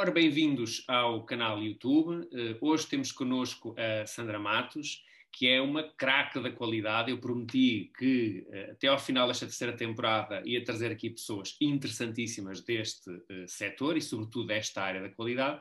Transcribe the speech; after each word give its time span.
Ora, 0.00 0.12
bem-vindos 0.12 0.84
ao 0.86 1.24
canal 1.24 1.60
YouTube. 1.60 2.24
Uh, 2.26 2.56
hoje 2.60 2.86
temos 2.86 3.10
connosco 3.10 3.74
a 3.76 4.06
Sandra 4.06 4.38
Matos, 4.38 5.04
que 5.32 5.48
é 5.48 5.60
uma 5.60 5.82
craque 5.82 6.40
da 6.40 6.52
qualidade. 6.52 7.10
Eu 7.10 7.18
prometi 7.18 7.90
que 7.98 8.46
uh, 8.46 8.70
até 8.70 8.86
ao 8.86 8.98
final 9.00 9.26
desta 9.26 9.46
terceira 9.46 9.76
temporada 9.76 10.40
ia 10.46 10.62
trazer 10.62 10.92
aqui 10.92 11.10
pessoas 11.10 11.56
interessantíssimas 11.60 12.60
deste 12.60 13.10
uh, 13.10 13.48
setor 13.48 13.96
e, 13.96 14.00
sobretudo, 14.00 14.46
desta 14.46 14.82
área 14.82 15.02
da 15.02 15.08
qualidade. 15.08 15.60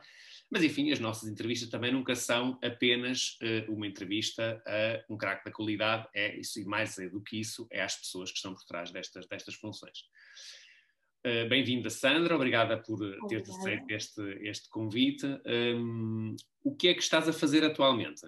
Mas, 0.51 0.63
enfim, 0.63 0.91
as 0.91 0.99
nossas 0.99 1.27
entrevistas 1.27 1.67
também 1.67 1.91
nunca 1.91 2.13
são 2.13 2.59
apenas 2.63 3.39
uh, 3.41 3.73
uma 3.73 3.87
entrevista 3.87 4.61
a 4.67 5.11
um 5.11 5.17
craque 5.17 5.45
da 5.45 5.51
qualidade, 5.51 6.07
é 6.13 6.37
isso, 6.37 6.59
e 6.59 6.63
mais 6.63 6.95
do 7.11 7.21
que 7.21 7.39
isso, 7.39 7.67
é 7.71 7.81
às 7.81 7.95
pessoas 7.95 8.29
que 8.29 8.37
estão 8.37 8.53
por 8.53 8.63
trás 8.65 8.91
destas, 8.91 9.25
destas 9.25 9.55
funções. 9.55 10.05
Uh, 11.25 11.49
Bem-vinda, 11.49 11.89
Sandra, 11.89 12.35
obrigada 12.35 12.77
por 12.77 12.99
ter 13.27 13.41
aceito 13.41 13.91
este, 13.91 14.21
este 14.47 14.69
convite. 14.69 15.25
Um, 15.45 16.35
o 16.63 16.75
que 16.75 16.87
é 16.87 16.93
que 16.93 17.01
estás 17.01 17.27
a 17.27 17.33
fazer 17.33 17.63
atualmente? 17.63 18.21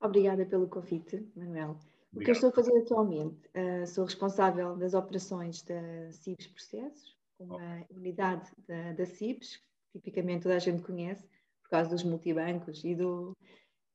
Obrigada 0.00 0.46
pelo 0.46 0.66
convite, 0.66 1.24
Manuel. 1.36 1.78
Obrigado. 2.12 2.14
O 2.14 2.20
que 2.20 2.30
eu 2.30 2.32
estou 2.32 2.50
a 2.50 2.52
fazer 2.52 2.76
atualmente? 2.78 3.38
Uh, 3.54 3.86
sou 3.86 4.04
responsável 4.04 4.76
das 4.76 4.94
operações 4.94 5.62
da 5.62 6.10
CIBS 6.10 6.46
Processos, 6.48 7.16
uma 7.38 7.86
oh. 7.88 7.94
unidade 7.94 8.50
da, 8.66 8.92
da 8.92 9.06
CIBS, 9.06 9.60
tipicamente 9.92 10.44
toda 10.44 10.56
a 10.56 10.60
gente 10.60 10.82
conhece, 10.82 11.28
por 11.62 11.70
causa 11.70 11.90
dos 11.90 12.02
multibancos 12.02 12.82
e 12.84 12.94
do, 12.94 13.36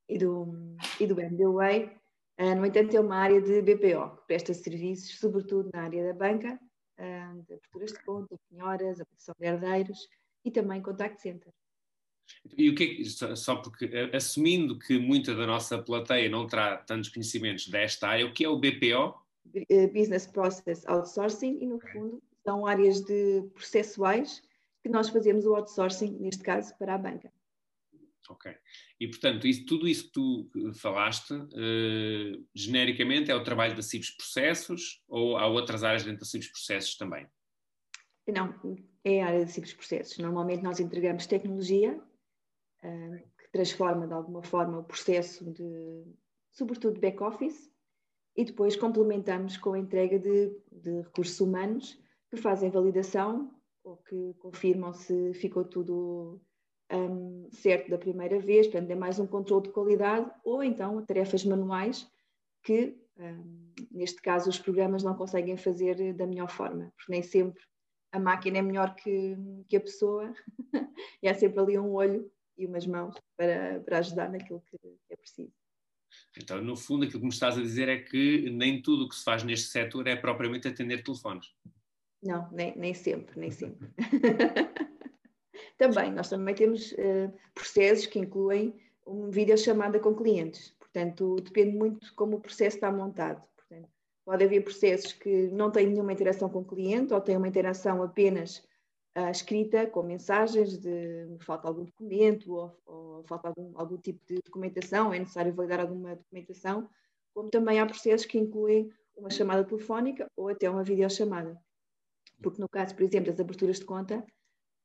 e 0.08 0.18
do, 0.18 0.78
e 1.00 1.08
do 1.08 1.20
MBWay. 1.20 1.92
Uh, 2.40 2.56
no 2.56 2.66
entanto, 2.66 2.96
é 2.96 3.00
uma 3.00 3.18
área 3.18 3.42
de 3.42 3.62
BPO, 3.62 4.18
que 4.18 4.28
presta 4.28 4.54
serviços, 4.54 5.20
sobretudo 5.20 5.70
na 5.74 5.84
área 5.84 6.06
da 6.06 6.14
banca, 6.14 6.60
uh, 7.00 7.44
de 7.44 7.54
aberturas 7.54 7.92
de 7.92 8.04
conta, 8.04 8.36
penhoras, 8.50 9.00
aplicação 9.00 9.36
de 9.40 9.46
herdeiros 9.46 10.08
e 10.44 10.52
também 10.52 10.82
contact 10.82 11.22
center. 11.22 11.54
E 12.58 12.70
o 12.70 12.76
que 12.76 13.02
é, 13.02 13.36
só 13.36 13.58
porque, 13.58 13.90
assumindo 14.14 14.80
que 14.80 14.98
muita 14.98 15.36
da 15.36 15.46
nossa 15.46 15.82
plateia 15.82 16.30
não 16.30 16.48
terá 16.48 16.78
tantos 16.78 17.10
conhecimentos 17.10 17.68
desta 17.68 18.08
área, 18.08 18.26
o 18.26 18.34
que 18.34 18.46
é 18.46 18.50
o 18.50 18.58
BPO? 18.58 19.14
Eh, 19.70 19.88
Business 19.88 20.26
Process 20.26 20.86
Outsourcing, 20.88 21.60
e 21.62 21.68
no 21.68 21.80
fundo 21.80 22.22
são 22.44 22.66
áreas 22.66 23.02
de 23.02 23.44
processuais 23.54 24.42
que 24.84 24.90
nós 24.90 25.10
fazemos 25.10 25.46
o 25.46 25.56
outsourcing, 25.56 26.18
neste 26.20 26.44
caso, 26.44 26.76
para 26.78 26.96
a 26.96 26.98
banca. 26.98 27.32
Ok. 28.30 28.52
E, 29.00 29.08
portanto, 29.08 29.48
isso, 29.48 29.66
tudo 29.66 29.88
isso 29.88 30.06
que 30.06 30.12
tu 30.12 30.50
falaste, 30.76 31.34
uh, 31.34 32.48
genericamente, 32.54 33.30
é 33.30 33.36
o 33.36 33.44
trabalho 33.44 33.76
da 33.76 33.82
CIBS 33.82 34.16
Processos 34.16 35.04
ou 35.08 35.38
há 35.38 35.48
outras 35.48 35.84
áreas 35.84 36.04
dentro 36.04 36.22
da 36.22 36.26
CIBS 36.26 36.52
Processos 36.52 36.98
também? 36.98 37.28
Não, 38.28 38.54
é 39.04 39.22
a 39.22 39.28
área 39.28 39.46
de 39.46 39.52
CIBS 39.52 39.74
Processos. 39.74 40.18
Normalmente 40.18 40.64
nós 40.64 40.80
entregamos 40.80 41.28
tecnologia 41.28 41.96
uh, 42.84 43.18
que 43.38 43.52
transforma, 43.52 44.08
de 44.08 44.14
alguma 44.14 44.42
forma, 44.42 44.80
o 44.80 44.84
processo 44.84 45.46
de, 45.52 46.04
sobretudo, 46.52 47.00
back-office 47.00 47.72
e 48.36 48.44
depois 48.44 48.76
complementamos 48.76 49.58
com 49.58 49.74
a 49.74 49.80
entrega 49.80 50.20
de, 50.20 50.52
de 50.72 51.02
recursos 51.02 51.40
humanos 51.40 51.98
que 52.30 52.38
fazem 52.38 52.72
validação 52.72 53.54
ou 53.84 53.98
que 53.98 54.34
confirmam 54.40 54.94
se 54.94 55.34
ficou 55.36 55.64
tudo 55.64 56.42
um, 56.92 57.50
certo 57.52 57.90
da 57.90 57.98
primeira 57.98 58.40
vez, 58.40 58.68
portanto, 58.68 58.92
é 58.92 58.96
mais 58.96 59.20
um 59.20 59.28
controle 59.28 59.64
de 59.64 59.74
qualidade, 59.74 60.30
ou 60.44 60.64
então 60.64 61.04
tarefas 61.06 61.44
manuais 61.44 62.08
que, 62.64 62.96
um, 63.18 63.74
neste 63.92 64.22
caso, 64.22 64.50
os 64.50 64.60
programas 64.60 65.04
não 65.04 65.16
conseguem 65.16 65.58
fazer 65.58 66.14
da 66.14 66.28
melhor 66.28 66.50
forma, 66.50 66.92
porque 66.96 67.12
nem 67.12 67.24
sempre 67.24 67.64
a 68.12 68.20
máquina 68.20 68.60
é 68.60 68.62
melhor 68.62 68.96
que, 68.96 69.36
que 69.68 69.78
a 69.78 69.82
pessoa, 69.82 70.34
e 71.22 71.28
há 71.28 71.34
sempre 71.34 71.60
ali 71.60 71.78
um 71.78 71.94
olho 71.94 72.32
e 72.58 72.66
umas 72.66 72.88
mãos 72.88 73.16
para, 73.36 73.82
para 73.82 74.00
ajudar 74.00 74.30
naquilo 74.30 74.62
que 74.62 74.78
é 75.10 75.16
preciso. 75.16 75.52
Então, 76.38 76.62
no 76.62 76.78
fundo, 76.78 77.04
aquilo 77.04 77.20
que 77.20 77.26
me 77.26 77.34
estás 77.34 77.58
a 77.58 77.62
dizer 77.62 77.90
é 77.90 78.00
que 78.00 78.50
nem 78.50 78.82
tudo 78.82 79.06
o 79.06 79.10
que 79.10 79.16
se 79.16 79.24
faz 79.24 79.44
neste 79.44 79.68
setor 79.68 80.08
é 80.08 80.16
propriamente 80.16 80.68
atender 80.68 81.04
telefones. 81.04 81.48
Não, 82.24 82.50
nem, 82.52 82.76
nem 82.78 82.94
sempre, 82.94 83.38
nem 83.40 83.52
sempre. 83.52 83.90
também, 85.78 86.12
nós 86.12 86.30
também 86.30 86.56
temos 86.56 86.92
uh, 86.94 87.34
processos 87.54 88.06
que 88.06 88.20
incluem 88.20 88.74
uma 89.06 89.30
videochamada 89.30 90.00
com 90.00 90.16
clientes. 90.16 90.74
Portanto, 90.80 91.36
depende 91.38 91.78
muito 91.78 92.14
como 92.16 92.38
o 92.38 92.42
processo 92.42 92.78
está 92.78 92.92
montado. 92.92 93.44
Portanto, 93.56 93.90
pode 94.24 94.44
haver 94.44 94.64
processos 94.64 95.14
que 95.14 95.48
não 95.50 95.70
têm 95.72 95.88
nenhuma 95.88 96.14
interação 96.14 96.50
com 96.50 96.60
o 96.60 96.66
cliente 96.66 97.14
ou 97.14 97.22
têm 97.22 97.38
uma 97.38 97.48
interação 97.48 98.02
apenas 98.02 98.60
uh, 99.18 99.30
escrita, 99.30 99.86
com 99.88 100.04
mensagens 100.04 100.78
de 100.78 101.28
falta 101.42 101.68
algum 101.68 101.84
documento 101.84 102.54
ou, 102.54 102.82
ou 102.86 103.24
falta 103.26 103.50
algum, 103.50 103.72
algum 103.76 103.98
tipo 103.98 104.26
de 104.26 104.36
documentação, 104.46 105.14
é 105.14 105.20
necessário 105.20 105.54
validar 105.54 105.82
alguma 105.82 106.16
documentação, 106.16 106.90
como 107.34 107.50
também 107.50 107.80
há 107.80 107.86
processos 107.86 108.26
que 108.26 108.40
incluem 108.40 108.90
uma 109.16 109.30
chamada 109.30 109.64
telefónica 109.64 110.30
ou 110.36 110.50
até 110.50 110.70
uma 110.70 110.84
videochamada 110.84 111.60
porque 112.42 112.62
no 112.62 112.70
caso, 112.70 112.96
por 112.96 113.04
exemplo, 113.04 113.32
das 113.32 113.40
aberturas 113.40 113.80
de 113.80 113.86
conta, 113.86 114.26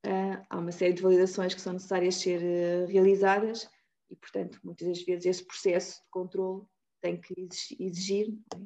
uh, 0.05 0.45
há 0.49 0.57
uma 0.57 0.71
série 0.71 0.93
de 0.93 1.01
validações 1.01 1.53
que 1.53 1.61
são 1.61 1.73
necessárias 1.73 2.15
ser 2.15 2.41
uh, 2.41 2.87
realizadas 2.87 3.69
e, 4.09 4.15
portanto, 4.15 4.59
muitas 4.63 4.87
das 4.87 5.01
vezes 5.03 5.25
esse 5.25 5.45
processo 5.45 6.01
de 6.03 6.09
controle 6.09 6.63
tem 7.01 7.19
que 7.19 7.33
exigir 7.79 8.33
é? 8.55 8.59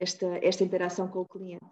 esta, 0.00 0.26
esta 0.42 0.64
interação 0.64 1.08
com 1.08 1.20
o 1.20 1.28
cliente. 1.28 1.64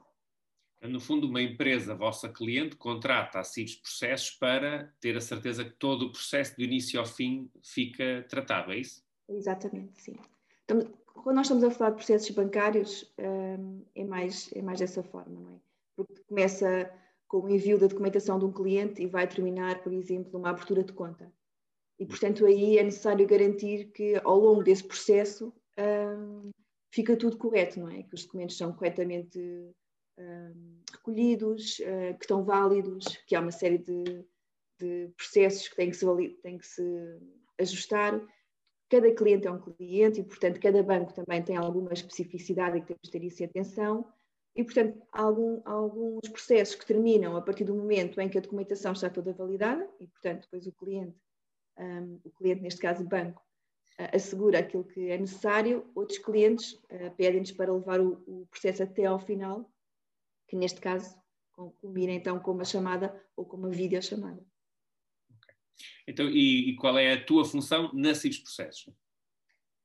No 0.82 1.00
fundo, 1.00 1.26
uma 1.26 1.40
empresa, 1.40 1.94
vossa 1.94 2.28
cliente, 2.28 2.76
contrata 2.76 3.40
a 3.40 3.44
CIVs 3.44 3.76
Processos 3.76 4.30
para 4.32 4.92
ter 5.00 5.16
a 5.16 5.20
certeza 5.20 5.64
que 5.64 5.72
todo 5.72 6.06
o 6.06 6.12
processo, 6.12 6.54
do 6.56 6.62
início 6.62 7.00
ao 7.00 7.06
fim, 7.06 7.50
fica 7.62 8.26
tratado, 8.28 8.70
é 8.70 8.78
isso? 8.78 9.02
Exatamente, 9.26 9.98
sim. 10.02 10.16
Então, 10.64 10.80
quando 11.14 11.36
nós 11.36 11.46
estamos 11.46 11.64
a 11.64 11.70
falar 11.70 11.90
de 11.90 11.96
processos 11.96 12.30
bancários, 12.30 13.10
é, 13.16 14.04
mais, 14.04 14.52
é 14.52 14.60
mais 14.60 14.78
dessa 14.78 15.02
forma, 15.02 15.40
não 15.40 15.54
é? 15.54 15.60
porque 15.96 16.22
começa 16.28 16.92
com 17.40 17.48
o 17.48 17.50
envio 17.50 17.76
da 17.76 17.88
documentação 17.88 18.38
de 18.38 18.44
um 18.44 18.52
cliente 18.52 19.02
e 19.02 19.08
vai 19.08 19.26
terminar, 19.26 19.82
por 19.82 19.92
exemplo, 19.92 20.30
numa 20.32 20.50
abertura 20.50 20.84
de 20.84 20.92
conta. 20.92 21.32
E, 21.98 22.06
portanto, 22.06 22.46
aí 22.46 22.78
é 22.78 22.82
necessário 22.84 23.26
garantir 23.26 23.90
que 23.90 24.20
ao 24.22 24.38
longo 24.38 24.62
desse 24.62 24.84
processo 24.84 25.52
um, 25.76 26.50
fica 26.92 27.16
tudo 27.16 27.36
correto, 27.36 27.80
não 27.80 27.88
é? 27.88 28.04
Que 28.04 28.14
os 28.14 28.22
documentos 28.24 28.56
são 28.56 28.72
corretamente 28.72 29.40
um, 30.16 30.80
recolhidos, 30.92 31.80
uh, 31.80 32.16
que 32.16 32.24
estão 32.24 32.44
válidos, 32.44 33.04
que 33.26 33.34
há 33.34 33.40
uma 33.40 33.50
série 33.50 33.78
de, 33.78 34.24
de 34.78 35.12
processos 35.16 35.66
que 35.66 35.74
têm 35.74 35.90
que, 35.90 35.96
se, 35.96 36.06
têm 36.40 36.56
que 36.56 36.66
se 36.66 37.18
ajustar. 37.58 38.24
Cada 38.88 39.12
cliente 39.12 39.48
é 39.48 39.50
um 39.50 39.60
cliente 39.60 40.20
e, 40.20 40.24
portanto, 40.24 40.60
cada 40.60 40.80
banco 40.84 41.12
também 41.12 41.42
tem 41.42 41.56
alguma 41.56 41.92
especificidade 41.92 42.78
e 42.78 42.80
que 42.80 42.86
temos 42.86 43.00
de 43.02 43.10
ter 43.10 43.24
isso 43.24 43.42
em 43.42 43.46
atenção. 43.46 44.06
E, 44.56 44.62
portanto, 44.62 45.02
há, 45.12 45.22
algum, 45.22 45.60
há, 45.64 45.72
alguns 45.72 46.28
processos 46.28 46.76
que 46.76 46.86
terminam 46.86 47.36
a 47.36 47.42
partir 47.42 47.64
do 47.64 47.74
momento 47.74 48.20
em 48.20 48.28
que 48.28 48.38
a 48.38 48.40
documentação 48.40 48.92
está 48.92 49.10
toda 49.10 49.32
validada 49.32 49.88
e, 49.98 50.06
portanto, 50.06 50.42
depois 50.42 50.66
o 50.66 50.72
cliente, 50.72 51.18
um, 51.76 52.20
o 52.22 52.30
cliente, 52.30 52.62
neste 52.62 52.80
caso 52.80 53.02
o 53.02 53.08
banco, 53.08 53.42
uh, 53.98 54.14
assegura 54.14 54.60
aquilo 54.60 54.84
que 54.84 55.10
é 55.10 55.18
necessário. 55.18 55.90
Outros 55.92 56.18
clientes 56.18 56.74
uh, 56.74 57.10
pedem-nos 57.16 57.50
para 57.50 57.72
levar 57.72 58.00
o, 58.00 58.22
o, 58.28 58.46
processo 58.46 58.84
até 58.84 59.06
ao 59.06 59.18
final, 59.18 59.68
que 60.46 60.56
neste 60.56 60.80
caso 60.80 61.16
combina 61.80 62.12
então 62.12 62.38
com 62.38 62.52
uma 62.52 62.64
chamada 62.64 63.14
ou 63.36 63.44
com 63.44 63.56
uma 63.56 63.70
videochamada. 63.70 64.40
Okay. 65.36 65.54
Então, 66.06 66.28
e, 66.28 66.70
e, 66.70 66.76
qual 66.76 66.96
é 66.96 67.12
a 67.12 67.24
tua 67.24 67.44
função 67.44 67.90
CIVs 68.14 68.38
Processos? 68.38 68.94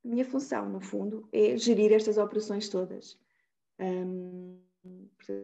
A 0.04 0.08
minha 0.08 0.26
função, 0.26 0.70
no 0.70 0.80
fundo, 0.80 1.28
é 1.32 1.58
gerir 1.58 1.92
estas 1.92 2.18
operações 2.18 2.70
todas 2.70 3.18
um, 3.80 4.60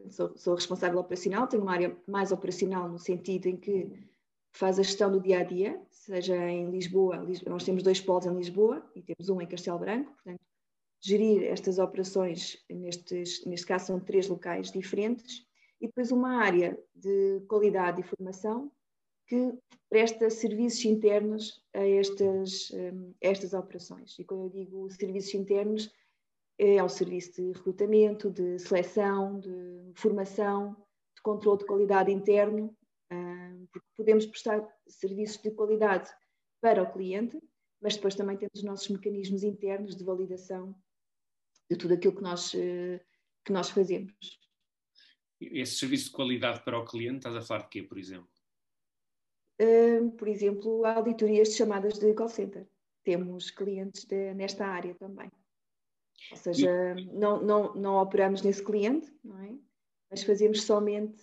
sou, 0.09 0.37
sou, 0.37 0.55
responsável 0.55 0.99
operacional, 0.99 1.47
tenho 1.47 1.63
uma 1.63 1.73
área 1.73 1.97
mais 2.07 2.31
operacional 2.31 2.89
no 2.89 2.99
sentido 2.99 3.47
em 3.47 3.57
que 3.57 3.91
faz 4.51 4.79
a 4.79 4.83
gestão 4.83 5.11
do 5.11 5.19
dia 5.19 5.39
a 5.39 5.43
dia, 5.43 5.81
seja 5.89 6.35
em 6.49 6.69
Lisboa, 6.69 7.25
nós 7.45 7.63
temos 7.63 7.83
dois 7.83 7.99
polos 7.99 8.25
em 8.25 8.35
Lisboa 8.35 8.89
e 8.95 9.01
temos 9.01 9.29
um 9.29 9.41
em 9.41 9.47
Castelo 9.47 9.79
Branco, 9.79 10.11
portanto, 10.13 10.39
gerir 11.01 11.43
estas 11.43 11.77
operações, 11.77 12.57
nestes, 12.69 13.45
neste 13.45 13.65
caso 13.65 13.87
são 13.87 13.99
três 13.99 14.27
locais 14.27 14.71
diferentes, 14.71 15.45
e 15.79 15.87
depois 15.87 16.11
uma 16.11 16.37
área 16.37 16.79
de 16.95 17.41
qualidade 17.47 18.01
e 18.01 18.03
formação 18.03 18.71
que 19.27 19.53
presta 19.89 20.29
serviços 20.29 20.85
internos 20.85 21.61
a 21.73 21.85
estas, 21.85 22.71
a 22.73 23.27
estas 23.27 23.53
operações. 23.53 24.17
E 24.19 24.23
quando 24.23 24.45
eu 24.45 24.49
digo 24.49 24.89
serviços 24.89 25.33
internos, 25.33 25.91
é 26.57 26.81
o 26.83 26.89
serviço 26.89 27.33
de 27.33 27.51
recrutamento, 27.51 28.29
de 28.29 28.59
seleção, 28.59 29.39
de 29.39 29.91
formação, 29.95 30.75
de 31.15 31.21
controle 31.21 31.59
de 31.59 31.65
qualidade 31.65 32.11
interno, 32.11 32.75
porque 33.71 33.87
podemos 33.95 34.25
prestar 34.25 34.65
serviços 34.87 35.41
de 35.41 35.51
qualidade 35.51 36.09
para 36.61 36.81
o 36.81 36.91
cliente, 36.91 37.37
mas 37.81 37.95
depois 37.95 38.15
também 38.15 38.37
temos 38.37 38.53
os 38.55 38.63
nossos 38.63 38.89
mecanismos 38.89 39.43
internos 39.43 39.95
de 39.95 40.03
validação 40.03 40.75
de 41.69 41.77
tudo 41.77 41.93
aquilo 41.93 42.15
que 42.15 42.21
nós, 42.21 42.53
eh, 42.55 43.03
que 43.43 43.51
nós 43.51 43.69
fazemos. 43.69 44.13
Esse 45.41 45.75
serviço 45.75 46.05
de 46.05 46.11
qualidade 46.11 46.63
para 46.63 46.79
o 46.79 46.85
cliente, 46.85 47.17
estás 47.17 47.35
a 47.35 47.41
falar 47.41 47.63
de 47.63 47.69
quê, 47.69 47.83
por 47.83 47.97
exemplo? 47.97 48.29
por 50.17 50.27
exemplo, 50.27 50.85
auditorias 50.85 51.49
de 51.49 51.55
chamadas 51.55 51.97
de 51.97 52.13
call 52.13 52.27
center. 52.27 52.67
Temos 53.03 53.51
clientes 53.51 54.03
de, 54.03 54.33
nesta 54.33 54.65
área 54.67 54.93
também. 54.95 55.31
Ou 56.31 56.37
seja, 56.37 56.95
não, 57.13 57.41
não, 57.41 57.75
não 57.75 57.95
operamos 57.95 58.41
nesse 58.41 58.63
cliente, 58.63 59.13
não 59.23 59.37
é? 59.39 59.55
mas 60.09 60.23
fazemos 60.23 60.63
somente 60.63 61.21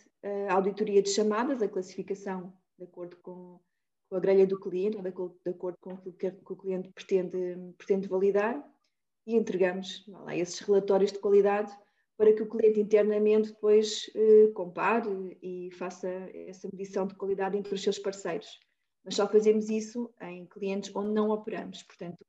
a 0.48 0.54
auditoria 0.54 1.02
de 1.02 1.08
chamadas, 1.08 1.62
a 1.62 1.68
classificação 1.68 2.52
de 2.78 2.84
acordo 2.84 3.16
com, 3.18 3.58
com 4.08 4.16
a 4.16 4.20
grelha 4.20 4.46
do 4.46 4.58
cliente, 4.58 4.96
ou 4.96 5.02
de, 5.02 5.10
de 5.10 5.50
acordo 5.50 5.78
com 5.80 5.94
o 5.94 6.12
que, 6.12 6.30
que, 6.30 6.52
o 6.52 6.56
cliente 6.56 6.90
pretende, 6.90 7.38
pretende 7.76 8.08
validar, 8.08 8.62
e 9.26 9.36
entregamos 9.36 10.04
lá, 10.08 10.36
esses 10.36 10.58
relatórios 10.60 11.12
de 11.12 11.18
qualidade 11.18 11.72
para 12.16 12.32
que 12.32 12.42
o 12.42 12.48
cliente 12.48 12.80
internamente 12.80 13.48
depois 13.48 14.10
eh, 14.14 14.48
compare 14.54 15.38
e 15.42 15.70
faça 15.72 16.08
essa 16.46 16.68
medição 16.72 17.06
de 17.06 17.14
qualidade 17.14 17.56
entre 17.56 17.74
os 17.74 17.82
seus 17.82 17.98
parceiros. 17.98 18.60
Mas 19.04 19.16
só 19.16 19.26
fazemos 19.26 19.68
isso 19.68 20.12
em 20.20 20.46
clientes 20.46 20.94
onde 20.94 21.12
não 21.12 21.30
operamos, 21.30 21.82
portanto, 21.82 22.24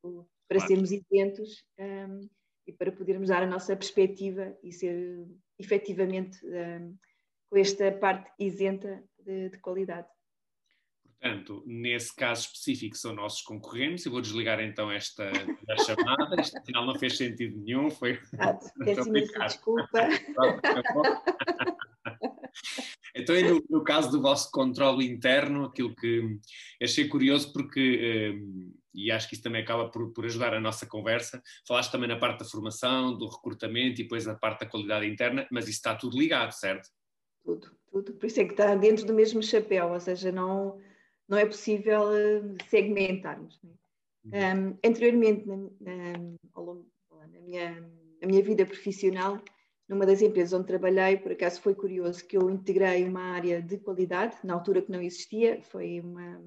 para 0.48 0.58
claro. 0.58 0.68
sermos 0.68 0.90
isentos 0.90 1.64
um, 1.78 2.28
e 2.66 2.72
para 2.72 2.92
podermos 2.92 3.28
dar 3.28 3.42
a 3.42 3.46
nossa 3.46 3.76
perspectiva 3.76 4.56
e 4.62 4.72
ser 4.72 5.26
efetivamente 5.58 6.38
um, 6.46 6.96
com 7.48 7.56
esta 7.56 7.90
parte 7.92 8.30
isenta 8.38 9.02
de, 9.18 9.50
de 9.50 9.58
qualidade. 9.58 10.08
Portanto, 11.24 11.64
nesse 11.66 12.14
caso 12.14 12.42
específico 12.42 12.98
são 12.98 13.14
nossos 13.14 13.40
concorrentes. 13.40 14.04
Eu 14.04 14.12
vou 14.12 14.20
desligar 14.20 14.60
então 14.60 14.92
esta, 14.92 15.32
chamada. 15.86 16.38
Isto 16.38 16.58
afinal 16.58 16.84
não 16.84 16.98
fez 16.98 17.16
sentido 17.16 17.58
nenhum. 17.62 17.88
Foi. 17.88 18.20
Peço 18.84 19.10
desculpa. 19.10 19.88
então, 23.16 23.34
no, 23.40 23.64
no, 23.70 23.82
caso 23.82 24.10
do 24.10 24.20
vosso 24.20 24.50
controle 24.50 25.06
interno, 25.06 25.64
aquilo 25.64 25.96
que 25.96 26.38
achei 26.82 27.08
curioso, 27.08 27.54
porque, 27.54 28.34
um, 28.36 28.73
e 28.94 29.10
acho 29.10 29.28
que 29.28 29.34
isso 29.34 29.42
também 29.42 29.62
acaba 29.62 29.88
por, 29.88 30.12
por, 30.12 30.24
ajudar 30.24 30.54
a 30.54 30.60
nossa 30.60 30.86
conversa, 30.86 31.42
falaste 31.66 31.90
também 31.90 32.08
na 32.08 32.18
parte 32.18 32.40
da 32.40 32.44
formação, 32.44 33.16
do 33.16 33.26
recrutamento 33.26 34.00
e 34.00 34.04
depois 34.04 34.24
na 34.24 34.34
parte 34.34 34.60
da 34.60 34.70
qualidade 34.70 35.06
interna, 35.06 35.46
mas 35.50 35.64
isso 35.64 35.78
está 35.78 35.94
tudo 35.94 36.18
ligado, 36.18 36.52
certo? 36.52 36.88
Tudo, 37.44 37.70
tudo. 37.90 38.14
Por 38.14 38.26
isso 38.26 38.40
é 38.40 38.44
que 38.44 38.52
está 38.52 38.74
dentro 38.74 39.04
do 39.04 39.12
mesmo 39.12 39.42
chapéu, 39.42 39.90
ou 39.92 40.00
seja, 40.00 40.30
não 40.30 40.80
não 41.28 41.38
é 41.38 41.46
possível 41.46 42.14
eh, 42.14 42.42
segmentarmos. 42.68 43.58
Um, 43.62 44.34
é? 44.34 44.54
uhum. 44.54 44.78
anteriormente, 44.84 45.46
na, 45.46 45.56
na, 45.56 46.36
ao 46.54 46.64
longo, 46.64 46.86
na, 47.10 47.40
minha, 47.40 47.80
na 48.20 48.26
minha 48.26 48.42
vida 48.42 48.64
profissional, 48.66 49.42
numa 49.88 50.06
das 50.06 50.22
empresas 50.22 50.52
onde 50.58 50.66
trabalhei, 50.66 51.16
por 51.18 51.32
acaso 51.32 51.60
foi 51.60 51.74
curioso 51.74 52.26
que 52.26 52.36
eu 52.36 52.50
integrei 52.50 53.04
uma 53.04 53.22
área 53.22 53.60
de 53.60 53.78
qualidade, 53.78 54.36
na 54.44 54.54
altura 54.54 54.82
que 54.82 54.90
não 54.90 55.02
existia, 55.02 55.60
foi, 55.62 56.00
uma, 56.00 56.42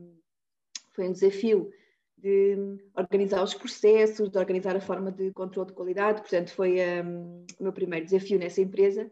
foi 0.94 1.08
um 1.08 1.12
desafio 1.12 1.72
de 2.18 2.78
organizar 2.96 3.44
os 3.44 3.54
processos, 3.54 4.30
de 4.30 4.38
organizar 4.38 4.75
a 4.75 4.81
forma 4.81 5.12
de 5.12 5.31
controle 5.34 5.69
de 5.69 5.75
qualidade, 5.75 6.22
portanto 6.22 6.52
foi 6.52 6.78
um, 7.04 7.46
o 7.60 7.64
meu 7.64 7.74
primeiro 7.74 8.06
desafio 8.06 8.40
nessa 8.40 8.62
empresa. 8.62 9.12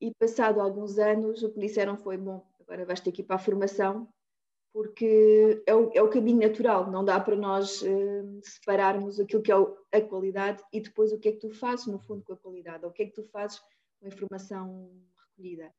E 0.00 0.12
passado 0.14 0.60
alguns 0.60 0.98
anos 0.98 1.42
o 1.42 1.50
que 1.50 1.58
me 1.58 1.66
disseram 1.66 1.96
foi, 1.96 2.16
bom, 2.16 2.44
agora 2.60 2.84
vais 2.84 3.00
ter 3.00 3.12
que 3.12 3.22
ir 3.22 3.24
para 3.24 3.36
a 3.36 3.38
formação 3.38 4.08
porque 4.72 5.62
é 5.66 5.74
o, 5.74 5.90
é 5.94 6.02
o 6.02 6.08
caminho 6.08 6.40
natural, 6.40 6.90
não 6.90 7.04
dá 7.04 7.20
para 7.20 7.36
nós 7.36 7.82
uh, 7.82 8.40
separarmos 8.42 9.20
aquilo 9.20 9.42
que 9.42 9.52
é 9.52 9.56
a 9.98 10.00
qualidade 10.00 10.62
e 10.72 10.80
depois 10.80 11.12
o 11.12 11.18
que 11.18 11.28
é 11.28 11.32
que 11.32 11.40
tu 11.40 11.50
fazes 11.50 11.86
no 11.86 11.98
fundo 11.98 12.24
com 12.24 12.32
a 12.32 12.36
qualidade, 12.36 12.84
ou 12.84 12.90
o 12.90 12.92
que 12.92 13.02
é 13.02 13.06
que 13.06 13.12
tu 13.12 13.22
fazes 13.24 13.58
com 13.58 14.06
a 14.06 14.08
informação 14.08 14.90
recolhida. 15.28 15.70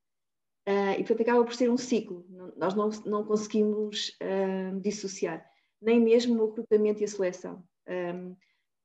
Uh, 0.67 0.93
e 0.93 0.97
portanto 0.97 1.21
acaba 1.21 1.43
por 1.43 1.55
ser 1.55 1.69
um 1.69 1.77
ciclo, 1.77 2.25
nós 2.55 2.75
não, 2.75 2.89
não 3.05 3.25
conseguimos 3.25 4.09
uh, 4.21 4.79
dissociar, 4.79 5.43
nem 5.83 5.99
mesmo 5.99 6.41
o 6.41 6.47
recrutamento 6.47 7.01
e 7.01 7.05
a 7.05 7.07
seleção. 7.07 7.63
Um, 7.87 8.35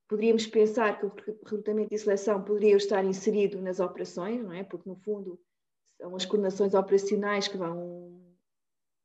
poderíamos 0.07 0.45
pensar 0.47 0.99
que 0.99 1.05
o 1.05 1.09
recrutamento 1.09 1.93
e 1.93 1.97
seleção 1.97 2.43
poderia 2.43 2.75
estar 2.75 3.03
inserido 3.05 3.61
nas 3.61 3.79
operações, 3.79 4.43
não 4.43 4.53
é? 4.53 4.63
Porque 4.63 4.89
no 4.89 4.95
fundo 4.95 5.39
são 5.97 6.15
as 6.15 6.25
coordenações 6.25 6.73
operacionais 6.73 7.47
que 7.47 7.57
vão 7.57 8.19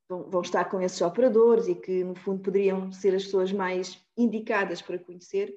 vão, 0.08 0.30
vão 0.30 0.40
estar 0.42 0.64
com 0.66 0.80
esses 0.80 1.00
operadores 1.00 1.68
e 1.68 1.74
que, 1.74 2.04
no 2.04 2.14
fundo, 2.14 2.42
poderiam 2.42 2.92
ser 2.92 3.14
as 3.14 3.24
pessoas 3.24 3.52
mais 3.52 4.00
indicadas 4.16 4.82
para 4.82 4.98
conhecer. 4.98 5.56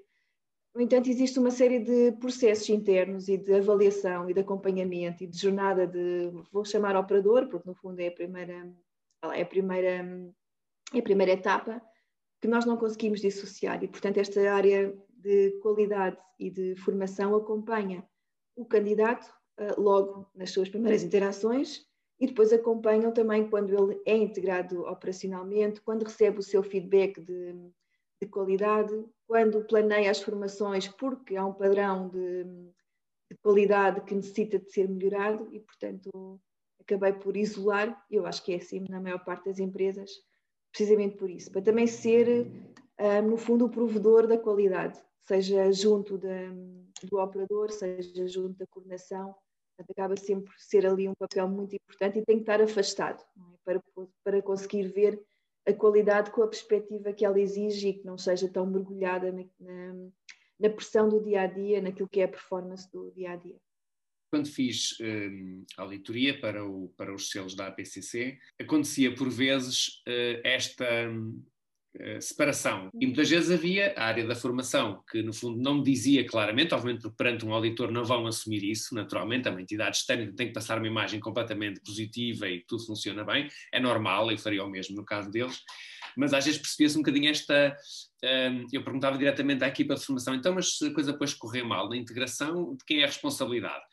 No 0.73 0.81
entanto, 0.81 1.09
existe 1.09 1.39
uma 1.39 1.51
série 1.51 1.79
de 1.79 2.11
processos 2.19 2.69
internos 2.69 3.27
e 3.27 3.37
de 3.37 3.53
avaliação 3.53 4.29
e 4.29 4.33
de 4.33 4.41
acompanhamento 4.41 5.23
e 5.23 5.27
de 5.27 5.37
jornada 5.37 5.87
de, 5.87 6.31
vou 6.51 6.63
chamar 6.63 6.95
operador, 6.95 7.47
porque 7.47 7.67
no 7.67 7.75
fundo 7.75 7.99
é 7.99 8.07
a 8.07 8.11
primeira, 8.11 8.71
é 9.33 9.41
a 9.41 9.45
primeira, 9.45 10.33
é 10.93 10.99
a 10.99 11.01
primeira 11.01 11.33
etapa, 11.33 11.81
que 12.41 12.47
nós 12.47 12.65
não 12.65 12.77
conseguimos 12.77 13.21
dissociar. 13.21 13.83
E, 13.83 13.87
portanto, 13.87 14.17
esta 14.17 14.39
área 14.51 14.95
de 15.09 15.51
qualidade 15.61 16.17
e 16.39 16.49
de 16.49 16.75
formação 16.75 17.35
acompanha 17.35 18.07
o 18.55 18.65
candidato 18.65 19.27
eh, 19.57 19.73
logo 19.77 20.29
nas 20.35 20.51
suas 20.51 20.69
primeiras 20.69 21.03
interações 21.03 21.85
e 22.19 22.27
depois 22.27 22.51
acompanham 22.51 23.11
também 23.11 23.49
quando 23.49 23.73
ele 23.73 24.01
é 24.05 24.15
integrado 24.15 24.81
operacionalmente, 24.81 25.81
quando 25.81 26.03
recebe 26.03 26.39
o 26.39 26.43
seu 26.43 26.63
feedback 26.63 27.21
de, 27.21 27.53
de 28.21 28.27
qualidade, 28.27 28.93
quando 29.27 29.65
planeia 29.65 30.09
as 30.09 30.21
formações, 30.21 30.87
porque 30.87 31.35
há 31.35 31.45
um 31.45 31.53
padrão 31.53 32.09
de, 32.09 32.43
de, 33.29 33.37
qualidade 33.41 34.01
que 34.01 34.15
necessita 34.15 34.57
de 34.57 34.71
ser 34.71 34.89
melhorado 34.89 35.47
e, 35.51 35.59
portanto, 35.59 36.39
acabei 36.79 37.13
por 37.13 37.37
isolar, 37.37 38.03
eu 38.09 38.25
acho 38.25 38.43
que 38.43 38.53
é 38.53 38.57
assim 38.57 38.85
na 38.89 38.99
maior 38.99 39.23
parte 39.23 39.45
das 39.45 39.59
empresas, 39.59 40.09
precisamente 40.77 41.17
por 41.17 41.27
isso, 41.27 41.51
para 41.51 41.61
também 41.63 41.87
ser, 41.87 42.45
uh, 42.99 43.21
no 43.27 43.35
fundo, 43.35 43.65
o 43.65 43.69
provedor 43.69 44.27
da 44.27 44.37
qualidade, 44.37 45.01
seja 45.23 45.71
junto 45.71 46.19
de, 46.19 46.51
do 47.09 47.17
operador, 47.19 47.71
seja 47.71 48.27
junto 48.27 48.59
da 48.59 48.67
coordenação, 48.67 49.33
acaba 49.89 50.15
sempre 50.15 50.53
ser 50.55 50.85
ali 50.85 51.09
um 51.09 51.15
papel 51.15 51.47
muito 51.47 51.75
importante 51.75 52.19
e 52.19 52.25
tem 52.25 52.37
que 52.37 52.43
estar 52.43 52.61
afastado 52.61 53.23
é? 53.23 53.41
para, 53.65 53.81
para 54.23 54.41
conseguir 54.41 54.87
ver 54.87 55.19
a 55.67 55.73
qualidade 55.73 56.29
com 56.29 56.43
a 56.43 56.47
perspectiva 56.47 57.11
que 57.11 57.25
ela 57.25 57.39
exige 57.39 57.89
e 57.89 57.93
que 57.93 58.05
não 58.05 58.17
seja 58.17 58.47
tão 58.47 58.65
mergulhada 58.65 59.31
na, 59.31 59.43
na, 59.59 59.93
na 60.59 60.69
pressão 60.69 61.09
do 61.09 61.23
dia 61.23 61.41
a 61.41 61.47
dia, 61.47 61.81
naquilo 61.81 62.07
que 62.07 62.21
é 62.21 62.25
a 62.25 62.29
performance 62.29 62.89
do 62.91 63.11
dia 63.11 63.31
a 63.31 63.35
dia. 63.35 63.57
Quando 64.29 64.47
fiz 64.47 64.97
um, 64.99 65.65
auditoria 65.77 66.39
para, 66.39 66.65
o, 66.65 66.93
para 66.97 67.13
os 67.13 67.29
selos 67.29 67.55
da 67.55 67.67
APCC, 67.67 68.37
acontecia 68.59 69.13
por 69.13 69.29
vezes 69.29 70.01
uh, 70.07 70.41
esta, 70.43 71.09
um, 71.09 71.41
eh, 71.99 72.21
separação. 72.21 72.89
E 72.93 73.07
muitas 73.07 73.27
vezes 73.27 73.49
havia 73.49 73.91
a 73.97 74.05
área 74.05 74.25
da 74.27 74.35
formação, 74.35 75.03
que 75.09 75.23
no 75.23 75.33
fundo 75.33 75.59
não 75.59 75.75
me 75.75 75.83
dizia 75.83 76.23
claramente, 76.27 76.73
obviamente 76.73 77.01
porque 77.01 77.17
perante 77.17 77.43
um 77.43 77.53
auditor 77.53 77.91
não 77.91 78.03
vão 78.05 78.27
assumir 78.27 78.63
isso, 78.63 78.93
naturalmente, 78.93 79.47
é 79.47 79.51
uma 79.51 79.61
entidade 79.61 79.97
externa 79.97 80.31
tem 80.35 80.47
que 80.47 80.53
passar 80.53 80.77
uma 80.77 80.85
imagem 80.85 81.19
completamente 81.19 81.81
positiva 81.81 82.47
e 82.47 82.59
que 82.59 82.67
tudo 82.67 82.85
funciona 82.85 83.23
bem, 83.23 83.47
é 83.73 83.79
normal, 83.79 84.29
eu 84.29 84.37
faria 84.37 84.63
o 84.63 84.69
mesmo 84.69 84.95
no 84.95 85.03
caso 85.03 85.31
deles, 85.31 85.59
mas 86.15 86.33
às 86.35 86.45
vezes 86.45 86.59
percebia-se 86.59 86.97
um 86.97 87.01
bocadinho 87.01 87.29
esta. 87.29 87.75
Um, 88.23 88.65
eu 88.71 88.83
perguntava 88.83 89.17
diretamente 89.17 89.63
à 89.63 89.67
equipa 89.67 89.95
de 89.95 90.05
formação, 90.05 90.35
então, 90.35 90.53
mas 90.53 90.77
se 90.77 90.87
a 90.87 90.93
coisa 90.93 91.13
depois 91.13 91.33
correr 91.33 91.63
mal 91.63 91.89
na 91.89 91.97
integração, 91.97 92.75
de 92.75 92.85
quem 92.85 92.99
é 92.99 93.03
a 93.05 93.07
responsabilidade? 93.07 93.83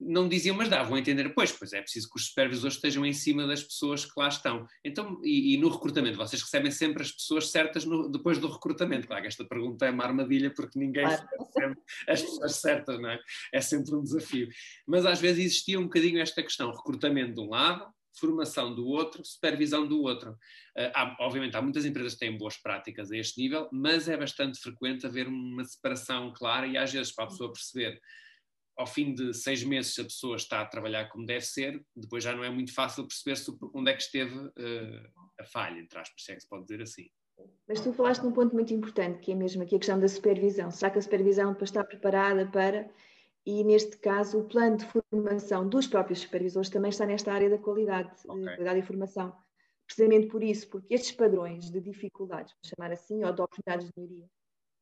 Não 0.00 0.28
diziam, 0.28 0.56
mas 0.56 0.68
davam 0.68 0.94
a 0.94 0.98
entender, 0.98 1.28
pois, 1.30 1.52
pois 1.52 1.72
é 1.72 1.80
preciso 1.80 2.08
que 2.10 2.16
os 2.16 2.26
supervisores 2.26 2.76
estejam 2.76 3.06
em 3.06 3.12
cima 3.12 3.46
das 3.46 3.62
pessoas 3.62 4.04
que 4.04 4.12
lá 4.16 4.28
estão. 4.28 4.66
Então, 4.84 5.20
e, 5.22 5.54
e 5.54 5.56
no 5.56 5.68
recrutamento, 5.68 6.16
vocês 6.16 6.42
recebem 6.42 6.70
sempre 6.70 7.02
as 7.02 7.12
pessoas 7.12 7.50
certas 7.50 7.84
no, 7.84 8.10
depois 8.10 8.38
do 8.38 8.48
recrutamento. 8.48 9.06
Claro 9.06 9.22
que 9.22 9.28
esta 9.28 9.44
pergunta 9.44 9.86
é 9.86 9.90
uma 9.90 10.04
armadilha 10.04 10.52
porque 10.54 10.78
ninguém 10.78 11.04
claro. 11.04 11.26
recebe 11.38 11.76
as 12.08 12.22
pessoas 12.22 12.56
certas, 12.56 13.00
não 13.00 13.10
é? 13.10 13.18
É 13.52 13.60
sempre 13.60 13.94
um 13.94 14.02
desafio. 14.02 14.48
Mas 14.86 15.06
às 15.06 15.20
vezes 15.20 15.44
existia 15.44 15.78
um 15.78 15.84
bocadinho 15.84 16.20
esta 16.20 16.42
questão, 16.42 16.70
recrutamento 16.70 17.34
de 17.34 17.40
um 17.40 17.50
lado, 17.50 17.86
formação 18.18 18.74
do 18.74 18.86
outro, 18.86 19.24
supervisão 19.24 19.86
do 19.86 20.00
outro. 20.02 20.32
Uh, 20.76 20.90
há, 20.94 21.16
obviamente, 21.20 21.56
há 21.56 21.62
muitas 21.62 21.84
empresas 21.84 22.14
que 22.14 22.20
têm 22.20 22.36
boas 22.36 22.56
práticas 22.56 23.10
a 23.10 23.16
este 23.16 23.40
nível, 23.40 23.68
mas 23.72 24.08
é 24.08 24.16
bastante 24.16 24.60
frequente 24.60 25.06
haver 25.06 25.26
uma 25.26 25.64
separação 25.64 26.32
clara 26.32 26.66
e 26.66 26.76
às 26.76 26.92
vezes 26.92 27.12
para 27.12 27.24
a 27.24 27.28
pessoa 27.28 27.52
perceber 27.52 28.00
ao 28.76 28.86
fim 28.86 29.14
de 29.14 29.32
seis 29.32 29.62
meses, 29.62 29.94
se 29.94 30.00
a 30.00 30.04
pessoa 30.04 30.36
está 30.36 30.60
a 30.60 30.66
trabalhar 30.66 31.08
como 31.08 31.26
deve 31.26 31.44
ser, 31.44 31.84
depois 31.94 32.24
já 32.24 32.34
não 32.34 32.44
é 32.44 32.50
muito 32.50 32.74
fácil 32.74 33.06
perceber 33.06 33.36
onde 33.72 33.90
é 33.90 33.94
que 33.94 34.02
esteve 34.02 34.36
uh, 34.36 35.12
a 35.38 35.44
falha, 35.44 35.78
entre 35.78 35.98
aspas, 35.98 36.24
se 36.24 36.32
é 36.32 36.34
que 36.34 36.40
se 36.40 36.48
pode 36.48 36.64
dizer 36.64 36.82
assim. 36.82 37.08
Mas 37.68 37.80
tu 37.80 37.92
falaste 37.92 38.22
num 38.22 38.32
ponto 38.32 38.54
muito 38.54 38.72
importante, 38.72 39.20
que 39.20 39.32
é 39.32 39.34
mesmo 39.34 39.62
aqui 39.62 39.76
a 39.76 39.78
questão 39.78 39.98
da 39.98 40.08
supervisão. 40.08 40.70
Será 40.70 40.90
que 40.90 40.98
a 40.98 41.02
supervisão 41.02 41.52
depois 41.52 41.70
está 41.70 41.82
preparada 41.82 42.46
para, 42.46 42.88
e 43.46 43.64
neste 43.64 43.96
caso 43.98 44.40
o 44.40 44.44
plano 44.44 44.76
de 44.76 44.86
formação 44.86 45.68
dos 45.68 45.86
próprios 45.86 46.20
supervisores 46.20 46.70
também 46.70 46.90
está 46.90 47.06
nesta 47.06 47.32
área 47.32 47.50
da 47.50 47.58
qualidade, 47.58 48.10
okay. 48.24 48.40
de 48.40 48.44
qualidade 48.44 48.80
de 48.80 48.86
formação. 48.86 49.36
Precisamente 49.86 50.28
por 50.28 50.42
isso, 50.42 50.68
porque 50.68 50.94
estes 50.94 51.12
padrões 51.12 51.70
de 51.70 51.80
dificuldades, 51.80 52.52
vamos 52.52 52.68
chamar 52.68 52.92
assim, 52.92 53.22
ou 53.22 53.32
de 53.32 53.42
oportunidades 53.42 53.86
de 53.86 53.92
melhoria, 53.96 54.26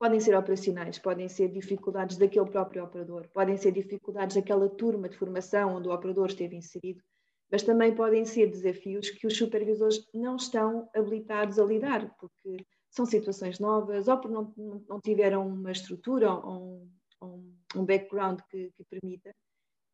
podem 0.03 0.19
ser 0.19 0.35
operacionais, 0.35 0.99
podem 0.99 1.29
ser 1.29 1.49
dificuldades 1.49 2.17
daquele 2.17 2.51
próprio 2.51 2.83
operador, 2.83 3.29
podem 3.29 3.57
ser 3.57 3.71
dificuldades 3.71 4.35
daquela 4.35 4.69
turma 4.69 5.09
de 5.09 5.17
formação 5.17 5.77
onde 5.77 5.87
o 5.87 5.95
operador 5.95 6.27
esteve 6.27 6.57
inserido. 6.57 7.01
mas 7.49 7.63
também 7.63 7.95
podem 7.95 8.25
ser 8.25 8.49
desafios 8.49 9.11
que 9.11 9.29
os 9.29 9.37
supervisores 9.37 10.05
não 10.13 10.35
estão 10.35 10.89
habilitados 10.93 11.57
a 11.57 11.65
lidar, 11.65 12.17
porque 12.19 12.67
são 12.91 13.07
situações 13.07 13.61
novas, 13.61 14.09
ou 14.09 14.19
porque 14.19 14.35
não, 14.35 14.83
não 14.89 15.01
tiveram 15.01 15.47
uma 15.47 15.71
estrutura 15.71 16.33
ou 16.33 16.89
um, 17.23 17.55
um 17.77 17.85
background 17.85 18.41
que, 18.51 18.73
que, 18.73 18.85
permita. 18.91 19.31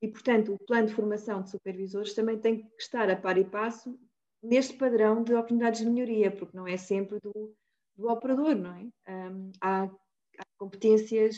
E, 0.00 0.08
portanto, 0.08 0.54
o 0.54 0.58
plano 0.66 0.86
de 0.86 0.94
formação 0.94 1.42
de 1.42 1.50
supervisores 1.50 2.14
também 2.14 2.38
tem 2.38 2.62
que 2.62 2.82
estar 2.82 3.10
a 3.10 3.16
par 3.16 3.36
e 3.36 3.44
passo 3.44 3.98
neste 4.42 4.74
padrão 4.78 5.22
de 5.22 5.34
oportunidades 5.34 5.80
de 5.80 5.90
melhoria, 5.90 6.30
porque 6.30 6.56
não 6.56 6.66
é 6.66 6.78
sempre 6.78 7.18
do, 7.20 7.54
do 7.98 8.08
operador, 8.08 8.54
não 8.54 8.72
é? 8.74 9.12
Um, 9.12 9.50
há, 9.60 9.84
há, 9.84 10.44
competências, 10.56 11.36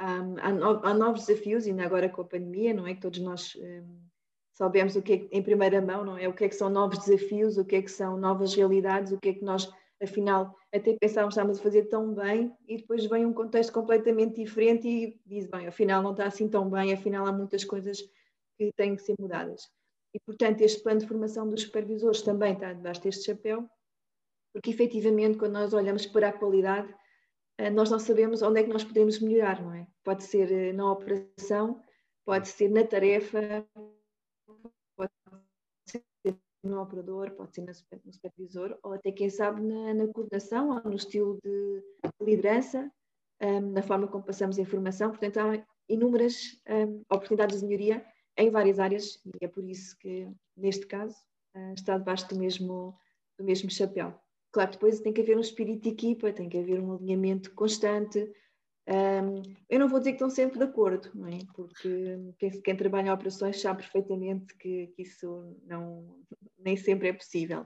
um, 0.00 0.36
há, 0.40 0.52
no, 0.52 0.84
há, 0.84 0.94
novos 0.94 1.26
desafios, 1.26 1.66
ainda 1.66 1.84
agora 1.84 2.08
com 2.08 2.22
a 2.22 2.24
pandemia, 2.24 2.72
não 2.72 2.86
é? 2.86 2.94
Que 2.94 3.02
todos 3.02 3.20
nós 3.20 3.54
um, 3.56 4.00
soubemos 4.54 4.96
o 4.96 5.02
que 5.02 5.12
é, 5.12 5.28
em 5.38 5.42
primeira 5.42 5.80
mão, 5.82 6.04
não 6.04 6.16
é? 6.16 6.26
O 6.26 6.32
que 6.32 6.44
é 6.44 6.48
que 6.48 6.54
são 6.54 6.70
novos 6.70 6.98
desafios, 6.98 7.58
o 7.58 7.64
que 7.64 7.76
é 7.76 7.82
que 7.82 7.90
são 7.90 8.16
novas 8.16 8.54
realidades, 8.54 9.12
o 9.12 9.18
que 9.18 9.28
é 9.28 9.34
que 9.34 9.44
nós 9.44 9.70
afinal 10.00 10.54
até 10.72 10.96
pensávamos 10.96 11.34
estávamos 11.34 11.58
a 11.58 11.62
fazer 11.62 11.86
tão 11.86 12.14
bem 12.14 12.54
e 12.68 12.76
depois 12.76 13.04
vem 13.06 13.26
um 13.26 13.32
contexto 13.32 13.72
completamente 13.72 14.36
diferente 14.36 14.88
e 14.88 15.20
diz, 15.26 15.46
bem, 15.46 15.66
afinal 15.66 16.02
não 16.02 16.12
está 16.12 16.26
assim 16.26 16.48
tão 16.48 16.70
bem, 16.70 16.92
afinal 16.92 17.26
há 17.26 17.32
muitas 17.32 17.64
coisas 17.64 18.00
que 18.56 18.72
têm 18.76 18.94
que 18.94 19.02
ser 19.02 19.14
mudadas. 19.18 19.68
E, 20.14 20.20
portanto, 20.20 20.60
este 20.62 20.82
plano 20.82 21.00
de 21.00 21.06
formação 21.06 21.48
dos 21.48 21.62
supervisores 21.62 22.22
também 22.22 22.54
está 22.54 22.72
debaixo 22.72 23.02
deste 23.02 23.24
chapéu, 23.24 23.68
porque 24.52 24.70
efetivamente, 24.70 25.38
quando 25.38 25.52
nós 25.52 25.72
olhamos 25.72 26.06
para 26.06 26.28
a 26.28 26.32
qualidade, 26.32 26.92
eh, 27.58 27.70
nós 27.70 27.90
não 27.90 27.98
sabemos 27.98 28.42
onde 28.42 28.60
é 28.60 28.62
que 28.62 28.72
nós 28.72 28.84
podemos 28.84 29.20
melhorar, 29.20 29.62
não 29.62 29.74
é? 29.74 29.86
Pode 30.04 30.24
ser 30.24 30.50
eh, 30.50 30.72
na 30.72 30.90
operação, 30.90 31.82
pode 32.24 32.48
ser 32.48 32.70
na 32.70 32.84
tarefa, 32.84 33.66
pode 34.96 35.12
ser 35.86 36.04
no 36.62 36.80
operador, 36.80 37.30
pode 37.32 37.54
ser 37.54 37.62
no 37.62 38.12
supervisor, 38.12 38.78
ou 38.82 38.92
até, 38.92 39.12
quem 39.12 39.30
sabe, 39.30 39.60
na, 39.60 39.94
na 39.94 40.06
coordenação 40.08 40.70
ou 40.70 40.82
no 40.82 40.96
estilo 40.96 41.38
de 41.42 41.82
liderança, 42.20 42.90
um, 43.40 43.72
na 43.72 43.82
forma 43.82 44.08
como 44.08 44.24
passamos 44.24 44.58
a 44.58 44.62
informação. 44.62 45.10
Portanto, 45.10 45.38
há 45.38 45.66
inúmeras 45.88 46.60
um, 46.68 47.02
oportunidades 47.10 47.60
de 47.60 47.66
melhoria 47.66 48.04
em 48.36 48.50
várias 48.50 48.78
áreas 48.78 49.20
e 49.24 49.44
é 49.44 49.48
por 49.48 49.64
isso 49.64 49.96
que, 49.98 50.28
neste 50.56 50.86
caso, 50.86 51.16
uh, 51.56 51.72
está 51.74 51.96
debaixo 51.96 52.28
do 52.28 52.38
mesmo, 52.38 52.96
do 53.38 53.44
mesmo 53.44 53.70
chapéu. 53.70 54.18
Claro, 54.58 54.72
depois 54.72 54.98
tem 54.98 55.12
que 55.12 55.20
haver 55.20 55.36
um 55.36 55.40
espírito 55.40 55.82
de 55.84 55.90
equipa, 55.90 56.32
tem 56.32 56.48
que 56.48 56.58
haver 56.58 56.80
um 56.80 56.92
alinhamento 56.92 57.54
constante, 57.54 58.28
um, 58.88 59.40
eu 59.70 59.78
não 59.78 59.88
vou 59.88 60.00
dizer 60.00 60.10
que 60.10 60.16
estão 60.16 60.28
sempre 60.28 60.58
de 60.58 60.64
acordo, 60.64 61.12
não 61.14 61.28
é? 61.28 61.38
porque 61.54 62.18
quem, 62.64 62.74
trabalha 62.74 63.06
em 63.06 63.12
operações 63.12 63.60
sabe 63.60 63.82
perfeitamente 63.82 64.56
que, 64.56 64.88
que, 64.88 65.02
isso 65.02 65.56
não, 65.64 66.18
nem 66.58 66.76
sempre 66.76 67.06
é 67.06 67.12
possível. 67.12 67.64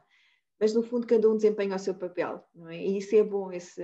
Mas, 0.61 0.75
no 0.75 0.83
fundo, 0.83 1.07
cada 1.07 1.31
um 1.31 1.35
desempenha 1.35 1.77
o 1.77 1.79
seu 1.79 1.95
papel, 1.95 2.45
não 2.55 2.69
é? 2.69 2.77
E 2.77 2.99
isso 2.99 3.17
é 3.17 3.23
bom. 3.23 3.51
Esse, 3.51 3.83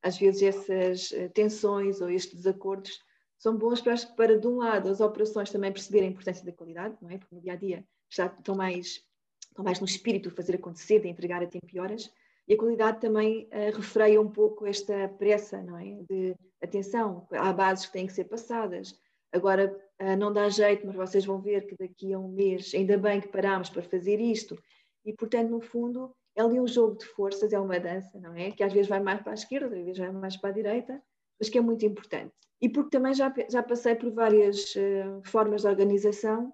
às 0.00 0.16
vezes, 0.16 0.42
essas 0.42 1.10
eh, 1.12 1.28
tensões 1.30 2.00
ou 2.00 2.08
estes 2.08 2.36
desacordos 2.36 2.96
são 3.36 3.56
bons 3.56 3.80
para, 3.80 3.96
para, 4.16 4.38
de 4.38 4.46
um 4.46 4.58
lado, 4.58 4.88
as 4.88 5.00
operações 5.00 5.50
também 5.50 5.72
perceberem 5.72 6.10
a 6.10 6.12
importância 6.12 6.44
da 6.44 6.52
qualidade, 6.52 6.96
não 7.02 7.10
é? 7.10 7.18
Porque 7.18 7.34
no 7.34 7.40
dia 7.40 7.54
a 7.54 7.56
dia 7.56 7.84
já 8.08 8.26
estão 8.26 8.54
mais, 8.54 9.04
estão 9.48 9.64
mais 9.64 9.80
no 9.80 9.86
espírito 9.86 10.28
de 10.28 10.36
fazer 10.36 10.54
acontecer, 10.54 11.00
de 11.00 11.08
entregar 11.08 11.42
a 11.42 11.46
tempo 11.48 11.66
e 11.72 11.80
horas 11.80 12.08
e 12.48 12.54
a 12.54 12.58
qualidade 12.58 13.00
também 13.00 13.48
uh, 13.52 13.76
refreia 13.76 14.20
um 14.20 14.30
pouco 14.30 14.66
esta 14.66 15.08
pressa, 15.08 15.62
não 15.62 15.78
é? 15.78 15.98
De 16.08 16.34
atenção, 16.62 17.26
há 17.32 17.52
bases 17.52 17.86
que 17.86 17.92
têm 17.92 18.06
que 18.06 18.12
ser 18.12 18.24
passadas. 18.24 18.94
Agora 19.32 19.76
uh, 20.00 20.16
não 20.16 20.32
dá 20.32 20.48
jeito, 20.48 20.86
mas 20.86 20.94
vocês 20.94 21.24
vão 21.24 21.40
ver 21.40 21.66
que 21.66 21.76
daqui 21.76 22.12
a 22.12 22.18
um 22.18 22.28
mês, 22.28 22.72
ainda 22.74 22.96
bem 22.96 23.20
que 23.20 23.28
parámos 23.28 23.68
para 23.68 23.82
fazer 23.82 24.20
isto. 24.20 24.56
E 25.04 25.12
portanto, 25.12 25.50
no 25.50 25.60
fundo, 25.60 26.14
é 26.36 26.42
ali 26.42 26.60
um 26.60 26.68
jogo 26.68 26.98
de 26.98 27.06
forças, 27.06 27.52
é 27.52 27.58
uma 27.58 27.80
dança, 27.80 28.18
não 28.20 28.34
é? 28.34 28.50
Que 28.50 28.62
às 28.62 28.72
vezes 28.72 28.88
vai 28.88 29.00
mais 29.00 29.20
para 29.22 29.32
a 29.32 29.34
esquerda, 29.34 29.76
às 29.76 29.84
vezes 29.84 29.98
vai 29.98 30.12
mais 30.12 30.36
para 30.36 30.50
a 30.50 30.52
direita, 30.52 31.02
mas 31.38 31.48
que 31.48 31.58
é 31.58 31.60
muito 31.60 31.84
importante. 31.84 32.32
E 32.60 32.68
porque 32.68 32.90
também 32.90 33.12
já, 33.12 33.32
já 33.50 33.62
passei 33.62 33.94
por 33.94 34.10
várias 34.12 34.74
uh, 34.76 35.20
formas 35.24 35.62
de 35.62 35.68
organização 35.68 36.52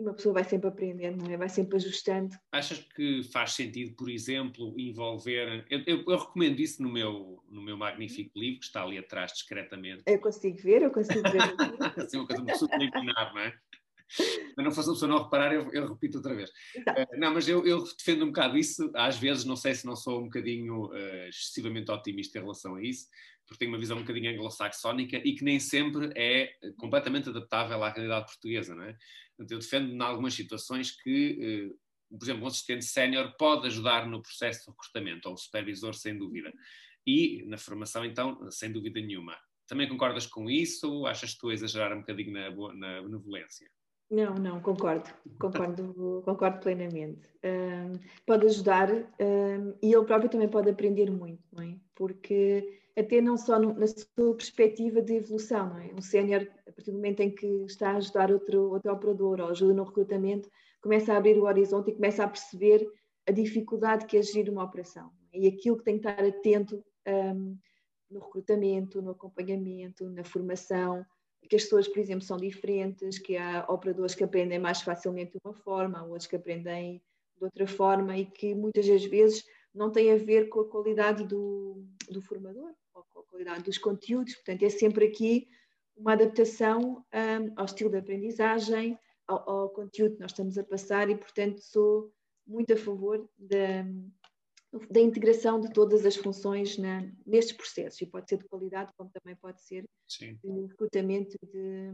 e 0.00 0.02
uma 0.02 0.14
pessoa 0.14 0.32
vai 0.32 0.44
sempre 0.44 0.66
aprendendo, 0.66 1.22
não 1.22 1.30
é? 1.30 1.36
Vai 1.36 1.48
sempre 1.50 1.76
ajustando. 1.76 2.34
Achas 2.50 2.78
que 2.78 3.22
faz 3.24 3.52
sentido, 3.52 3.94
por 3.94 4.08
exemplo, 4.08 4.74
envolver. 4.78 5.66
Eu, 5.68 5.82
eu, 5.86 6.04
eu, 6.08 6.18
recomendo 6.18 6.58
isso 6.58 6.82
no 6.82 6.90
meu, 6.90 7.44
no 7.50 7.60
meu 7.60 7.76
magnífico 7.76 8.38
livro, 8.38 8.60
que 8.60 8.64
está 8.64 8.82
ali 8.82 8.96
atrás 8.96 9.32
discretamente. 9.32 10.02
Eu 10.06 10.18
consigo 10.18 10.56
ver, 10.56 10.82
eu 10.82 10.90
consigo 10.90 11.22
ver. 11.30 11.42
assim, 12.02 12.16
uma 12.16 12.26
coisa, 12.26 12.42
uma 12.42 12.46
pessoa 12.46 12.70
eliminar, 12.72 13.34
não 13.34 13.42
é? 13.42 13.54
Mas 14.56 14.64
não 14.64 14.72
fosse 14.72 14.88
uma 14.88 14.94
pessoa 14.94 15.08
não 15.08 15.22
reparar, 15.22 15.52
eu, 15.52 15.70
eu 15.70 15.92
repito 15.92 16.16
outra 16.16 16.34
vez. 16.34 16.50
Uh, 16.50 17.18
não, 17.18 17.34
mas 17.34 17.46
eu, 17.46 17.64
eu, 17.66 17.84
defendo 17.84 18.24
um 18.24 18.28
bocado 18.28 18.56
isso. 18.56 18.90
Às 18.94 19.18
vezes, 19.18 19.44
não 19.44 19.54
sei 19.54 19.74
se 19.74 19.86
não 19.86 19.94
sou 19.94 20.20
um 20.20 20.24
bocadinho 20.24 20.86
uh, 20.86 21.28
excessivamente 21.28 21.90
otimista 21.90 22.38
em 22.38 22.40
relação 22.40 22.74
a 22.74 22.82
isso, 22.82 23.06
porque 23.46 23.58
tenho 23.58 23.70
uma 23.70 23.78
visão 23.78 23.98
um 23.98 24.00
bocadinho 24.00 24.32
anglo-saxónica 24.32 25.20
e 25.24 25.34
que 25.34 25.44
nem 25.44 25.60
sempre 25.60 26.10
é 26.16 26.52
completamente 26.78 27.28
adaptável 27.28 27.82
à 27.84 27.90
realidade 27.90 28.26
portuguesa, 28.26 28.74
não 28.74 28.84
é? 28.84 28.96
Eu 29.48 29.58
defendo 29.58 29.90
em 29.90 30.00
algumas 30.02 30.34
situações 30.34 30.90
que, 30.90 31.70
uh, 32.10 32.18
por 32.18 32.24
exemplo, 32.24 32.44
um 32.44 32.46
assistente 32.46 32.84
sénior 32.84 33.34
pode 33.38 33.66
ajudar 33.66 34.06
no 34.06 34.22
processo 34.22 34.64
de 34.64 34.70
recrutamento, 34.70 35.28
ou 35.28 35.34
o 35.34 35.38
supervisor, 35.38 35.94
sem 35.94 36.16
dúvida. 36.16 36.52
E 37.06 37.44
na 37.46 37.56
formação, 37.56 38.04
então, 38.04 38.50
sem 38.50 38.70
dúvida 38.70 39.00
nenhuma. 39.00 39.36
Também 39.66 39.88
concordas 39.88 40.26
com 40.26 40.50
isso? 40.50 41.06
Achas 41.06 41.30
que 41.30 41.36
estou 41.36 41.50
a 41.50 41.54
exagerar 41.54 41.92
um 41.92 42.00
bocadinho 42.00 42.32
na, 42.32 42.50
na 42.74 43.02
benevolência? 43.02 43.70
Não, 44.10 44.34
não, 44.34 44.60
concordo, 44.60 45.08
concordo, 45.38 46.22
concordo 46.24 46.58
plenamente. 46.58 47.30
Um, 47.44 47.92
pode 48.26 48.46
ajudar 48.46 48.90
um, 48.90 49.74
e 49.80 49.94
ele 49.94 50.04
próprio 50.04 50.28
também 50.28 50.48
pode 50.48 50.68
aprender 50.68 51.08
muito, 51.12 51.44
não 51.52 51.62
é? 51.62 51.76
Porque 51.94 52.79
até 52.96 53.20
não 53.20 53.36
só 53.36 53.58
no, 53.58 53.74
na 53.74 53.86
sua 53.86 54.34
perspectiva 54.36 55.00
de 55.00 55.14
evolução, 55.14 55.78
é? 55.78 55.92
Um 55.94 56.02
sénior, 56.02 56.46
a 56.66 56.72
partir 56.72 56.90
do 56.90 56.96
momento 56.96 57.20
em 57.20 57.34
que 57.34 57.46
está 57.64 57.92
a 57.92 57.96
ajudar 57.96 58.32
outro, 58.32 58.72
outro 58.72 58.92
operador 58.92 59.40
ou 59.40 59.48
ajuda 59.48 59.74
no 59.74 59.84
recrutamento, 59.84 60.50
começa 60.80 61.12
a 61.12 61.16
abrir 61.16 61.38
o 61.38 61.44
horizonte 61.44 61.90
e 61.90 61.94
começa 61.94 62.24
a 62.24 62.28
perceber 62.28 62.86
a 63.26 63.32
dificuldade 63.32 64.06
que 64.06 64.16
é 64.16 64.22
gerir 64.22 64.50
uma 64.50 64.64
operação 64.64 65.10
é? 65.32 65.40
e 65.40 65.46
aquilo 65.46 65.76
que 65.76 65.84
tem 65.84 65.98
que 65.98 66.08
estar 66.08 66.24
atento 66.24 66.84
um, 67.06 67.56
no 68.10 68.20
recrutamento, 68.20 69.00
no 69.00 69.12
acompanhamento, 69.12 70.08
na 70.10 70.24
formação, 70.24 71.04
que 71.50 71.56
as 71.56 71.64
pessoas, 71.64 71.88
por 71.88 71.98
exemplo, 71.98 72.24
são 72.24 72.36
diferentes, 72.36 73.18
que 73.18 73.36
há 73.36 73.66
operadores 73.68 74.14
que 74.14 74.22
aprendem 74.22 74.60
mais 74.60 74.82
facilmente 74.82 75.32
de 75.32 75.38
uma 75.44 75.52
forma, 75.52 75.98
há 75.98 76.04
outros 76.04 76.28
que 76.28 76.36
aprendem 76.36 77.02
de 77.36 77.44
outra 77.44 77.66
forma 77.66 78.16
e 78.16 78.24
que 78.24 78.54
muitas 78.54 78.86
das 78.86 79.04
vezes 79.04 79.44
não 79.74 79.90
tem 79.90 80.12
a 80.12 80.16
ver 80.16 80.48
com 80.48 80.60
a 80.60 80.68
qualidade 80.68 81.24
do, 81.24 81.84
do 82.08 82.20
formador 82.20 82.72
ou 82.94 83.04
com 83.04 83.20
a 83.20 83.24
qualidade 83.24 83.62
dos 83.62 83.78
conteúdos. 83.78 84.34
Portanto, 84.34 84.62
é 84.64 84.70
sempre 84.70 85.06
aqui 85.06 85.48
uma 85.96 86.12
adaptação 86.12 87.04
um, 87.14 87.52
ao 87.56 87.64
estilo 87.64 87.90
de 87.90 87.98
aprendizagem, 87.98 88.98
ao, 89.26 89.48
ao, 89.48 89.70
conteúdo 89.70 90.14
que 90.14 90.20
nós 90.20 90.32
estamos 90.32 90.58
a 90.58 90.64
passar 90.64 91.08
e, 91.08 91.16
portanto, 91.16 91.60
sou 91.60 92.12
muito 92.46 92.72
a 92.72 92.76
favor 92.76 93.28
da, 93.38 93.84
da 94.90 95.00
integração 95.00 95.60
de 95.60 95.72
todas 95.72 96.04
as 96.06 96.16
funções 96.16 96.76
na, 96.78 97.08
nestes 97.26 97.56
processos, 97.56 98.00
e 98.00 98.06
pode 98.06 98.28
ser 98.28 98.38
de 98.38 98.48
qualidade, 98.48 98.92
como 98.96 99.10
também 99.10 99.36
pode 99.36 99.60
ser 99.62 99.84
Sim. 100.08 100.38
de 100.42 100.66
recrutamento 100.66 101.36
de, 101.46 101.90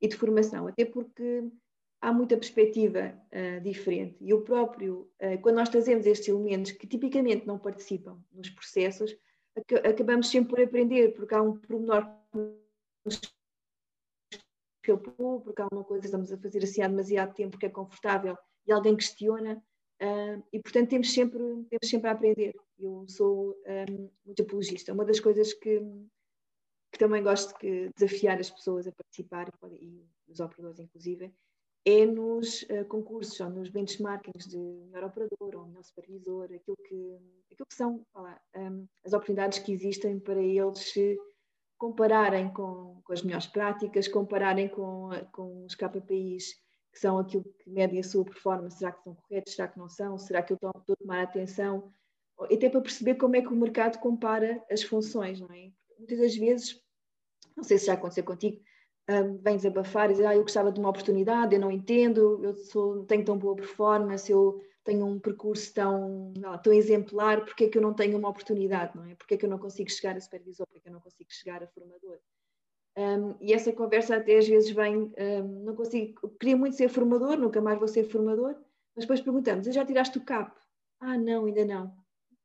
e 0.00 0.08
de 0.08 0.16
formação, 0.16 0.68
até 0.68 0.84
porque 0.84 1.42
há 2.04 2.12
muita 2.12 2.36
perspectiva 2.36 3.14
uh, 3.32 3.60
diferente. 3.62 4.16
E 4.20 4.34
o 4.34 4.42
próprio, 4.42 5.10
uh, 5.22 5.40
quando 5.40 5.56
nós 5.56 5.70
trazemos 5.70 6.04
estes 6.06 6.28
elementos 6.28 6.72
que 6.72 6.86
tipicamente 6.86 7.46
não 7.46 7.58
participam 7.58 8.22
nos 8.32 8.50
processos, 8.50 9.16
ac 9.56 9.74
acabamos 9.86 10.28
sempre 10.28 10.50
por 10.50 10.60
aprender, 10.60 11.14
porque 11.14 11.34
há 11.34 11.40
um 11.40 11.56
pormenor 11.56 12.06
que 12.32 13.16
escapou, 14.82 15.40
porque 15.40 15.62
há 15.62 15.68
uma 15.72 15.84
coisa 15.84 16.02
que 16.02 16.06
estamos 16.08 16.30
a 16.30 16.36
fazer 16.36 16.62
assim 16.62 16.82
há 16.82 16.88
demasiado 16.88 17.34
tempo 17.34 17.56
que 17.56 17.66
é 17.66 17.70
confortável 17.70 18.36
e 18.66 18.72
alguém 18.72 18.96
questiona, 18.96 19.62
Uh, 20.02 20.42
e, 20.52 20.60
portanto, 20.60 20.90
temos 20.90 21.12
sempre, 21.12 21.38
temos 21.38 21.88
sempre 21.88 22.08
a 22.08 22.12
aprender. 22.12 22.52
Eu 22.76 23.06
sou 23.08 23.56
um, 23.64 24.10
muito 24.26 24.42
apologista. 24.42 24.92
Uma 24.92 25.04
das 25.04 25.20
coisas 25.20 25.54
que, 25.54 25.80
que 26.92 26.98
também 26.98 27.22
gosto 27.22 27.56
de 27.60 27.90
desafiar 27.96 28.38
as 28.38 28.50
pessoas 28.50 28.88
a 28.88 28.92
participar, 28.92 29.48
e 29.80 30.04
os 30.26 30.40
operadores 30.40 30.80
inclusive, 30.80 31.32
é 31.86 32.06
nos 32.06 32.62
uh, 32.62 32.84
concursos 32.88 33.38
ou 33.40 33.50
nos 33.50 33.68
benchmarkings 33.68 34.48
de 34.48 34.56
melhor 34.56 35.04
operador 35.04 35.56
ou 35.56 35.66
melhor 35.66 35.84
supervisor, 35.84 36.44
aquilo 36.44 36.76
que, 36.76 37.18
aquilo 37.52 37.66
que 37.66 37.74
são 37.74 38.06
lá, 38.14 38.40
um, 38.56 38.86
as 39.04 39.12
oportunidades 39.12 39.58
que 39.58 39.72
existem 39.72 40.18
para 40.18 40.42
eles 40.42 40.78
se 40.78 41.18
compararem 41.76 42.50
com, 42.52 43.00
com 43.04 43.12
as 43.12 43.22
melhores 43.22 43.46
práticas, 43.46 44.08
compararem 44.08 44.68
com, 44.68 45.10
com 45.32 45.64
os 45.64 45.74
KPIs 45.74 46.54
que 46.94 47.00
são 47.00 47.18
aquilo 47.18 47.44
que 47.58 47.68
medem 47.68 47.98
a 47.98 48.04
sua 48.04 48.24
performance, 48.24 48.78
será 48.78 48.92
que 48.92 49.02
são 49.02 49.14
corretos, 49.16 49.54
será 49.54 49.68
que 49.68 49.78
não 49.78 49.88
são, 49.88 50.16
será 50.16 50.42
que 50.42 50.52
eu 50.52 50.54
estou 50.54 50.70
a 50.70 50.94
tomar 50.96 51.22
atenção, 51.24 51.92
até 52.40 52.70
para 52.70 52.80
perceber 52.80 53.16
como 53.16 53.34
é 53.34 53.42
que 53.42 53.48
o 53.48 53.56
mercado 53.56 53.98
compara 53.98 54.64
as 54.70 54.82
funções, 54.82 55.40
não 55.40 55.52
é? 55.52 55.72
Muitas 55.98 56.18
das 56.18 56.36
vezes, 56.36 56.80
não 57.56 57.64
sei 57.64 57.78
se 57.78 57.86
já 57.86 57.94
aconteceu 57.94 58.24
contigo, 58.24 58.62
um, 59.08 59.36
vem 59.38 59.56
desabafar 59.56 60.10
e 60.10 60.14
dizer, 60.14 60.26
ah, 60.26 60.34
eu 60.34 60.42
gostava 60.42 60.72
de 60.72 60.80
uma 60.80 60.88
oportunidade, 60.88 61.54
eu 61.54 61.60
não 61.60 61.70
entendo, 61.70 62.42
eu 62.42 62.54
sou, 62.54 63.04
tenho 63.04 63.24
tão 63.24 63.38
boa 63.38 63.54
performance, 63.54 64.30
eu 64.30 64.60
tenho 64.82 65.06
um 65.06 65.18
percurso 65.18 65.72
tão, 65.72 66.32
tão 66.62 66.72
exemplar, 66.72 67.44
porque 67.44 67.64
é 67.64 67.68
que 67.68 67.78
eu 67.78 67.82
não 67.82 67.94
tenho 67.94 68.18
uma 68.18 68.28
oportunidade, 68.28 68.96
não 68.96 69.04
é? 69.06 69.14
Porque 69.14 69.34
é 69.34 69.36
que 69.36 69.46
eu 69.46 69.50
não 69.50 69.58
consigo 69.58 69.90
chegar 69.90 70.16
a 70.16 70.20
supervisor, 70.20 70.66
porque 70.66 70.78
é 70.78 70.80
que 70.82 70.88
eu 70.88 70.92
não 70.92 71.00
consigo 71.00 71.30
chegar 71.32 71.62
a 71.62 71.66
formador? 71.66 72.18
Um, 72.96 73.34
e 73.40 73.52
essa 73.52 73.72
conversa 73.72 74.16
até 74.16 74.38
às 74.38 74.46
vezes 74.46 74.70
vem, 74.70 75.12
um, 75.18 75.64
não 75.64 75.74
consigo, 75.74 76.28
queria 76.38 76.56
muito 76.56 76.76
ser 76.76 76.88
formador, 76.88 77.36
nunca 77.36 77.60
mais 77.60 77.78
vou 77.78 77.88
ser 77.88 78.04
formador, 78.04 78.54
mas 78.94 79.04
depois 79.04 79.20
perguntamos, 79.20 79.66
já 79.66 79.84
tiraste 79.84 80.18
o 80.18 80.24
CAP? 80.24 80.56
Ah, 81.00 81.18
não, 81.18 81.46
ainda 81.46 81.64
não. 81.64 81.92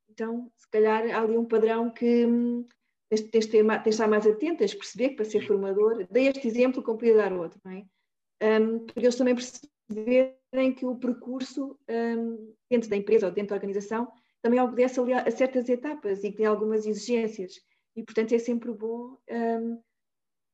Então, 0.08 0.50
se 0.56 0.68
calhar 0.68 1.04
há 1.10 1.20
ali 1.22 1.38
um 1.38 1.44
padrão 1.44 1.88
que 1.90 2.26
hum, 2.26 2.66
tens, 3.10 3.22
tens, 3.22 3.46
de, 3.46 3.50
ter, 3.50 3.66
tens 3.66 3.82
de 3.82 3.88
estar 3.90 4.08
mais 4.08 4.22
de 4.22 4.32
perceber 4.32 5.10
que 5.10 5.16
para 5.16 5.24
ser 5.24 5.46
formador, 5.46 6.06
dei 6.10 6.28
este 6.28 6.46
exemplo 6.46 6.82
como 6.82 6.98
podia 6.98 7.16
dar 7.16 7.32
outro, 7.32 7.60
não 7.64 7.72
é? 7.72 7.84
Um, 8.42 8.86
porque 8.86 9.00
eles 9.00 9.16
também 9.16 9.34
perceberem 9.34 10.74
que 10.74 10.86
o 10.86 10.96
percurso 10.96 11.78
um, 11.88 12.54
dentro 12.70 12.88
da 12.88 12.96
empresa 12.96 13.26
ou 13.26 13.32
dentro 13.32 13.50
da 13.50 13.56
organização 13.56 14.10
também 14.40 14.60
obedece 14.60 14.98
a 15.00 15.30
certas 15.30 15.68
etapas 15.68 16.24
e 16.24 16.30
que 16.30 16.38
tem 16.38 16.46
algumas 16.46 16.86
exigências. 16.86 17.60
E, 17.94 18.02
portanto, 18.02 18.32
é 18.32 18.38
sempre 18.38 18.72
bom 18.72 19.18
um, 19.28 19.82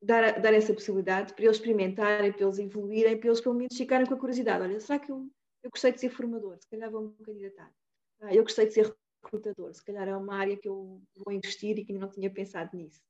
dar, 0.01 0.41
dar 0.41 0.53
essa 0.53 0.73
possibilidade 0.73 1.33
para 1.33 1.45
eles 1.45 1.57
experimentarem, 1.57 2.33
para 2.33 2.43
eles 2.43 2.59
evoluírem, 2.59 3.17
para 3.17 3.29
eles 3.29 3.39
pelo 3.39 3.55
menos 3.55 3.77
ficarem 3.77 4.05
com 4.05 4.15
a 4.15 4.19
curiosidade. 4.19 4.63
Olha, 4.63 4.79
será 4.79 4.99
que 4.99 5.11
eu, 5.11 5.29
eu 5.63 5.69
gostei 5.69 5.91
de 5.93 6.01
ser 6.01 6.09
formador? 6.09 6.57
Se 6.59 6.67
calhar 6.67 6.91
vou-me 6.91 7.13
candidatar. 7.23 7.71
Ah, 8.19 8.33
eu 8.33 8.43
gostei 8.43 8.65
de 8.65 8.73
ser 8.73 8.93
recrutador. 9.27 9.73
Se 9.73 9.83
calhar 9.83 10.07
é 10.07 10.15
uma 10.15 10.35
área 10.35 10.57
que 10.57 10.67
eu 10.67 11.01
vou 11.15 11.33
investir 11.33 11.77
e 11.77 11.85
que 11.85 11.93
não 11.93 12.09
tinha 12.09 12.29
pensado 12.29 12.75
nisso. 12.75 13.01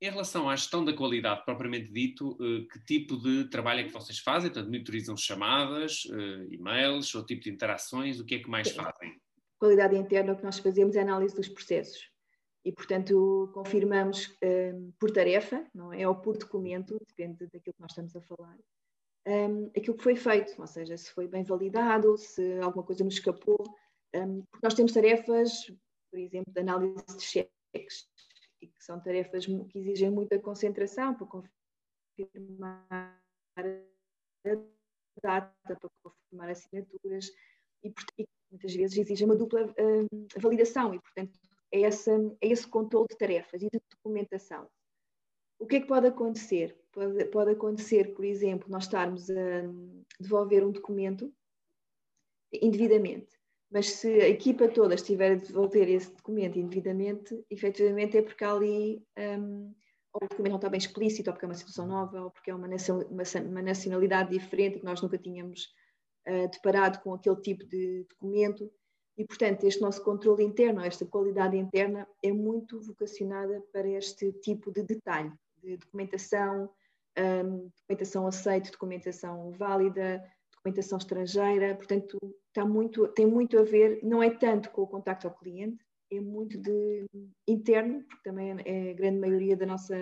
Em 0.00 0.10
relação 0.10 0.48
à 0.48 0.54
gestão 0.54 0.84
da 0.84 0.92
qualidade 0.92 1.44
propriamente 1.44 1.90
dito, 1.90 2.38
eh, 2.40 2.66
que 2.70 2.84
tipo 2.84 3.16
de 3.16 3.48
trabalho 3.50 3.80
é 3.80 3.84
que 3.84 3.92
vocês 3.92 4.20
fazem? 4.20 4.48
Portanto, 4.48 4.70
monitorizam 4.70 5.16
chamadas, 5.16 6.02
eh, 6.08 6.54
e-mails, 6.54 7.12
ou 7.16 7.26
tipo 7.26 7.42
de 7.42 7.50
interações? 7.50 8.20
O 8.20 8.24
que 8.24 8.36
é 8.36 8.38
que 8.38 8.48
mais 8.48 8.70
fazem? 8.70 9.20
Qualidade 9.58 9.96
interna, 9.96 10.34
o 10.34 10.36
que 10.36 10.44
nós 10.44 10.58
fazemos 10.60 10.94
é 10.94 11.00
a 11.00 11.02
análise 11.02 11.34
dos 11.34 11.48
processos. 11.48 12.12
E, 12.64 12.70
portanto, 12.72 13.50
confirmamos 13.52 14.28
um, 14.28 14.32
eh, 14.42 14.74
por 15.00 15.10
tarefa, 15.10 15.66
não 15.74 15.92
é? 15.92 16.06
Ou 16.06 16.14
por 16.14 16.38
documento, 16.38 16.96
depende 17.08 17.46
daquilo 17.46 17.74
que 17.74 17.80
nós 17.80 17.90
estamos 17.90 18.14
a 18.14 18.20
falar, 18.20 18.56
um, 19.26 19.66
aquilo 19.76 19.96
que 19.96 20.02
foi 20.02 20.16
feito, 20.16 20.54
ou 20.58 20.66
seja, 20.66 20.96
se 20.96 21.10
foi 21.10 21.28
bem 21.28 21.42
validado, 21.44 22.16
se 22.16 22.58
alguma 22.60 22.84
coisa 22.84 23.04
nos 23.04 23.14
escapou, 23.14 23.58
porque 24.12 24.64
nós 24.64 24.74
temos 24.74 24.92
tarefas, 24.92 25.66
por 26.10 26.18
exemplo, 26.18 26.52
de 26.52 26.60
análise 26.60 27.04
de 27.16 27.22
cheques, 27.22 28.08
que 28.60 28.70
são 28.78 29.00
tarefas 29.00 29.46
que 29.46 29.78
exigem 29.78 30.10
muita 30.10 30.38
concentração 30.38 31.14
para 31.14 31.26
confirmar 31.26 33.22
a 33.56 33.62
data, 35.22 35.54
para 35.64 35.90
confirmar 36.02 36.50
assinaturas, 36.50 37.30
e, 37.84 37.92
e 38.18 38.26
muitas 38.50 38.74
vezes 38.74 38.98
exigem 38.98 39.26
uma 39.26 39.36
dupla 39.36 39.66
uh, 39.66 40.40
validação, 40.40 40.94
e, 40.94 41.00
portanto, 41.00 41.38
é, 41.72 41.82
essa, 41.82 42.12
é 42.40 42.48
esse 42.48 42.66
controle 42.66 43.08
de 43.08 43.16
tarefas 43.16 43.62
e 43.62 43.68
de 43.70 43.80
documentação. 43.90 44.68
O 45.58 45.66
que 45.66 45.76
é 45.76 45.80
que 45.80 45.88
pode 45.88 46.06
acontecer? 46.06 46.78
Pode, 46.92 47.24
pode 47.26 47.50
acontecer, 47.50 48.14
por 48.14 48.24
exemplo, 48.24 48.70
nós 48.70 48.84
estarmos 48.84 49.28
a 49.28 49.62
devolver 50.20 50.64
um 50.64 50.72
documento 50.72 51.32
indevidamente 52.52 53.37
mas 53.70 53.90
se 53.90 54.08
a 54.08 54.28
equipa 54.28 54.68
toda 54.68 54.94
estiver 54.94 55.32
a 55.32 55.34
devolver 55.36 55.88
esse 55.88 56.10
documento 56.14 56.58
indevidamente, 56.58 57.44
efetivamente 57.50 58.16
é 58.16 58.22
porque 58.22 58.44
ali 58.44 59.02
um, 59.18 59.74
ou 60.12 60.24
o 60.24 60.28
documento 60.28 60.52
não 60.52 60.56
está 60.56 60.68
bem 60.68 60.78
explícito, 60.78 61.30
ou 61.30 61.34
porque 61.34 61.44
é 61.44 61.48
uma 61.48 61.54
situação 61.54 61.86
nova, 61.86 62.22
ou 62.22 62.30
porque 62.30 62.50
é 62.50 62.54
uma, 62.54 62.68
nacionalidade 63.62 64.30
diferente 64.30 64.78
que 64.78 64.84
nós 64.84 65.00
nunca 65.02 65.18
tínhamos 65.18 65.68
uh, 66.26 66.48
deparado 66.50 67.00
com 67.02 67.14
aquele 67.14 67.36
tipo 67.36 67.64
de 67.66 68.04
documento. 68.08 68.70
E, 69.16 69.24
portanto, 69.24 69.64
este 69.64 69.80
nosso 69.80 70.02
controle 70.02 70.44
interno, 70.44 70.80
esta 70.80 71.04
qualidade 71.04 71.56
interna, 71.56 72.06
é 72.22 72.32
muito 72.32 72.80
vocacionada 72.80 73.62
para 73.72 73.88
este 73.88 74.32
tipo 74.32 74.72
de 74.72 74.82
detalhe, 74.84 75.32
de 75.62 75.76
documentação, 75.76 76.70
um, 77.18 77.68
documentação 77.80 78.26
aceite, 78.26 78.70
documentação 78.70 79.50
válida, 79.52 80.24
documentação 80.58 80.98
estrangeira, 80.98 81.74
portanto, 81.74 82.18
está 82.48 82.64
muito, 82.64 83.08
tem 83.08 83.26
muito 83.26 83.58
a 83.58 83.62
ver, 83.62 84.00
não 84.02 84.22
é 84.22 84.30
tanto 84.30 84.70
com 84.70 84.82
o 84.82 84.86
contacto 84.86 85.26
ao 85.26 85.34
cliente, 85.34 85.84
é 86.10 86.20
muito 86.20 86.58
de 86.58 87.06
interno, 87.46 88.02
porque 88.04 88.22
também 88.22 88.56
é 88.64 88.90
a 88.90 88.94
grande 88.94 89.18
maioria 89.18 89.56
da 89.56 89.66
nossa, 89.66 89.96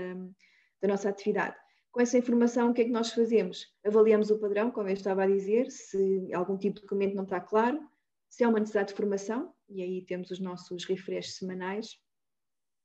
da 0.80 0.88
nossa 0.88 1.08
atividade. 1.08 1.56
Com 1.90 2.00
essa 2.00 2.18
informação, 2.18 2.70
o 2.70 2.74
que 2.74 2.82
é 2.82 2.84
que 2.84 2.90
nós 2.90 3.12
fazemos? 3.12 3.66
Avaliamos 3.84 4.30
o 4.30 4.38
padrão, 4.38 4.70
como 4.70 4.88
eu 4.88 4.94
estava 4.94 5.24
a 5.24 5.26
dizer, 5.26 5.70
se 5.70 6.32
algum 6.32 6.56
tipo 6.56 6.76
de 6.76 6.82
documento 6.82 7.14
não 7.14 7.24
está 7.24 7.40
claro, 7.40 7.80
se 8.28 8.44
há 8.44 8.48
uma 8.48 8.58
necessidade 8.58 8.90
de 8.90 8.94
formação, 8.94 9.52
e 9.68 9.82
aí 9.82 10.02
temos 10.02 10.30
os 10.30 10.38
nossos 10.38 10.84
refreshes 10.84 11.36
semanais, 11.36 11.98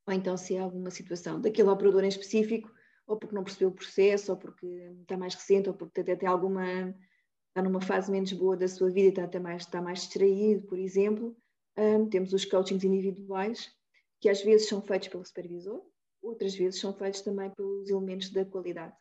ou 0.08 0.14
então 0.14 0.36
se 0.38 0.58
há 0.58 0.64
alguma 0.64 0.90
situação 0.90 1.40
daquele 1.40 1.70
operador 1.70 2.04
em 2.04 2.08
específico, 2.08 2.72
ou 3.06 3.18
porque 3.18 3.36
não 3.36 3.44
percebeu 3.44 3.70
o 3.70 3.74
processo, 3.74 4.32
ou 4.32 4.38
porque 4.38 4.66
está 5.02 5.18
mais 5.18 5.36
recente, 5.36 5.70
ou 5.70 5.76
porque 5.76 6.02
até 6.02 6.16
tem 6.16 6.30
alguma 6.30 6.96
está 7.52 7.62
numa 7.62 7.82
fase 7.82 8.10
menos 8.10 8.32
boa 8.32 8.56
da 8.56 8.68
sua 8.68 8.90
vida 8.90 9.22
e 9.22 9.26
está 9.26 9.40
mais, 9.40 9.64
está 9.64 9.82
mais 9.82 10.00
distraído, 10.00 10.66
por 10.68 10.80
exemplo. 10.80 11.36
Um, 11.78 12.08
temos 12.10 12.34
os 12.34 12.46
coachings 12.46 12.84
individuais, 12.84 13.70
que 14.22 14.30
às 14.30 14.42
vezes 14.42 14.70
são 14.70 14.82
feitos 14.82 15.10
pelo 15.10 15.26
supervisor, 15.26 15.82
outras 16.22 16.56
vezes 16.56 16.80
são 16.80 16.94
feitos 16.94 17.22
também 17.22 17.50
pelos 17.52 17.90
elementos 17.90 18.30
da 18.30 18.46
qualidade. 18.46 18.96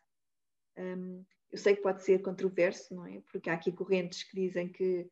Um, 0.77 1.23
eu 1.49 1.57
sei 1.57 1.75
que 1.75 1.81
pode 1.81 2.03
ser 2.03 2.21
controverso, 2.21 2.93
não 2.93 3.05
é? 3.05 3.21
Porque 3.31 3.49
há 3.49 3.53
aqui 3.53 3.71
correntes 3.71 4.23
que 4.23 4.35
dizem 4.35 4.69
que 4.69 5.09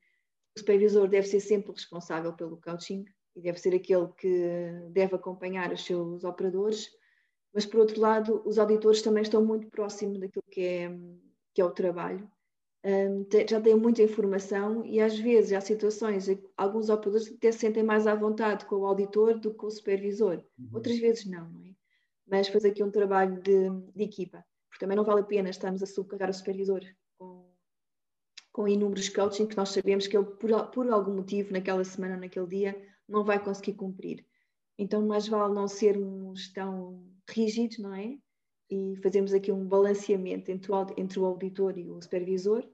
o 0.56 0.60
supervisor 0.60 1.08
deve 1.08 1.28
ser 1.28 1.39
sempre 1.39 1.71
responsável 1.71 2.34
pelo 2.34 2.60
coaching 2.60 3.06
e 3.36 3.41
deve 3.41 3.58
ser 3.58 3.73
aquele 3.73 4.08
que 4.17 4.89
deve 4.89 5.15
acompanhar 5.15 5.71
os 5.71 5.86
seus 5.86 6.23
operadores, 6.25 6.89
mas 7.54 7.65
por 7.65 7.80
outro 7.80 7.99
lado, 8.02 8.41
os 8.45 8.58
auditores 8.60 9.02
também 9.02 9.23
estão 9.23 9.45
muito 9.45 9.69
próximos 9.69 10.19
daquilo 10.19 10.43
que 10.49 10.62
é, 10.62 10.89
que 11.54 11.62
é 11.62 11.65
o 11.65 11.71
trabalho 11.71 12.30
um, 12.83 13.27
já 13.47 13.59
têm 13.59 13.75
muita 13.75 14.01
informação 14.01 14.85
e 14.85 15.01
às 15.01 15.17
vezes 15.19 15.51
há 15.51 15.59
situações 15.59 16.29
em 16.29 16.37
que 16.37 16.49
alguns 16.55 16.89
operadores 16.89 17.31
até 17.31 17.51
se 17.51 17.59
sentem 17.59 17.83
mais 17.83 18.07
à 18.07 18.15
vontade 18.15 18.65
com 18.65 18.77
o 18.77 18.85
auditor 18.85 19.37
do 19.37 19.51
que 19.51 19.57
com 19.57 19.67
o 19.67 19.71
supervisor, 19.71 20.43
uhum. 20.57 20.69
outras 20.73 20.97
vezes 20.97 21.25
não, 21.25 21.49
não 21.49 21.65
é? 21.65 21.75
Mas 22.25 22.47
fazer 22.47 22.69
aqui 22.69 22.83
um 22.83 22.91
trabalho 22.91 23.41
de, 23.41 23.69
de, 23.95 24.03
equipa, 24.03 24.45
porque 24.69 24.79
também 24.79 24.95
não 24.95 25.03
vale 25.03 25.21
a 25.21 25.25
pena 25.25 25.49
estarmos 25.49 25.83
a 25.83 25.85
subcarregar 25.85 26.29
o 26.29 26.33
supervisor 26.33 26.81
com, 27.17 27.51
com 28.51 28.67
inúmeros 28.67 29.09
coaching 29.09 29.47
que 29.47 29.57
nós 29.57 29.69
sabemos 29.69 30.07
que 30.07 30.15
ele, 30.15 30.25
por, 30.25 30.67
por 30.67 30.89
algum 30.89 31.15
motivo, 31.15 31.51
naquela 31.51 31.83
semana, 31.83 32.15
naquele 32.15 32.47
dia, 32.47 32.89
não 33.07 33.25
vai 33.25 33.43
conseguir 33.43 33.73
cumprir. 33.73 34.23
Então, 34.77 35.05
mais 35.05 35.27
vale 35.27 35.53
não 35.53 35.67
sermos 35.67 36.53
tão 36.53 37.03
rígidos, 37.27 37.79
não 37.79 37.93
é? 37.93 38.17
E 38.69 38.95
fazemos 39.01 39.34
aqui 39.34 39.51
um 39.51 39.65
balanceamento 39.65 40.51
entre 40.51 40.71
o, 40.71 40.88
entre 40.97 41.19
o 41.19 41.25
auditor 41.25 41.77
e 41.77 41.89
o 41.89 42.01
supervisor 42.01 42.67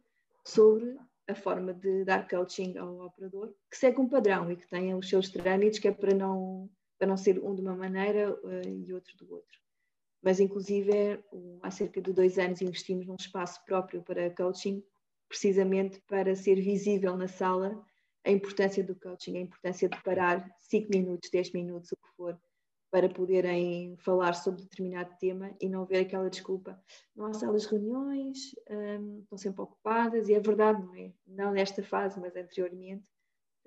sobre 0.43 0.97
a 1.27 1.33
forma 1.33 1.73
de 1.73 2.03
dar 2.03 2.27
coaching 2.27 2.77
ao 2.77 3.05
operador, 3.05 3.53
que 3.69 3.77
segue 3.77 3.99
um 3.99 4.07
padrão 4.07 4.51
e 4.51 4.55
que 4.55 4.67
tenha 4.67 4.95
os 4.95 5.09
seus 5.09 5.29
trâmites, 5.29 5.79
que 5.79 5.87
é 5.87 5.91
para 5.91 6.13
não, 6.13 6.69
para 6.99 7.07
não 7.07 7.17
ser 7.17 7.39
um 7.43 7.55
de 7.55 7.61
uma 7.61 7.75
maneira 7.75 8.31
uh, 8.31 8.69
e 8.69 8.93
outro 8.93 9.15
do 9.17 9.33
outro. 9.33 9.59
Mas, 10.21 10.39
inclusive, 10.39 10.91
é, 10.91 11.23
há 11.61 11.69
cerca 11.71 12.01
de 12.01 12.11
dois 12.11 12.37
anos 12.37 12.61
investimos 12.61 13.05
num 13.05 13.15
espaço 13.15 13.63
próprio 13.65 14.01
para 14.01 14.29
coaching, 14.31 14.83
precisamente 15.27 16.01
para 16.07 16.35
ser 16.35 16.55
visível 16.55 17.15
na 17.15 17.27
sala 17.27 17.83
a 18.23 18.31
importância 18.31 18.83
do 18.83 18.95
coaching, 18.95 19.37
a 19.37 19.41
importância 19.41 19.87
de 19.87 20.01
parar 20.01 20.49
5 20.61 20.89
minutos, 20.89 21.29
10 21.29 21.53
minutos, 21.53 21.91
o 21.91 21.95
que 21.95 22.15
for, 22.17 22.39
para 22.95 23.09
poderem 23.09 23.97
falar 23.97 24.31
sobre 24.31 24.61
determinado 24.61 25.13
tema 25.19 25.53
e 25.59 25.67
não 25.67 25.81
haver 25.81 26.05
aquela 26.05 26.29
desculpa. 26.29 26.81
Não 27.13 27.25
há 27.25 27.33
salas 27.33 27.63
de 27.63 27.67
reuniões, 27.67 28.55
um, 28.69 29.19
estão 29.19 29.37
sempre 29.37 29.61
ocupadas, 29.63 30.29
e 30.29 30.33
é 30.33 30.39
verdade, 30.39 30.81
não 30.81 30.95
é? 30.95 31.11
Não 31.27 31.51
nesta 31.51 31.83
fase, 31.83 32.17
mas 32.21 32.33
anteriormente. 32.37 33.03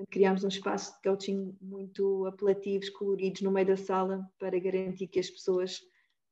Criámos 0.08 0.44
um 0.44 0.48
espaço 0.48 0.94
de 0.94 1.02
coaching 1.02 1.54
muito 1.60 2.24
apelativos, 2.24 2.88
coloridos 2.88 3.42
no 3.42 3.50
meio 3.50 3.66
da 3.66 3.76
sala 3.76 4.26
para 4.38 4.58
garantir 4.58 5.08
que 5.08 5.20
as 5.20 5.28
pessoas 5.28 5.82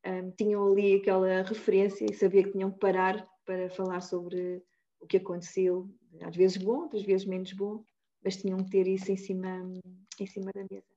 um, 0.07 0.31
tinham 0.31 0.67
ali 0.67 0.95
aquela 0.95 1.43
referência 1.43 2.07
e 2.11 2.15
sabiam 2.15 2.45
que 2.45 2.53
tinham 2.53 2.71
que 2.71 2.79
parar 2.79 3.29
para 3.45 3.69
falar 3.69 4.01
sobre 4.01 4.63
o 4.99 5.07
que 5.07 5.19
aconteceu, 5.19 5.87
às 6.23 6.35
vezes 6.35 6.57
bom, 6.57 6.85
outras 6.85 7.03
vezes 7.03 7.27
menos 7.27 7.53
bom, 7.53 7.85
mas 8.25 8.39
tinham 8.39 8.57
que 8.65 8.71
ter 8.71 8.89
isso 8.89 9.13
em 9.13 9.19
cima, 9.19 9.71
em 10.19 10.27
cima 10.27 10.51
da 10.55 10.65
mesa. 10.71 10.96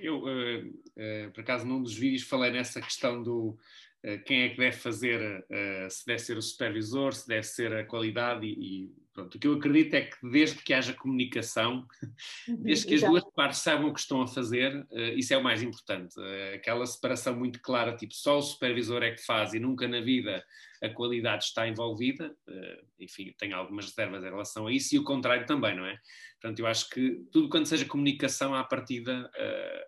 Eu, 0.00 0.22
uh, 0.22 0.66
uh, 0.66 1.30
por 1.32 1.40
acaso, 1.40 1.66
num 1.66 1.82
dos 1.82 1.96
vídeos 1.96 2.22
falei 2.22 2.50
nessa 2.50 2.80
questão 2.80 3.22
do, 3.22 3.58
quem 4.24 4.42
é 4.42 4.48
que 4.50 4.56
deve 4.56 4.76
fazer, 4.76 5.44
se 5.90 6.06
deve 6.06 6.20
ser 6.20 6.38
o 6.38 6.42
supervisor, 6.42 7.12
se 7.12 7.26
deve 7.26 7.42
ser 7.42 7.72
a 7.74 7.84
qualidade 7.84 8.46
e, 8.46 8.84
e 8.84 8.92
pronto. 9.18 9.34
O 9.34 9.38
que 9.38 9.46
eu 9.48 9.54
acredito 9.54 9.94
é 9.94 10.02
que 10.02 10.16
desde 10.30 10.62
que 10.62 10.72
haja 10.72 10.94
comunicação, 10.94 11.84
uhum, 12.48 12.62
desde 12.62 12.86
que 12.86 12.94
as 12.94 13.00
duas 13.00 13.24
partes 13.34 13.58
saibam 13.58 13.88
o 13.88 13.92
que 13.92 14.00
estão 14.00 14.22
a 14.22 14.28
fazer, 14.28 14.86
isso 15.16 15.34
é 15.34 15.36
o 15.36 15.42
mais 15.42 15.60
importante. 15.60 16.14
Aquela 16.54 16.86
separação 16.86 17.36
muito 17.36 17.60
clara, 17.60 17.96
tipo 17.96 18.14
só 18.14 18.38
o 18.38 18.42
supervisor 18.42 19.02
é 19.02 19.10
que 19.10 19.24
faz 19.24 19.54
e 19.54 19.58
nunca 19.58 19.88
na 19.88 20.00
vida 20.00 20.44
a 20.80 20.88
qualidade 20.88 21.42
está 21.42 21.66
envolvida, 21.66 22.32
enfim, 23.00 23.34
tenho 23.36 23.56
algumas 23.56 23.86
reservas 23.86 24.22
em 24.22 24.28
relação 24.28 24.68
a 24.68 24.72
isso 24.72 24.94
e 24.94 24.98
o 24.98 25.02
contrário 25.02 25.44
também, 25.44 25.74
não 25.74 25.84
é? 25.84 25.98
Portanto, 26.40 26.60
eu 26.60 26.68
acho 26.68 26.88
que 26.90 27.26
tudo 27.32 27.48
quanto 27.48 27.68
seja 27.68 27.84
comunicação 27.84 28.54
à 28.54 28.62
partida 28.62 29.28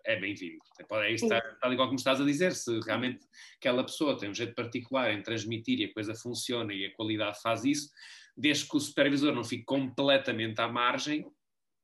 é 0.03 0.19
bem-vindo. 0.19 0.59
Pode 0.89 1.07
é 1.07 1.13
estar, 1.13 1.41
tal 1.61 1.71
igual 1.71 1.87
como 1.87 1.97
estás 1.97 2.19
a 2.19 2.25
dizer, 2.25 2.53
se 2.53 2.77
realmente 2.81 3.25
aquela 3.57 3.85
pessoa 3.85 4.17
tem 4.17 4.29
um 4.29 4.33
jeito 4.33 4.53
particular 4.53 5.13
em 5.13 5.21
transmitir 5.21 5.79
e 5.79 5.85
a 5.85 5.93
coisa 5.93 6.13
funciona 6.13 6.73
e 6.73 6.85
a 6.85 6.93
qualidade 6.93 7.41
faz 7.41 7.63
isso, 7.63 7.89
desde 8.41 8.67
que 8.67 8.75
o 8.75 8.79
supervisor 8.79 9.33
não 9.33 9.43
fique 9.43 9.63
completamente 9.63 10.59
à 10.59 10.67
margem, 10.67 11.31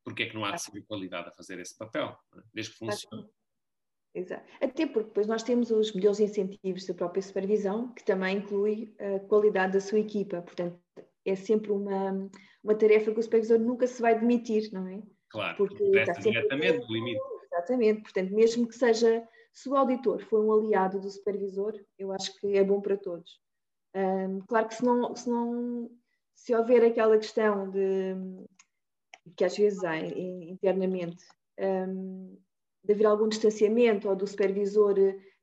porque 0.03 0.23
é 0.23 0.25
que 0.25 0.35
não 0.35 0.43
há 0.43 0.51
de 0.51 0.61
ser 0.61 0.81
qualidade 0.87 1.29
a 1.29 1.31
fazer 1.31 1.59
esse 1.59 1.77
papel? 1.77 2.17
É? 2.35 2.41
Desde 2.53 2.73
que 2.73 2.79
funcione. 2.79 3.27
Exato. 4.15 4.43
Até 4.59 4.87
porque 4.87 5.09
depois 5.09 5.27
nós 5.27 5.43
temos 5.43 5.69
os 5.69 5.93
melhores 5.93 6.19
incentivos 6.19 6.85
da 6.85 6.93
própria 6.93 7.21
supervisão, 7.21 7.93
que 7.93 8.03
também 8.03 8.37
inclui 8.37 8.95
a 8.99 9.19
qualidade 9.19 9.73
da 9.73 9.81
sua 9.81 9.99
equipa. 9.99 10.41
Portanto, 10.41 10.79
é 11.23 11.35
sempre 11.35 11.71
uma, 11.71 12.29
uma 12.63 12.75
tarefa 12.75 13.11
que 13.11 13.19
o 13.19 13.23
supervisor 13.23 13.59
nunca 13.59 13.85
se 13.85 14.01
vai 14.01 14.19
demitir, 14.19 14.71
não 14.71 14.87
é? 14.87 15.03
Claro, 15.29 15.57
porque 15.57 15.83
está 15.83 16.15
sempre 16.15 16.31
diretamente 16.31 16.79
do 16.79 16.93
limite. 16.93 17.21
Exatamente, 17.51 18.01
portanto, 18.01 18.33
mesmo 18.33 18.67
que 18.67 18.75
seja, 18.75 19.27
se 19.53 19.69
o 19.69 19.75
auditor 19.75 20.23
for 20.23 20.43
um 20.43 20.51
aliado 20.51 20.99
do 20.99 21.09
supervisor, 21.09 21.73
eu 21.99 22.11
acho 22.11 22.35
que 22.39 22.55
é 22.55 22.63
bom 22.63 22.81
para 22.81 22.97
todos. 22.97 23.39
Um, 23.95 24.39
claro 24.47 24.67
que 24.67 24.75
se 24.75 24.85
não, 24.85 25.15
se 25.15 25.29
não, 25.29 25.89
se 26.37 26.55
houver 26.55 26.85
aquela 26.85 27.17
questão 27.17 27.69
de, 27.69 28.15
que 29.35 29.43
às 29.43 29.57
vezes 29.57 29.83
há 29.83 29.97
internamente, 29.97 31.25
um, 31.59 32.37
de 32.83 32.93
haver 32.93 33.07
algum 33.07 33.27
distanciamento 33.27 34.07
ou 34.07 34.15
do 34.15 34.27
supervisor 34.27 34.95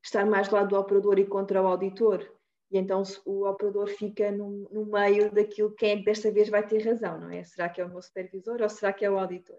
estar 0.02 0.24
mais 0.24 0.48
do 0.48 0.54
lado 0.54 0.68
do 0.68 0.78
operador 0.78 1.18
e 1.18 1.26
contra 1.26 1.60
o 1.60 1.66
auditor, 1.66 2.24
e 2.70 2.78
então 2.78 3.02
o 3.26 3.46
operador 3.46 3.88
fica 3.88 4.30
no, 4.30 4.68
no 4.70 4.86
meio 4.86 5.30
daquilo 5.32 5.74
quem 5.74 5.90
é 5.90 5.96
que 5.96 6.04
desta 6.04 6.30
vez 6.30 6.48
vai 6.48 6.66
ter 6.66 6.82
razão, 6.84 7.20
não 7.20 7.30
é? 7.30 7.42
Será 7.44 7.68
que 7.68 7.80
é 7.80 7.84
o 7.84 7.88
meu 7.88 8.00
supervisor 8.00 8.62
ou 8.62 8.68
será 8.68 8.92
que 8.92 9.04
é 9.04 9.10
o 9.10 9.18
auditor? 9.18 9.58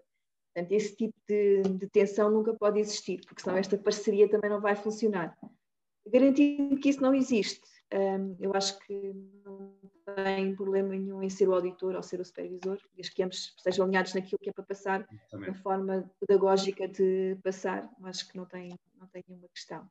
Portanto, 0.54 0.72
esse 0.72 0.96
tipo 0.96 1.14
de, 1.28 1.62
de 1.62 1.86
tensão 1.88 2.30
nunca 2.30 2.54
pode 2.54 2.80
existir, 2.80 3.20
porque 3.26 3.42
senão 3.42 3.58
esta 3.58 3.76
parceria 3.76 4.28
também 4.28 4.48
não 4.48 4.60
vai 4.60 4.74
funcionar. 4.74 5.36
Garantindo 6.06 6.78
que 6.78 6.88
isso 6.88 7.02
não 7.02 7.14
existe, 7.14 7.62
um, 7.92 8.36
eu 8.40 8.52
acho 8.54 8.78
que 8.80 9.12
não 9.44 9.74
tem 10.14 10.54
problema 10.54 10.90
nenhum 10.90 11.22
em 11.22 11.28
ser 11.28 11.48
o 11.48 11.54
auditor 11.54 11.94
ou 11.94 12.02
ser 12.02 12.20
o 12.20 12.24
supervisor, 12.24 12.78
desde 12.94 13.12
que 13.12 13.22
ambos 13.22 13.54
estejam 13.56 13.84
alinhados 13.84 14.14
naquilo 14.14 14.38
que 14.38 14.50
é 14.50 14.52
para 14.52 14.64
passar, 14.64 15.06
na 15.32 15.54
forma 15.54 16.10
pedagógica 16.20 16.86
de 16.86 17.36
passar, 17.42 17.88
acho 18.04 18.28
que 18.28 18.36
não 18.36 18.44
tem, 18.44 18.70
não 18.98 19.06
tem 19.08 19.24
nenhuma 19.28 19.48
questão 19.48 19.88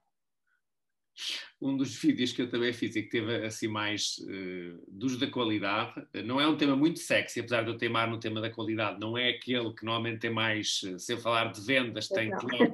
um 1.62 1.76
dos 1.76 1.96
vídeos 1.96 2.32
que 2.32 2.42
eu 2.42 2.50
também 2.50 2.74
fiz 2.74 2.96
e 2.96 3.02
que 3.02 3.10
teve 3.10 3.46
assim 3.46 3.68
mais 3.68 4.18
uh, 4.20 4.84
dos 4.88 5.18
da 5.18 5.28
qualidade, 5.28 5.94
não 6.26 6.40
é 6.40 6.48
um 6.48 6.58
tema 6.58 6.76
muito 6.76 7.00
sexy, 7.00 7.40
apesar 7.40 7.64
de 7.64 7.70
eu 7.72 7.78
teimar 7.78 8.10
no 8.10 8.20
tema 8.20 8.42
da 8.42 8.50
qualidade, 8.50 9.00
não 9.00 9.18
é 9.18 9.30
aquele 9.30 9.74
que 9.74 9.86
normalmente 9.86 10.20
tem 10.20 10.30
mais, 10.30 10.82
eh, 10.86 10.98
se 10.98 11.14
eu 11.14 11.18
falar 11.18 11.52
de 11.52 11.62
vendas, 11.66 12.08
tem 12.08 12.30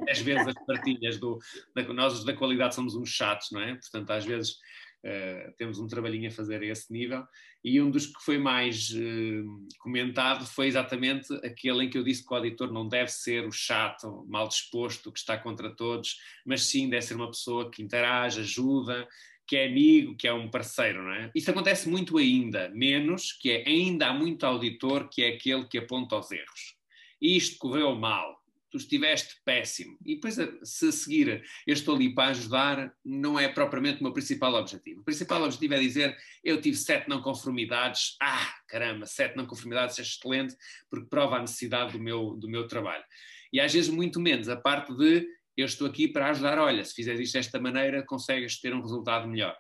10 0.06 0.22
vezes 0.22 0.48
as 0.48 0.66
partilhas 0.66 1.18
do, 1.20 1.40
da, 1.76 1.84
nós 1.94 2.24
da 2.24 2.34
qualidade 2.34 2.76
somos 2.76 2.96
uns 2.96 3.10
chatos, 3.10 3.50
não 3.52 3.62
é? 3.62 3.76
Portanto, 3.76 4.12
às 4.12 4.26
vezes 4.26 4.58
Uh, 5.04 5.52
temos 5.58 5.80
um 5.80 5.88
trabalhinho 5.88 6.30
a 6.30 6.32
fazer 6.32 6.62
a 6.62 6.66
esse 6.66 6.94
nível. 6.94 7.24
E 7.64 7.82
um 7.82 7.90
dos 7.90 8.06
que 8.06 8.24
foi 8.24 8.38
mais 8.38 8.90
uh, 8.92 9.68
comentado 9.80 10.46
foi 10.46 10.68
exatamente 10.68 11.34
aquele 11.44 11.86
em 11.86 11.90
que 11.90 11.98
eu 11.98 12.04
disse 12.04 12.26
que 12.26 12.32
o 12.32 12.36
auditor 12.36 12.72
não 12.72 12.88
deve 12.88 13.12
ser 13.12 13.48
o 13.48 13.52
chato, 13.52 14.26
mal 14.30 14.48
disposto, 14.48 15.12
que 15.12 15.20
está 15.20 15.38
contra 15.38 15.76
todos, 15.76 16.18
mas 16.46 16.64
sim 16.64 16.90
deve 16.90 17.02
ser 17.02 17.16
uma 17.16 17.32
pessoa 17.32 17.72
que 17.72 17.82
interage, 17.82 18.42
ajuda, 18.42 19.08
que 19.48 19.58
é 19.58 19.68
amigo, 19.68 20.16
que 20.16 20.28
é 20.28 20.34
um 20.34 20.50
parceiro, 20.50 21.04
não 21.04 21.12
é? 21.12 21.32
Isso 21.36 21.52
acontece 21.52 21.90
muito 21.90 22.18
ainda, 22.18 22.70
menos 22.70 23.34
que 23.34 23.52
é 23.52 23.68
ainda 23.68 24.08
há 24.08 24.14
muito 24.14 24.46
auditor 24.46 25.10
que 25.10 25.24
é 25.24 25.30
aquele 25.30 25.68
que 25.68 25.78
aponta 25.78 26.18
os 26.18 26.32
erros. 26.32 26.76
Isto 27.22 27.58
correu 27.58 27.94
mal, 27.96 28.41
tu 28.72 28.78
estiveste 28.78 29.36
péssimo. 29.44 29.98
E 30.06 30.16
depois, 30.16 30.38
se 30.64 30.88
a 30.88 30.92
seguir 30.92 31.44
eu 31.68 31.74
estou 31.74 31.96
ali 31.96 32.16
para 32.16 32.30
ajudar, 32.30 32.94
não 33.04 33.40
é 33.40 33.48
propriamente 33.48 34.00
o 34.00 34.04
meu 34.04 34.14
principal 34.14 34.54
objetivo. 34.56 35.02
O 35.02 35.04
principal 35.04 35.44
objetivo 35.44 35.74
é 35.74 35.80
dizer, 35.80 36.18
eu 36.44 36.62
tive 36.62 36.78
sete 36.78 37.10
não 37.10 37.22
conformidades, 37.22 38.16
ah, 38.22 38.54
caramba, 38.68 39.06
sete 39.06 39.36
não 39.36 39.46
conformidades 39.46 40.00
é 40.00 40.02
excelente, 40.02 40.56
porque 40.90 41.10
prova 41.10 41.36
a 41.36 41.42
necessidade 41.42 41.92
do 41.92 42.00
meu, 42.00 42.36
do 42.36 42.50
meu 42.50 42.68
trabalho. 42.68 43.04
E 43.52 43.60
às 43.60 43.74
vezes 43.74 43.90
muito 43.90 44.20
menos 44.20 44.48
a 44.48 44.56
parte 44.56 44.96
de, 44.96 45.28
eu 45.58 45.66
estou 45.66 45.86
aqui 45.86 46.08
para 46.08 46.30
ajudar, 46.30 46.58
olha, 46.58 46.84
se 46.86 46.94
fizeres 46.94 47.20
isto 47.20 47.34
desta 47.34 47.60
maneira, 47.60 48.06
consegues 48.06 48.60
ter 48.60 48.74
um 48.74 48.82
resultado 48.82 49.28
melhor. 49.28 49.56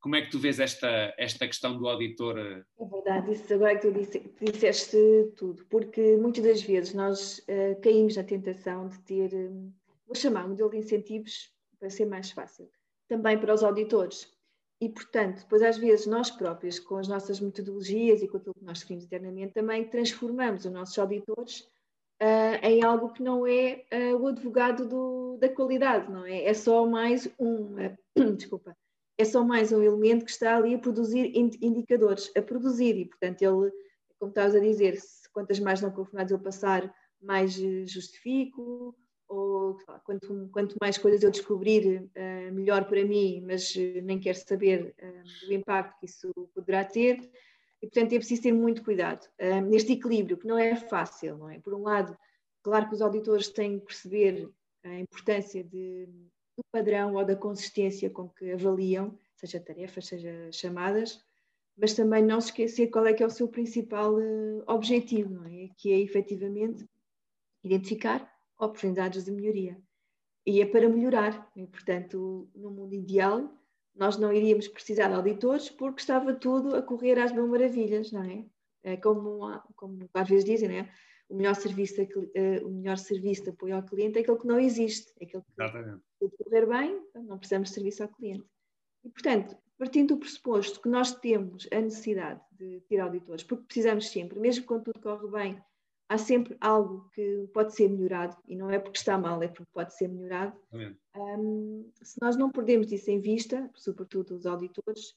Como 0.00 0.16
é 0.16 0.22
que 0.22 0.30
tu 0.30 0.38
vês 0.38 0.58
esta, 0.58 1.14
esta 1.18 1.46
questão 1.46 1.76
do 1.76 1.86
auditor? 1.86 2.38
É 2.38 2.84
verdade, 2.84 3.32
isso 3.32 3.52
agora 3.52 3.78
que 3.78 3.86
tu 3.86 3.92
disse, 3.92 4.18
disseste 4.40 4.96
tudo, 5.36 5.64
porque 5.66 6.16
muitas 6.16 6.42
das 6.42 6.62
vezes 6.62 6.94
nós 6.94 7.38
uh, 7.40 7.78
caímos 7.82 8.16
na 8.16 8.24
tentação 8.24 8.88
de 8.88 8.98
ter, 9.00 9.34
um, 9.34 9.70
vou 10.06 10.14
chamar, 10.14 10.46
um 10.46 10.50
modelo 10.50 10.70
de 10.70 10.78
incentivos 10.78 11.52
para 11.78 11.90
ser 11.90 12.06
mais 12.06 12.30
fácil, 12.30 12.70
também 13.08 13.38
para 13.38 13.52
os 13.52 13.62
auditores. 13.62 14.26
E, 14.80 14.88
portanto, 14.88 15.40
depois 15.40 15.60
às 15.60 15.76
vezes 15.76 16.06
nós 16.06 16.30
próprios, 16.30 16.78
com 16.78 16.96
as 16.96 17.06
nossas 17.06 17.38
metodologias 17.38 18.22
e 18.22 18.28
com 18.28 18.38
aquilo 18.38 18.54
que 18.54 18.64
nós 18.64 18.80
definimos 18.80 19.04
internamente, 19.04 19.52
também 19.52 19.86
transformamos 19.86 20.64
os 20.64 20.72
nossos 20.72 20.98
auditores 20.98 21.60
uh, 22.22 22.56
em 22.62 22.82
algo 22.82 23.12
que 23.12 23.22
não 23.22 23.46
é 23.46 23.84
uh, 23.92 24.16
o 24.16 24.28
advogado 24.28 24.88
do, 24.88 25.36
da 25.38 25.50
qualidade, 25.50 26.10
não 26.10 26.24
é? 26.24 26.44
É 26.44 26.54
só 26.54 26.86
mais 26.86 27.28
um, 27.38 27.74
desculpa, 28.36 28.74
é 29.20 29.24
só 29.24 29.44
mais 29.44 29.70
um 29.70 29.82
elemento 29.82 30.24
que 30.24 30.30
está 30.30 30.56
ali 30.56 30.74
a 30.74 30.78
produzir 30.78 31.32
indicadores, 31.36 32.32
a 32.34 32.40
produzir, 32.40 32.96
e 32.96 33.04
portanto 33.04 33.42
ele, 33.42 33.70
como 34.18 34.30
estavas 34.30 34.54
a 34.54 34.60
dizer, 34.60 34.98
quantas 35.32 35.60
mais 35.60 35.82
não 35.82 35.90
conformados 35.90 36.32
eu 36.32 36.38
passar, 36.38 36.92
mais 37.20 37.60
eh, 37.60 37.86
justifico, 37.86 38.96
ou 39.28 39.76
quanto, 40.04 40.48
quanto 40.50 40.76
mais 40.80 40.96
coisas 40.96 41.22
eu 41.22 41.30
descobrir, 41.30 42.02
uh, 42.02 42.52
melhor 42.52 42.86
para 42.86 43.04
mim, 43.04 43.44
mas 43.46 43.74
uh, 43.76 44.02
nem 44.02 44.18
quero 44.18 44.38
saber 44.38 44.94
uh, 44.98 45.46
do 45.46 45.52
impacto 45.52 46.00
que 46.00 46.06
isso 46.06 46.32
poderá 46.54 46.84
ter. 46.84 47.20
E, 47.80 47.86
portanto, 47.86 48.12
é 48.12 48.18
preciso 48.18 48.42
ter 48.42 48.52
muito 48.52 48.82
cuidado 48.82 49.26
neste 49.66 49.92
equilíbrio, 49.92 50.36
que 50.36 50.46
não 50.46 50.58
é 50.58 50.76
fácil, 50.76 51.38
não 51.38 51.48
é? 51.48 51.58
Por 51.60 51.72
um 51.72 51.82
lado, 51.82 52.14
claro 52.62 52.86
que 52.88 52.94
os 52.94 53.00
auditores 53.00 53.48
têm 53.48 53.78
que 53.78 53.86
perceber 53.86 54.50
a 54.84 54.98
importância 54.98 55.64
de 55.64 56.06
do 56.60 56.64
padrão 56.70 57.14
ou 57.14 57.24
da 57.24 57.34
consistência 57.34 58.10
com 58.10 58.28
que 58.28 58.52
avaliam, 58.52 59.16
seja 59.34 59.58
tarefas, 59.58 60.06
seja 60.06 60.52
chamadas, 60.52 61.24
mas 61.76 61.94
também 61.94 62.22
não 62.22 62.40
se 62.40 62.48
esquecer 62.48 62.88
qual 62.88 63.06
é 63.06 63.14
que 63.14 63.22
é 63.22 63.26
o 63.26 63.30
seu 63.30 63.48
principal 63.48 64.14
uh, 64.14 64.62
objetivo, 64.66 65.42
é? 65.46 65.70
Que 65.78 65.92
é 65.92 65.98
efetivamente 65.98 66.86
identificar 67.64 68.30
oportunidades 68.58 69.24
de 69.24 69.32
melhoria. 69.32 69.80
E 70.46 70.60
é 70.60 70.66
para 70.66 70.88
melhorar, 70.88 71.50
e, 71.56 71.66
portanto, 71.66 72.48
no 72.54 72.70
mundo 72.70 72.94
ideal, 72.94 73.50
nós 73.94 74.18
não 74.18 74.32
iríamos 74.32 74.68
precisar 74.68 75.08
de 75.08 75.14
auditores 75.14 75.70
porque 75.70 76.00
estava 76.00 76.34
tudo 76.34 76.76
a 76.76 76.82
correr 76.82 77.18
às 77.18 77.32
mil 77.32 77.46
maravilhas, 77.48 78.12
não 78.12 78.22
é? 78.22 78.44
é 78.82 78.96
como, 78.96 79.40
como 79.74 80.08
às 80.12 80.28
vezes 80.28 80.44
dizem, 80.44 80.68
não 80.68 80.76
é? 80.76 80.92
O 81.30 81.36
melhor 81.36 81.54
serviço 81.54 81.94
de, 81.94 82.18
uh, 82.18 82.66
o 82.66 82.70
melhor 82.70 82.98
serviço 82.98 83.44
de 83.44 83.50
apoio 83.50 83.76
ao 83.76 83.82
cliente 83.82 84.18
é 84.18 84.22
aquele 84.22 84.38
que 84.38 84.46
não 84.46 84.58
existe, 84.58 85.12
é 85.20 85.24
aquele 85.24 85.42
que 85.42 85.62
Exatamente. 85.62 86.02
se 86.18 86.44
correr 86.44 86.66
bem, 86.66 87.02
não 87.14 87.38
precisamos 87.38 87.68
de 87.68 87.74
serviço 87.74 88.02
ao 88.02 88.08
cliente. 88.08 88.44
E, 89.04 89.08
portanto, 89.08 89.56
partindo 89.78 90.14
do 90.14 90.20
pressuposto 90.20 90.80
que 90.80 90.88
nós 90.88 91.14
temos 91.14 91.68
a 91.72 91.80
necessidade 91.80 92.40
de 92.52 92.80
ter 92.88 92.98
auditores, 92.98 93.44
porque 93.44 93.64
precisamos 93.64 94.08
sempre, 94.10 94.38
mesmo 94.38 94.66
quando 94.66 94.84
tudo 94.84 95.00
corre 95.00 95.28
bem, 95.28 95.62
há 96.08 96.18
sempre 96.18 96.56
algo 96.60 97.08
que 97.14 97.48
pode 97.54 97.74
ser 97.74 97.88
melhorado, 97.88 98.36
e 98.48 98.56
não 98.56 98.68
é 98.68 98.80
porque 98.80 98.98
está 98.98 99.16
mal, 99.16 99.40
é 99.40 99.48
porque 99.48 99.70
pode 99.72 99.96
ser 99.96 100.08
melhorado. 100.08 100.58
Um, 101.16 101.88
se 102.02 102.20
nós 102.20 102.36
não 102.36 102.50
perdemos 102.50 102.90
isso 102.90 103.10
em 103.10 103.20
vista, 103.20 103.70
sobretudo 103.74 104.34
os 104.34 104.44
auditores, 104.44 105.14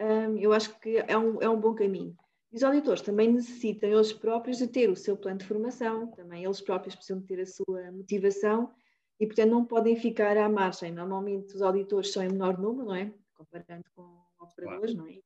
um, 0.00 0.36
eu 0.36 0.52
acho 0.52 0.78
que 0.78 0.98
é 0.98 1.16
um, 1.16 1.40
é 1.40 1.48
um 1.48 1.58
bom 1.58 1.74
caminho. 1.74 2.14
Os 2.54 2.62
auditores 2.62 3.02
também 3.02 3.32
necessitam 3.32 3.90
eles 3.90 4.12
próprios 4.12 4.58
de 4.58 4.68
ter 4.68 4.88
o 4.88 4.94
seu 4.94 5.16
plano 5.16 5.38
de 5.38 5.44
formação, 5.44 6.06
também 6.12 6.44
eles 6.44 6.60
próprios 6.60 6.94
precisam 6.94 7.18
de 7.18 7.26
ter 7.26 7.40
a 7.40 7.46
sua 7.46 7.90
motivação 7.90 8.72
e, 9.18 9.26
portanto, 9.26 9.50
não 9.50 9.64
podem 9.64 9.96
ficar 9.96 10.36
à 10.36 10.48
margem. 10.48 10.92
Normalmente 10.92 11.52
os 11.52 11.62
auditores 11.62 12.12
são 12.12 12.22
em 12.22 12.28
menor 12.28 12.56
número, 12.56 12.86
não 12.86 12.94
é? 12.94 13.12
Comparando 13.34 13.84
com 13.92 14.02
operadores, 14.38 14.94
claro. 14.94 15.08
não 15.08 15.08
é? 15.08 15.20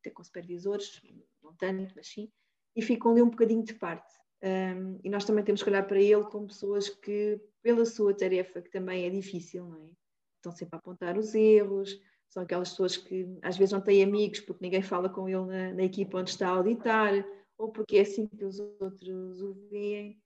Até 0.00 0.10
com 0.10 0.24
supervisores, 0.24 1.00
não 1.40 1.54
tanto, 1.54 1.94
mas 1.94 2.08
sim, 2.08 2.28
e 2.74 2.82
ficam 2.82 3.12
ali 3.12 3.22
um 3.22 3.30
bocadinho 3.30 3.62
de 3.62 3.74
parte. 3.74 4.12
Um, 4.42 4.98
e 5.04 5.08
nós 5.08 5.24
também 5.24 5.44
temos 5.44 5.62
que 5.62 5.70
olhar 5.70 5.86
para 5.86 6.00
ele 6.00 6.24
como 6.24 6.48
pessoas 6.48 6.88
que, 6.88 7.40
pela 7.62 7.84
sua 7.84 8.12
tarefa, 8.12 8.60
que 8.60 8.70
também 8.70 9.06
é 9.06 9.10
difícil, 9.10 9.64
não 9.64 9.76
é? 9.76 9.90
Estão 10.38 10.50
sempre 10.50 10.74
a 10.74 10.78
apontar 10.78 11.16
os 11.16 11.36
erros, 11.36 12.00
São 12.32 12.42
aquelas 12.42 12.70
pessoas 12.70 12.96
que 12.96 13.26
às 13.42 13.58
vezes 13.58 13.72
não 13.72 13.80
têm 13.82 14.02
amigos 14.02 14.40
porque 14.40 14.64
ninguém 14.64 14.80
fala 14.80 15.10
com 15.10 15.28
ele 15.28 15.44
na, 15.44 15.74
na 15.74 15.82
equipa 15.82 16.16
onde 16.16 16.30
está 16.30 16.48
a 16.48 16.52
auditar, 16.52 17.12
ou 17.58 17.70
porque 17.70 17.98
é 17.98 18.00
assim 18.00 18.26
que 18.26 18.42
os 18.42 18.58
outros 18.58 19.42
o 19.42 19.52
veem. 19.68 20.18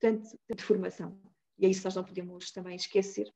Portanto, 0.00 0.30
de 0.50 0.62
formação. 0.62 1.20
E 1.58 1.66
é 1.66 1.68
isso 1.68 1.80
que 1.80 1.84
nós 1.84 1.94
não 1.94 2.04
podemos 2.04 2.50
também 2.52 2.74
esquecer. 2.74 3.30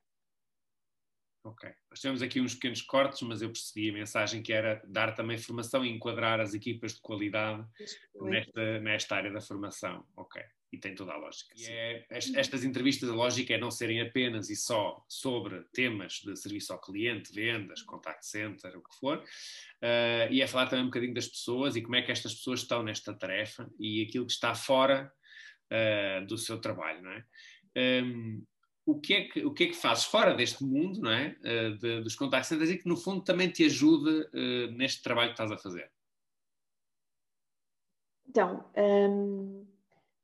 Ok. 1.45 1.71
Nós 1.91 2.01
temos 2.01 2.23
aqui 2.23 2.41
uns 2.41 2.55
pequenos 2.55 2.81
cortes, 2.81 3.21
mas 3.21 3.43
eu 3.43 3.51
percebi 3.51 3.91
a 3.91 3.93
mensagem 3.93 4.43
que 4.43 4.53
era 4.53 4.83
dar 4.89 5.15
também 5.15 5.37
formação 5.37 5.85
e 5.85 5.91
enquadrar 5.91 6.41
as 6.41 6.55
equipas 6.55 6.95
de 6.95 7.03
qualidade 7.03 7.69
nesta, 8.15 8.81
nesta 8.81 9.15
área 9.15 9.31
da 9.31 9.43
formação. 9.43 10.07
Ok. 10.17 10.43
E 10.73 10.79
tem 10.79 10.95
toda 10.95 11.13
a 11.13 11.17
lógica. 11.17 11.55
E 11.57 11.65
é, 11.67 12.07
estas 12.11 12.65
entrevistas, 12.65 13.09
a 13.09 13.15
lógica 13.15 13.55
é 13.55 13.59
não 13.59 13.71
serem 13.71 14.01
apenas 14.01 14.51
e 14.51 14.57
só 14.57 15.05
sobre 15.09 15.63
temas 15.73 16.15
de 16.25 16.37
serviço 16.37 16.73
ao 16.73 16.81
cliente, 16.81 17.33
vendas, 17.33 17.83
contact 17.83 18.27
center, 18.27 18.77
o 18.77 18.83
que 18.83 18.97
for, 18.99 19.19
uh, 19.19 20.33
e 20.33 20.43
é 20.43 20.47
falar 20.47 20.67
também 20.67 20.85
um 20.85 20.89
bocadinho 20.89 21.15
das 21.15 21.29
pessoas 21.29 21.77
e 21.77 21.83
como 21.83 21.95
é 21.95 22.03
que 22.03 22.11
estas 22.11 22.35
pessoas 22.35 22.61
estão 22.61 22.83
nesta 22.83 23.15
tarefa 23.15 23.71
e 23.79 24.03
aquilo 24.03 24.27
que 24.27 24.33
está 24.33 24.55
fora 24.55 25.13
uh, 25.71 26.27
do 26.27 26.37
seu 26.37 26.61
trabalho, 26.61 27.03
não 27.03 27.13
é? 27.13 27.25
Um, 28.03 28.45
o 28.85 29.01
que, 29.01 29.15
é 29.15 29.25
que, 29.25 29.45
o 29.45 29.53
que 29.53 29.65
é 29.65 29.67
que 29.67 29.75
fazes 29.75 30.05
fora 30.05 30.35
deste 30.35 30.63
mundo, 30.65 31.01
não 31.01 31.11
é? 31.11 31.37
Uh, 31.41 31.77
de, 31.77 32.01
dos 32.03 32.15
contact 32.15 32.47
centers 32.47 32.71
e 32.71 32.79
que 32.79 32.89
no 32.89 32.97
fundo 32.97 33.23
também 33.23 33.51
te 33.51 33.65
ajuda 33.65 34.31
uh, 34.33 34.71
neste 34.73 35.03
trabalho 35.03 35.29
que 35.29 35.35
estás 35.35 35.51
a 35.51 35.59
fazer? 35.59 35.91
Então, 38.29 38.71
um, 38.77 39.67
eu 39.67 39.76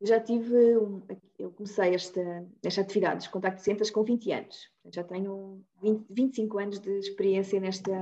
já 0.03 0.21
tive, 0.21 0.77
um, 0.77 1.03
eu 1.39 1.51
comecei 1.53 1.95
esta, 1.95 2.21
esta 2.63 2.81
atividade 2.81 3.19
dos 3.19 3.29
contact 3.29 3.63
centers 3.63 3.91
com 3.91 4.03
20 4.03 4.33
anos. 4.33 4.71
Já 4.93 5.05
tenho 5.05 5.65
20, 5.81 6.07
25 6.11 6.59
anos 6.59 6.79
de 6.81 6.99
experiência 6.99 7.61
nesta, 7.61 7.93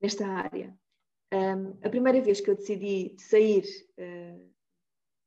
nesta 0.00 0.26
área. 0.26 0.76
Um, 1.32 1.76
a 1.82 1.88
primeira 1.88 2.20
vez 2.20 2.40
que 2.40 2.50
eu 2.50 2.56
decidi 2.56 3.14
sair 3.18 3.64
uh, 3.98 4.50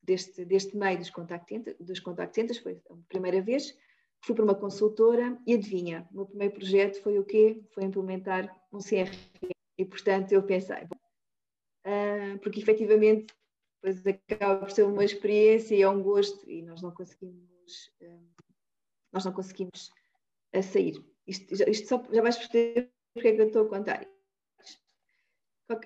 deste, 0.02 0.45
deste 0.45 0.78
meio 0.78 0.97
dos 0.97 1.10
contact, 1.10 1.75
dos 1.80 1.99
contact 1.99 2.36
centers 2.36 2.60
foi 2.60 2.82
a 2.89 2.95
primeira 3.08 3.41
vez 3.41 3.75
fui 4.21 4.36
para 4.36 4.43
uma 4.43 4.56
consultora 4.56 5.38
e 5.45 5.54
adivinha, 5.54 6.08
o 6.12 6.15
meu 6.15 6.25
primeiro 6.25 6.54
projeto 6.54 7.02
foi 7.02 7.17
o 7.19 7.23
quê? 7.23 7.62
Foi 7.73 7.84
implementar 7.84 8.54
um 8.71 8.80
CRM. 8.80 9.52
E, 9.78 9.86
portanto, 9.86 10.34
eu 10.34 10.43
pensei, 10.43 10.84
uh, 10.84 12.38
porque 12.41 12.60
efetivamente 12.60 13.34
depois 13.82 14.06
acaba 14.06 14.60
por 14.60 14.72
ser 14.72 14.84
uma 14.84 15.06
experiência 15.06 15.76
e 15.76 15.82
é 15.82 15.89
um 15.89 16.04
gosto 16.04 16.50
e 16.50 16.62
nós 16.62 16.82
não 16.82 16.92
conseguimos, 16.92 17.92
uh, 18.02 18.44
nós 19.12 19.26
não 19.26 19.32
conseguimos 19.32 19.92
uh, 20.56 20.63
sair. 20.63 21.04
Isto, 21.26 21.54
isto 21.70 21.88
só, 21.88 22.04
já 22.12 22.22
vais 22.22 22.38
perceber 22.38 22.92
porque 23.13 23.30
é 23.30 23.36
que 23.36 23.42
eu 23.42 23.48
estou 23.48 23.65
a 23.65 23.70
contar 23.70 24.08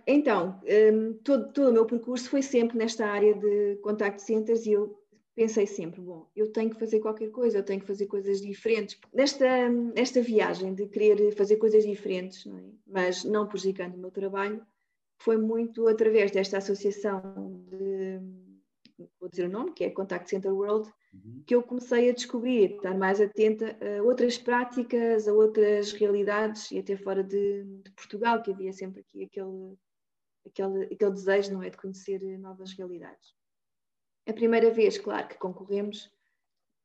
então, 0.08 0.62
um, 0.94 1.14
todo, 1.24 1.52
todo, 1.52 1.70
o 1.70 1.74
meu 1.74 1.86
percurso 1.86 2.30
foi 2.30 2.42
sempre 2.42 2.78
nesta 2.78 3.06
área 3.06 3.34
de 3.34 3.78
contact 3.82 4.22
centers 4.22 4.66
e 4.66 4.72
eu 4.72 4.98
pensei 5.36 5.66
sempre, 5.66 6.00
bom, 6.00 6.30
eu 6.36 6.52
tenho 6.52 6.70
que 6.70 6.80
fazer 6.80 7.00
qualquer 7.00 7.32
coisa, 7.32 7.58
eu 7.58 7.64
tenho 7.64 7.82
que 7.82 7.88
fazer 7.88 8.06
coisas 8.06 8.40
diferentes. 8.40 8.98
Nesta, 9.12 9.68
nesta 9.68 10.22
viagem 10.22 10.74
de 10.74 10.88
querer 10.88 11.32
fazer 11.36 11.58
coisas 11.58 11.84
diferentes, 11.84 12.46
não 12.46 12.58
é? 12.58 12.64
mas 12.86 13.24
não 13.24 13.48
prejudicando 13.48 13.96
o 13.96 13.98
meu 13.98 14.12
trabalho, 14.12 14.66
foi 15.24 15.38
muito 15.38 15.88
através 15.88 16.32
desta 16.32 16.58
associação 16.58 17.64
de, 17.70 18.20
vou 19.20 19.30
dizer 19.30 19.48
o 19.48 19.52
nome, 19.52 19.72
que 19.72 19.86
é 19.86 19.90
Contact 19.90 20.30
Center 20.30 20.54
World, 20.54 20.92
uhum. 21.14 21.44
que 21.48 21.56
eu 21.56 21.64
comecei 21.64 22.10
a 22.10 22.14
descobrir, 22.14 22.76
estar 22.76 22.98
mais 22.98 23.22
atenta 23.22 23.78
a 23.82 24.04
outras 24.04 24.38
práticas, 24.38 25.26
a 25.26 25.34
outras 25.34 25.94
realidades 25.94 26.70
e 26.72 26.80
até 26.80 26.98
fora 26.98 27.24
de, 27.24 27.64
de 27.64 27.92
Portugal, 27.92 28.44
que 28.44 28.52
havia 28.52 28.74
sempre 28.74 29.00
aqui 29.00 29.24
aquele, 29.24 29.78
aquele, 30.46 30.94
aquele 30.94 31.12
desejo, 31.12 31.54
não 31.54 31.64
é, 31.64 31.70
de 31.70 31.78
conhecer 31.78 32.20
novas 32.38 32.74
realidades. 32.74 33.34
A 34.28 34.34
primeira 34.34 34.72
vez, 34.72 34.98
claro, 34.98 35.30
que 35.30 35.38
concorremos, 35.38 36.12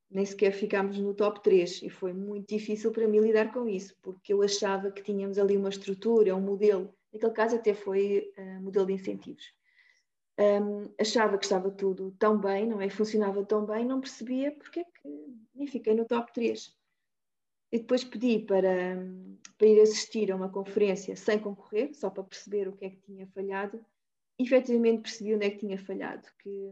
nem 0.08 0.24
sequer 0.24 0.52
ficámos 0.52 0.96
no 0.98 1.12
top 1.12 1.42
3 1.42 1.82
e 1.82 1.90
foi 1.90 2.12
muito 2.12 2.48
difícil 2.48 2.92
para 2.92 3.08
mim 3.08 3.18
lidar 3.18 3.52
com 3.52 3.68
isso, 3.68 3.96
porque 4.00 4.32
eu 4.32 4.42
achava 4.42 4.92
que 4.92 5.02
tínhamos 5.02 5.38
ali 5.38 5.56
uma 5.56 5.68
estrutura, 5.68 6.36
um 6.36 6.40
modelo, 6.40 6.94
naquele 7.12 7.32
caso 7.32 7.56
até 7.56 7.74
foi 7.74 8.32
uh, 8.36 8.62
modelo 8.62 8.86
de 8.86 8.92
incentivos. 8.94 9.52
Um, 10.38 10.94
achava 11.00 11.36
que 11.36 11.44
estava 11.44 11.70
tudo 11.70 12.12
tão 12.18 12.38
bem, 12.38 12.66
não 12.66 12.80
é? 12.80 12.88
Funcionava 12.88 13.44
tão 13.44 13.66
bem, 13.66 13.84
não 13.84 14.00
percebia 14.00 14.52
porque 14.52 14.80
é 14.80 14.84
que 14.84 15.08
nem 15.54 15.66
fiquei 15.66 15.94
no 15.94 16.04
top 16.04 16.32
3. 16.32 16.76
E 17.72 17.78
depois 17.78 18.04
pedi 18.04 18.38
para, 18.38 18.96
para 19.58 19.66
ir 19.66 19.80
assistir 19.80 20.30
a 20.30 20.36
uma 20.36 20.48
conferência 20.48 21.16
sem 21.16 21.38
concorrer, 21.38 21.92
só 21.94 22.08
para 22.08 22.22
perceber 22.22 22.68
o 22.68 22.72
que 22.76 22.84
é 22.84 22.90
que 22.90 23.00
tinha 23.02 23.26
falhado. 23.26 23.84
E 24.38 24.44
efetivamente 24.44 25.02
percebi 25.02 25.34
onde 25.34 25.46
é 25.46 25.50
que 25.50 25.58
tinha 25.58 25.76
falhado, 25.76 26.26
que 26.38 26.70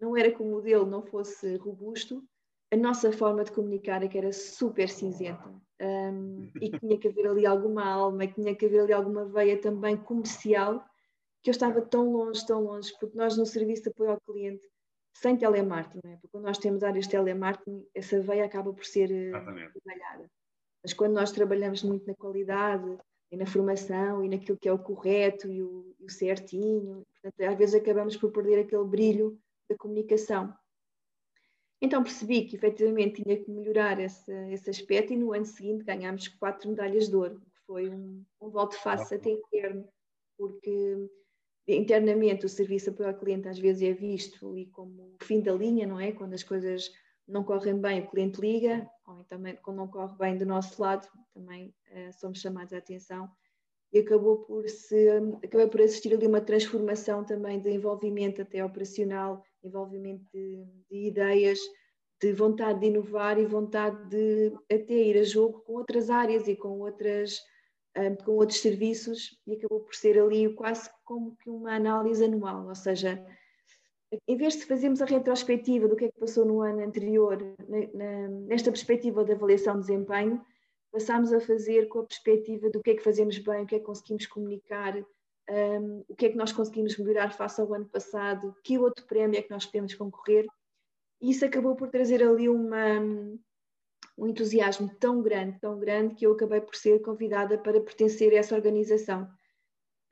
não 0.00 0.16
era 0.16 0.32
que 0.32 0.42
o 0.42 0.44
modelo 0.44 0.84
não 0.84 1.02
fosse 1.02 1.56
robusto, 1.56 2.22
a 2.72 2.76
nossa 2.76 3.12
forma 3.12 3.44
de 3.44 3.52
comunicar 3.52 4.02
é 4.02 4.08
que 4.08 4.18
era 4.18 4.32
super 4.32 4.88
cinzenta 4.88 5.48
um, 5.80 6.50
e 6.60 6.70
que 6.70 6.80
tinha 6.80 6.98
que 6.98 7.08
haver 7.08 7.26
ali 7.26 7.46
alguma 7.46 7.84
alma, 7.84 8.26
que 8.26 8.34
tinha 8.34 8.54
que 8.54 8.66
haver 8.66 8.80
ali 8.80 8.92
alguma 8.92 9.24
veia 9.24 9.60
também 9.60 9.96
comercial, 9.96 10.84
que 11.42 11.50
eu 11.50 11.52
estava 11.52 11.80
tão 11.82 12.12
longe, 12.12 12.44
tão 12.46 12.62
longe, 12.62 12.92
porque 12.98 13.16
nós 13.16 13.36
no 13.36 13.46
serviço 13.46 13.84
de 13.84 13.90
apoio 13.90 14.10
ao 14.10 14.20
cliente, 14.20 14.66
sem 15.14 15.36
telemarketing, 15.36 16.00
é? 16.04 16.16
porque 16.16 16.28
quando 16.28 16.44
nós 16.44 16.58
temos 16.58 16.82
áreas 16.82 17.04
de 17.04 17.10
telemarketing, 17.10 17.86
essa 17.94 18.20
veia 18.20 18.44
acaba 18.44 18.72
por 18.72 18.84
ser 18.84 19.10
eh, 19.10 19.30
trabalhada. 19.30 20.30
Mas 20.82 20.92
quando 20.92 21.14
nós 21.14 21.32
trabalhamos 21.32 21.82
muito 21.82 22.06
na 22.06 22.14
qualidade 22.14 22.98
e 23.30 23.36
na 23.36 23.46
formação 23.46 24.24
e 24.24 24.28
naquilo 24.28 24.58
que 24.58 24.68
é 24.68 24.72
o 24.72 24.78
correto 24.78 25.50
e 25.50 25.62
o, 25.62 25.94
e 25.98 26.04
o 26.04 26.10
certinho, 26.10 27.06
portanto, 27.12 27.50
às 27.50 27.58
vezes 27.58 27.74
acabamos 27.74 28.16
por 28.16 28.30
perder 28.30 28.60
aquele 28.60 28.84
brilho 28.84 29.38
da 29.68 29.76
comunicação. 29.76 30.54
Então 31.80 32.02
percebi 32.02 32.46
que 32.46 32.56
efetivamente 32.56 33.22
tinha 33.22 33.36
que 33.36 33.50
melhorar 33.50 34.00
esse, 34.00 34.32
esse 34.50 34.70
aspecto 34.70 35.12
e 35.12 35.16
no 35.16 35.32
ano 35.32 35.44
seguinte 35.44 35.84
ganhámos 35.84 36.28
quatro 36.28 36.70
medalhas 36.70 37.08
de 37.08 37.16
ouro, 37.16 37.38
que 37.40 37.60
foi 37.66 37.90
um, 37.90 38.24
um 38.40 38.48
volte-face 38.48 39.14
até 39.14 39.30
interno, 39.30 39.86
porque 40.38 41.08
internamente 41.68 42.46
o 42.46 42.48
serviço 42.48 42.90
apoio 42.90 43.10
ao 43.10 43.18
cliente 43.18 43.48
às 43.48 43.58
vezes 43.58 43.82
é 43.82 43.92
visto 43.92 44.48
ali 44.48 44.66
como 44.66 45.16
o 45.20 45.24
fim 45.24 45.40
da 45.40 45.52
linha, 45.52 45.86
não 45.86 46.00
é? 46.00 46.12
Quando 46.12 46.32
as 46.32 46.42
coisas 46.42 46.90
não 47.28 47.44
correm 47.44 47.78
bem, 47.78 48.00
o 48.00 48.08
cliente 48.08 48.40
liga, 48.40 48.88
ou 49.06 49.24
também 49.24 49.56
quando 49.56 49.78
não 49.78 49.88
corre 49.88 50.16
bem 50.16 50.38
do 50.38 50.46
nosso 50.46 50.80
lado, 50.80 51.06
também 51.34 51.74
uh, 51.90 52.12
somos 52.12 52.40
chamados 52.40 52.72
a 52.72 52.78
atenção 52.78 53.28
e 53.92 54.00
acabou 54.00 54.38
por 54.38 54.68
se 54.68 55.08
acabei 55.42 55.68
por 55.68 55.80
assistir 55.80 56.12
ali 56.14 56.26
uma 56.26 56.40
transformação 56.40 57.24
também 57.24 57.60
de 57.60 57.70
envolvimento 57.70 58.42
até 58.42 58.64
operacional, 58.64 59.42
envolvimento 59.62 60.24
de, 60.32 60.64
de, 60.90 61.08
ideias, 61.08 61.58
de 62.20 62.32
vontade 62.32 62.80
de 62.80 62.86
inovar 62.86 63.38
e 63.38 63.46
vontade 63.46 64.08
de 64.08 64.52
até 64.70 64.94
ir 64.94 65.18
a 65.18 65.24
jogo 65.24 65.60
com 65.60 65.74
outras 65.74 66.10
áreas 66.10 66.48
e 66.48 66.56
com 66.56 66.80
outras 66.80 67.40
um, 67.96 68.14
com 68.16 68.32
outros 68.32 68.60
serviços. 68.60 69.38
E 69.46 69.54
acabou 69.54 69.80
por 69.80 69.94
ser 69.94 70.20
ali 70.20 70.52
quase 70.54 70.90
como 71.04 71.36
que 71.36 71.48
uma 71.48 71.74
análise 71.74 72.24
anual, 72.24 72.66
ou 72.68 72.74
seja, 72.74 73.24
em 74.28 74.36
vez 74.36 74.56
de 74.56 74.66
fazermos 74.66 75.02
a 75.02 75.06
retrospectiva 75.06 75.88
do 75.88 75.96
que 75.96 76.06
é 76.06 76.08
que 76.10 76.18
passou 76.18 76.44
no 76.44 76.60
ano 76.60 76.80
anterior, 76.80 77.38
nesta 78.46 78.70
perspectiva 78.70 79.24
de 79.24 79.32
avaliação 79.32 79.74
de 79.74 79.86
desempenho, 79.86 80.40
passámos 80.96 81.30
a 81.30 81.38
fazer 81.38 81.88
com 81.88 81.98
a 81.98 82.04
perspectiva 82.04 82.70
do 82.70 82.82
que 82.82 82.92
é 82.92 82.94
que 82.94 83.02
fazemos 83.02 83.36
bem, 83.36 83.64
o 83.64 83.66
que 83.66 83.74
é 83.74 83.78
que 83.78 83.84
conseguimos 83.84 84.26
comunicar, 84.26 84.96
um, 84.96 86.02
o 86.08 86.16
que 86.16 86.24
é 86.24 86.30
que 86.30 86.38
nós 86.38 86.52
conseguimos 86.52 86.96
melhorar 86.96 87.34
face 87.34 87.60
ao 87.60 87.74
ano 87.74 87.84
passado, 87.84 88.56
que 88.64 88.78
outro 88.78 89.04
prémio 89.04 89.38
é 89.38 89.42
que 89.42 89.50
nós 89.50 89.66
podemos 89.66 89.92
concorrer. 89.94 90.46
E 91.20 91.32
isso 91.32 91.44
acabou 91.44 91.76
por 91.76 91.90
trazer 91.90 92.22
ali 92.22 92.48
uma, 92.48 92.98
um 94.16 94.26
entusiasmo 94.26 94.88
tão 94.98 95.20
grande, 95.20 95.60
tão 95.60 95.78
grande, 95.78 96.14
que 96.14 96.24
eu 96.24 96.32
acabei 96.32 96.62
por 96.62 96.74
ser 96.74 97.02
convidada 97.02 97.58
para 97.58 97.78
pertencer 97.78 98.32
a 98.32 98.38
essa 98.38 98.54
organização. 98.54 99.28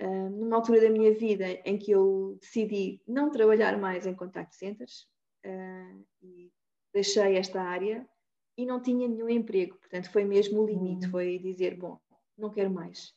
Uh, 0.03 0.29
numa 0.29 0.57
altura 0.57 0.83
da 0.83 0.91
minha 0.91 1.15
vida 1.15 1.47
em 1.65 1.79
que 1.79 1.93
eu 1.93 2.37
decidi 2.43 3.01
não 3.09 3.31
trabalhar 3.31 3.79
mais 3.79 4.07
em 4.07 4.15
contact 4.15 4.55
centers 4.55 5.07
uh, 5.47 6.05
e 6.21 6.53
deixei 6.93 7.37
esta 7.37 7.63
área 7.63 8.07
e 8.57 8.65
não 8.65 8.81
tinha 8.81 9.09
nenhum 9.09 9.29
emprego, 9.29 9.77
portanto 9.79 10.11
foi 10.11 10.25
mesmo 10.25 10.63
o 10.63 10.67
limite, 10.67 11.07
hum. 11.07 11.11
foi 11.11 11.39
dizer, 11.39 11.77
bom, 11.77 11.99
não 12.37 12.51
quero 12.51 12.71
mais. 12.71 13.15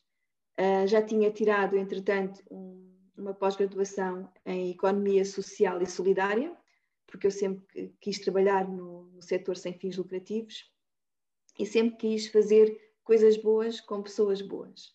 Uh, 0.58 0.86
já 0.86 1.00
tinha 1.00 1.30
tirado, 1.30 1.76
entretanto, 1.76 2.42
um, 2.50 2.88
uma 3.16 3.34
pós-graduação 3.34 4.30
em 4.44 4.70
Economia 4.70 5.24
Social 5.24 5.80
e 5.82 5.86
Solidária, 5.86 6.56
porque 7.06 7.26
eu 7.26 7.30
sempre 7.30 7.94
quis 8.00 8.18
trabalhar 8.18 8.68
no, 8.68 9.04
no 9.04 9.22
setor 9.22 9.56
sem 9.56 9.72
fins 9.72 9.96
lucrativos 9.96 10.70
e 11.58 11.64
sempre 11.64 11.96
quis 11.96 12.26
fazer 12.28 12.76
coisas 13.02 13.36
boas 13.36 13.80
com 13.80 14.02
pessoas 14.02 14.42
boas, 14.42 14.94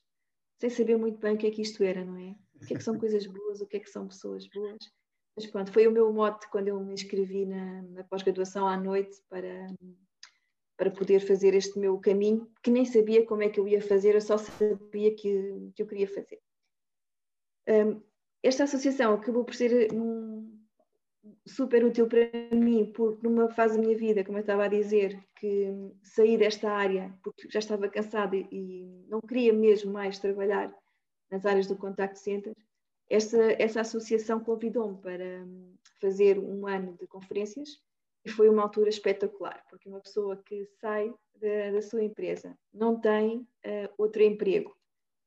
sem 0.60 0.69
saber 0.69 0.97
muito 0.97 1.17
bem 1.19 1.36
o 1.36 1.38
que 1.38 1.47
é 1.47 1.51
que 1.51 1.62
isto 1.62 1.84
era, 1.84 2.06
não 2.06 2.17
é? 2.17 2.36
O 2.56 2.65
que 2.65 2.73
é 2.73 2.77
que 2.77 2.84
são 2.84 2.97
coisas 2.97 3.25
boas, 3.25 3.60
o 3.60 3.67
que 3.67 3.77
é 3.77 3.79
que 3.79 3.89
são 3.89 4.08
pessoas 4.08 4.47
boas. 4.47 4.77
Mas 5.36 5.47
pronto, 5.47 5.71
foi 5.71 5.88
o 5.88 5.91
meu 5.91 6.13
mote 6.13 6.47
quando 6.49 6.67
eu 6.67 6.79
me 6.79 6.93
inscrevi 6.93 7.45
na, 7.45 7.82
na 7.82 8.03
pós-graduação 8.03 8.67
à 8.67 8.77
noite 8.77 9.21
para 9.27 9.67
para 10.78 10.92
poder 10.92 11.20
fazer 11.20 11.54
este 11.54 11.78
meu 11.80 12.00
caminho, 12.00 12.50
que 12.62 12.72
nem 12.72 12.86
sabia 12.86 13.26
como 13.26 13.44
é 13.44 13.50
que 13.50 13.60
eu 13.60 13.68
ia 13.68 13.82
fazer, 13.82 14.16
eu 14.16 14.22
só 14.22 14.38
sabia 14.38 15.16
que, 15.16 15.72
que 15.76 15.84
eu 15.84 15.88
queria 15.88 16.08
fazer. 16.08 16.40
Um, 17.68 18.02
esta 18.42 18.64
associação 18.66 19.14
acabou 19.14 19.46
por 19.46 19.56
ser 19.56 19.94
um, 19.94 20.64
super 21.46 21.84
útil 21.86 22.08
para 22.08 22.30
mim, 22.52 22.92
porque 22.92 23.26
numa 23.26 23.50
fase 23.50 23.76
da 23.76 23.82
minha 23.82 23.98
vida, 23.98 24.24
como 24.24 24.38
eu 24.38 24.42
estava 24.42 24.66
a 24.66 24.70
dizer, 24.70 25.24
que 25.36 25.72
saí 26.04 26.38
desta 26.38 26.70
área 26.70 27.14
porque 27.24 27.50
já 27.50 27.60
estava 27.60 27.88
cansada 27.88 28.36
e 28.36 29.06
não 29.08 29.22
queria 29.22 29.54
mesmo 29.54 29.92
mais 29.92 30.20
trabalhar 30.20 30.74
nas 31.32 31.46
áreas 31.46 31.68
do 31.68 31.78
contact 31.78 32.20
center, 32.20 32.56
essa, 33.10 33.42
essa 33.60 33.82
associação 33.82 34.40
convidou-me 34.40 34.98
para 34.98 35.46
fazer 36.02 36.40
um 36.40 36.68
ano 36.68 36.98
de 36.98 37.08
conferências 37.08 37.70
e 38.26 38.30
foi 38.30 38.50
uma 38.50 38.64
altura 38.64 38.90
espetacular, 38.90 39.64
porque 39.70 39.90
uma 39.90 40.00
pessoa 40.00 40.42
que 40.46 40.66
sai 40.80 41.14
da, 41.36 41.72
da 41.72 41.82
sua 41.82 42.04
empresa 42.04 42.58
não 42.74 43.00
tem 43.00 43.40
uh, 43.40 43.94
outro 43.98 44.24
emprego 44.24 44.76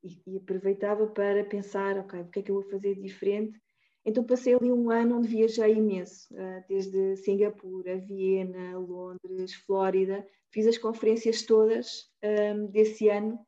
e, 0.03 0.19
e, 0.25 0.37
aproveitava 0.37 1.07
para 1.07 1.43
pensar, 1.45 1.97
ok, 1.97 2.21
o 2.21 2.29
que 2.29 2.39
é 2.39 2.43
que 2.43 2.51
eu 2.51 2.61
vou 2.61 2.69
fazer 2.69 2.95
diferente? 2.95 3.59
Então 4.05 4.23
passei 4.23 4.53
ali 4.53 4.71
um 4.71 4.89
ano 4.89 5.17
onde 5.17 5.27
viajei 5.27 5.73
imenso, 5.73 6.33
uh, 6.33 6.63
desde 6.67 7.17
Singapura, 7.17 7.97
Viena, 7.97 8.77
Londres, 8.77 9.53
Flórida, 9.53 10.25
fiz 10.51 10.65
as 10.65 10.77
conferências 10.77 11.43
todas 11.43 12.09
um, 12.23 12.27
ehm, 12.27 12.65
desse 12.67 13.09
ano 13.09 13.39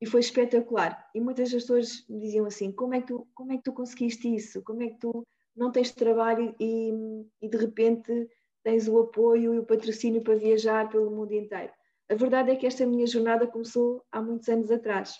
e 0.00 0.06
foi 0.06 0.20
espetacular. 0.20 1.10
E 1.14 1.20
muitas 1.20 1.50
pessoas 1.50 2.06
me 2.08 2.20
diziam 2.20 2.46
assim, 2.46 2.70
como 2.70 2.94
é 2.94 3.00
que 3.00 3.08
tu, 3.08 3.26
como 3.34 3.52
é 3.52 3.56
que 3.56 3.64
tu 3.64 3.72
conseguiste 3.72 4.32
isso? 4.32 4.62
Como 4.62 4.82
é 4.82 4.88
que 4.88 4.98
tu 4.98 5.26
não 5.56 5.72
tens 5.72 5.92
trabalho 5.92 6.54
e, 6.60 6.92
e 7.40 7.48
de 7.48 7.56
repente 7.56 8.28
tens 8.64 8.88
o 8.88 8.98
apoio 8.98 9.54
e 9.54 9.58
o 9.58 9.64
patrocínio 9.64 10.22
para 10.22 10.34
viajar 10.34 10.88
pelo 10.88 11.10
mundo 11.10 11.32
inteiro. 11.32 11.72
A 12.10 12.14
verdade 12.14 12.50
é 12.50 12.56
que 12.56 12.66
esta 12.66 12.86
minha 12.86 13.06
jornada 13.06 13.46
começou 13.46 14.02
há 14.10 14.20
muitos 14.20 14.48
anos 14.48 14.70
atrás. 14.70 15.14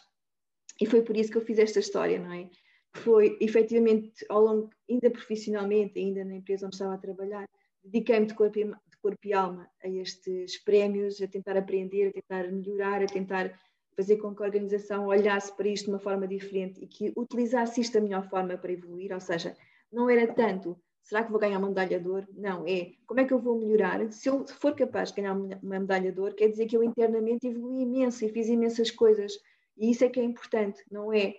E 0.81 0.87
foi 0.87 1.03
por 1.03 1.17
isso 1.17 1.31
que 1.31 1.37
eu 1.37 1.43
fiz 1.45 1.59
esta 1.59 1.79
história, 1.79 2.19
não 2.19 2.33
é? 2.33 2.49
Foi 2.97 3.37
efetivamente 3.41 4.25
ao 4.29 4.41
longo, 4.41 4.71
ainda 4.91 5.11
profissionalmente, 5.11 5.99
ainda 5.99 6.25
na 6.25 6.37
empresa 6.37 6.67
onde 6.67 6.75
estava 6.75 6.95
a 6.95 6.99
trabalhar, 6.99 7.47
dediquei-me 7.83 8.27
de 8.27 8.35
corpo, 8.35 8.59
e, 8.59 8.65
de 8.65 8.97
corpo 9.01 9.19
e 9.25 9.33
alma 9.33 9.69
a 9.83 9.89
estes 9.89 10.63
prémios, 10.65 11.21
a 11.21 11.29
tentar 11.29 11.57
aprender, 11.57 12.09
a 12.09 12.13
tentar 12.13 12.51
melhorar, 12.51 13.03
a 13.03 13.07
tentar 13.07 13.59
fazer 13.95 14.17
com 14.17 14.35
que 14.35 14.43
a 14.43 14.47
organização 14.47 15.07
olhasse 15.07 15.55
para 15.57 15.69
isto 15.69 15.87
de 15.87 15.91
uma 15.91 15.99
forma 15.99 16.27
diferente 16.27 16.83
e 16.83 16.87
que 16.87 17.13
utilizasse 17.17 17.81
isto 17.81 17.95
da 17.95 18.01
melhor 18.01 18.29
forma 18.29 18.57
para 18.57 18.73
evoluir, 18.73 19.13
ou 19.13 19.21
seja, 19.21 19.57
não 19.93 20.09
era 20.11 20.33
tanto 20.33 20.77
será 21.05 21.23
que 21.23 21.31
vou 21.31 21.39
ganhar 21.39 21.59
uma 21.59 21.69
medalha 21.69 22.01
de 22.01 22.09
ouro? 22.09 22.27
Não, 22.33 22.67
é 22.67 22.93
como 23.07 23.21
é 23.21 23.25
que 23.25 23.33
eu 23.33 23.39
vou 23.39 23.61
melhorar? 23.61 24.11
Se 24.11 24.29
eu 24.29 24.45
for 24.47 24.75
capaz 24.75 25.11
de 25.11 25.21
ganhar 25.21 25.35
uma 25.35 25.79
medalha 25.79 26.11
de 26.11 26.21
ouro, 26.21 26.35
quer 26.35 26.49
dizer 26.49 26.67
que 26.67 26.77
eu 26.77 26.83
internamente 26.83 27.47
evolui 27.47 27.83
imenso 27.83 28.25
e 28.25 28.29
fiz 28.29 28.49
imensas 28.49 28.91
coisas. 28.91 29.33
E 29.77 29.91
isso 29.91 30.05
é 30.05 30.09
que 30.09 30.19
é 30.19 30.25
importante, 30.25 30.83
não 30.91 31.13
é 31.13 31.37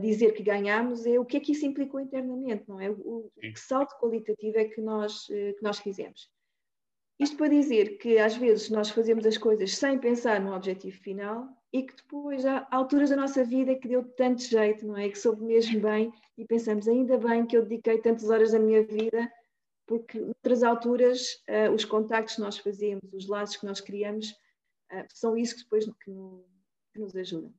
dizer 0.00 0.32
que 0.32 0.42
ganhamos, 0.42 1.06
é 1.06 1.18
o 1.18 1.24
que 1.24 1.36
é 1.36 1.40
que 1.40 1.52
isso 1.52 1.64
implicou 1.64 2.00
internamente, 2.00 2.64
não 2.68 2.80
é? 2.80 2.90
O, 2.90 3.30
que 3.40 3.58
salto 3.58 3.98
qualitativo 3.98 4.58
é 4.58 4.64
que 4.66 4.80
nós, 4.80 5.26
eh, 5.30 5.54
que 5.54 5.62
nós 5.62 5.78
fizemos. 5.78 6.30
Isto 7.18 7.36
para 7.36 7.48
dizer 7.48 7.98
que 7.98 8.18
às 8.18 8.36
vezes 8.36 8.70
nós 8.70 8.90
fazemos 8.90 9.26
as 9.26 9.38
coisas 9.38 9.76
sem 9.76 9.98
pensar 9.98 10.40
no 10.40 10.54
objetivo 10.54 10.96
final 10.98 11.48
e 11.72 11.82
que 11.84 11.94
depois 11.94 12.44
há 12.44 12.66
alturas 12.70 13.10
da 13.10 13.16
nossa 13.16 13.44
vida 13.44 13.76
que 13.76 13.88
deu 13.88 14.02
tanto 14.02 14.42
jeito, 14.42 14.86
não 14.86 14.96
é? 14.96 15.08
Que 15.08 15.18
soube 15.18 15.42
mesmo 15.44 15.80
bem 15.80 16.12
e 16.36 16.44
pensamos, 16.44 16.88
ainda 16.88 17.16
bem 17.16 17.46
que 17.46 17.56
eu 17.56 17.62
dediquei 17.62 17.98
tantas 17.98 18.28
horas 18.28 18.52
da 18.52 18.58
minha 18.58 18.82
vida, 18.82 19.30
porque 19.86 20.18
noutras 20.18 20.62
alturas 20.62 21.42
uh, 21.48 21.72
os 21.72 21.84
contactos 21.84 22.36
que 22.36 22.40
nós 22.40 22.58
fazemos, 22.58 23.02
os 23.12 23.28
laços 23.28 23.56
que 23.56 23.66
nós 23.66 23.80
criamos, 23.80 24.30
uh, 24.92 25.04
são 25.08 25.36
isso 25.36 25.56
que 25.56 25.62
depois 25.62 25.84
que, 25.84 26.10
no, 26.10 26.44
que 26.92 27.00
nos 27.00 27.14
ajudam. 27.14 27.54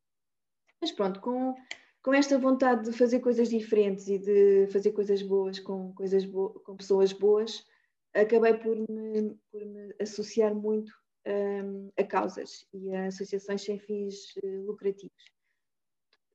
Mas 0.82 0.92
pronto, 0.92 1.22
com, 1.22 1.56
com 2.04 2.14
esta 2.14 2.38
vontade 2.38 2.90
de 2.90 2.98
fazer 2.98 3.22
coisas 3.22 3.50
diferentes 3.50 4.08
e 4.08 4.18
de 4.18 4.68
fazer 4.68 4.92
coisas 4.92 5.22
boas 5.22 5.60
com, 5.60 5.94
coisas 5.94 6.26
bo 6.26 6.50
com 6.66 6.76
pessoas 6.76 7.14
boas, 7.14 7.66
acabei 8.14 8.56
por 8.56 8.76
me, 8.76 9.38
por 9.52 9.66
me 9.66 9.96
associar 10.02 10.54
muito 10.54 10.92
um, 11.28 11.92
a 11.98 12.04
causas 12.04 12.66
e 12.74 12.94
a 12.94 13.08
associações 13.08 13.62
sem 13.64 13.80
fins 13.80 14.36
uh, 14.44 14.66
lucrativos. 14.66 15.32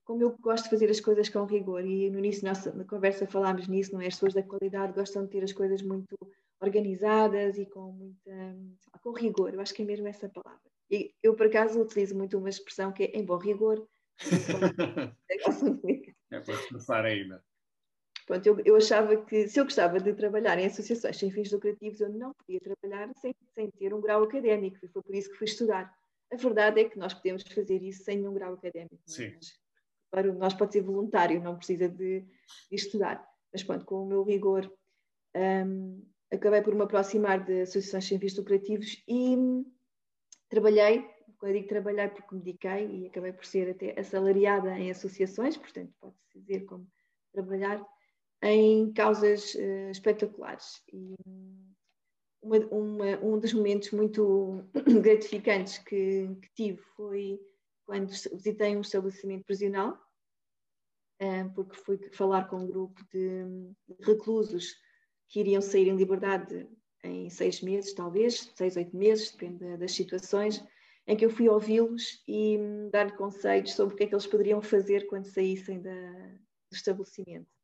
Como 0.05 0.23
eu 0.23 0.37
gosto 0.39 0.65
de 0.65 0.71
fazer 0.71 0.89
as 0.89 1.01
coisas 1.01 1.29
com 1.29 1.45
rigor, 1.45 1.85
e 1.85 2.09
no 2.11 2.19
início 2.19 2.43
da 2.43 2.51
nossa 2.51 2.85
conversa 2.85 3.27
falámos 3.27 3.67
nisso, 3.67 3.93
não 3.93 4.01
é? 4.01 4.07
As 4.07 4.15
pessoas 4.15 4.35
da 4.35 4.43
qualidade 4.43 4.93
gostam 4.93 5.25
de 5.25 5.31
ter 5.31 5.43
as 5.43 5.53
coisas 5.53 5.83
muito 5.83 6.17
organizadas 6.61 7.59
e 7.59 7.67
com 7.67 7.93
muita 7.93 8.57
com 9.03 9.13
rigor, 9.13 9.55
eu 9.55 9.61
acho 9.61 9.75
que 9.75 9.83
é 9.83 9.85
mesmo 9.85 10.09
essa 10.09 10.29
palavra. 10.29 10.61
E 10.91 11.13
eu, 11.23 11.35
por 11.35 11.47
acaso, 11.47 11.81
utilizo 11.81 12.17
muito 12.17 12.39
uma 12.39 12.49
expressão 12.49 12.93
que 12.93 13.05
é 13.05 13.17
em 13.17 13.25
bom 13.25 13.37
rigor. 13.37 13.87
é 16.31 16.41
para 16.41 16.55
expressar 16.55 17.05
ainda. 17.05 17.45
Pronto, 18.27 18.45
eu, 18.45 18.61
eu, 18.65 18.77
achava 18.77 19.17
que 19.25 19.47
se 19.47 19.61
eu 19.61 19.65
gostava 19.65 20.01
de 20.01 20.13
trabalhar 20.13 20.59
em 20.59 20.67
associações 20.67 21.17
sem 21.17 21.31
fins 21.31 21.53
lucrativos, 21.53 22.01
eu 22.01 22.09
não 22.09 22.35
podia 22.35 22.59
trabalhar 22.59 23.09
sem, 23.15 23.33
sem 23.55 23.71
ter 23.71 23.95
um 23.95 24.01
grau 24.01 24.25
académico, 24.25 24.85
e 24.85 24.89
foi 24.89 25.01
por 25.01 25.15
isso 25.15 25.31
que 25.31 25.37
fui 25.37 25.47
estudar. 25.47 25.97
A 26.33 26.37
verdade 26.37 26.81
é 26.81 26.89
que 26.89 26.99
nós 26.99 27.15
podemos 27.15 27.45
fazer 27.45 27.81
isso 27.83 28.03
sem 28.03 28.27
um 28.27 28.35
grau 28.35 28.55
académico. 28.55 28.97
É? 28.97 29.11
Sim. 29.11 29.33
Claro, 30.11 30.35
nós 30.35 30.55
pode 30.55 30.73
ser 30.73 30.81
voluntário, 30.81 31.41
não 31.41 31.57
precisa 31.57 31.89
de, 31.89 32.21
de 32.21 32.75
estudar. 32.75 33.25
Mas 33.53 33.63
pronto, 33.63 33.85
com 33.85 34.03
o 34.03 34.07
meu 34.07 34.25
rigor, 34.25 34.69
um, 35.37 36.03
acabei 36.33 36.63
por 36.63 36.75
me 36.75 36.83
aproximar 36.83 37.45
de 37.45 37.63
associações 37.63 38.07
sem 38.07 38.19
fins 38.19 38.37
lucrativos 38.37 39.05
e 39.07 39.37
trabalhei, 40.49 41.09
quando 41.39 41.53
eu 41.53 41.59
digo 41.59 41.69
trabalhei 41.69 42.09
porque 42.09 42.35
me 42.35 42.41
dediquei 42.41 42.87
e 42.87 43.07
acabei 43.07 43.33
por 43.33 43.45
ser 43.45 43.71
até 43.71 43.99
assalariada 43.99 44.77
em 44.77 44.91
associações, 44.91 45.57
portanto 45.57 45.93
pode-se 46.01 46.41
dizer 46.41 46.65
como 46.65 46.89
trabalhar 47.33 47.87
em 48.43 48.93
causas 48.93 49.55
uh, 49.55 49.91
espetaculares. 49.91 50.83
E 50.93 51.15
uma, 52.43 52.59
uma, 52.71 53.19
um 53.23 53.39
dos 53.39 53.53
momentos 53.53 53.91
muito 53.91 54.65
gratificantes 55.03 55.79
que, 55.79 56.29
que, 56.41 56.49
tive 56.55 56.79
foi 56.97 57.41
quando 57.85 58.09
visitei 58.09 58.77
um 58.77 58.81
estabelecimento 58.81 59.45
prisional, 59.45 59.99
uh, 61.23 61.53
porque 61.55 61.77
fui 61.77 61.99
falar 62.13 62.49
com 62.49 62.59
um 62.59 62.67
grupo 62.67 63.03
de 63.13 63.45
reclusos 64.01 64.75
que 65.29 65.41
iriam 65.41 65.61
sair 65.61 65.89
em 65.89 65.97
liberdade 65.97 66.69
em 67.03 67.31
seis 67.31 67.61
meses, 67.61 67.95
talvez, 67.95 68.53
seis, 68.57 68.77
oito 68.77 68.97
meses, 68.97 69.31
depende 69.31 69.77
das 69.77 69.93
situações, 69.93 70.65
em 71.07 71.17
que 71.17 71.25
eu 71.25 71.31
fui 71.31 71.49
ouvi-los 71.49 72.23
e 72.27 72.59
dar 72.91 73.17
conselhos 73.17 73.75
sobre 73.75 73.95
o 73.95 73.97
que 73.97 74.05
é 74.05 74.07
que 74.09 74.15
eles 74.15 74.27
poderiam 74.27 74.61
fazer 74.61 75.07
quando 75.07 75.27
saíssem 75.27 75.81
da, 75.81 75.93
do 75.93 76.75
estabelecimento 76.75 77.56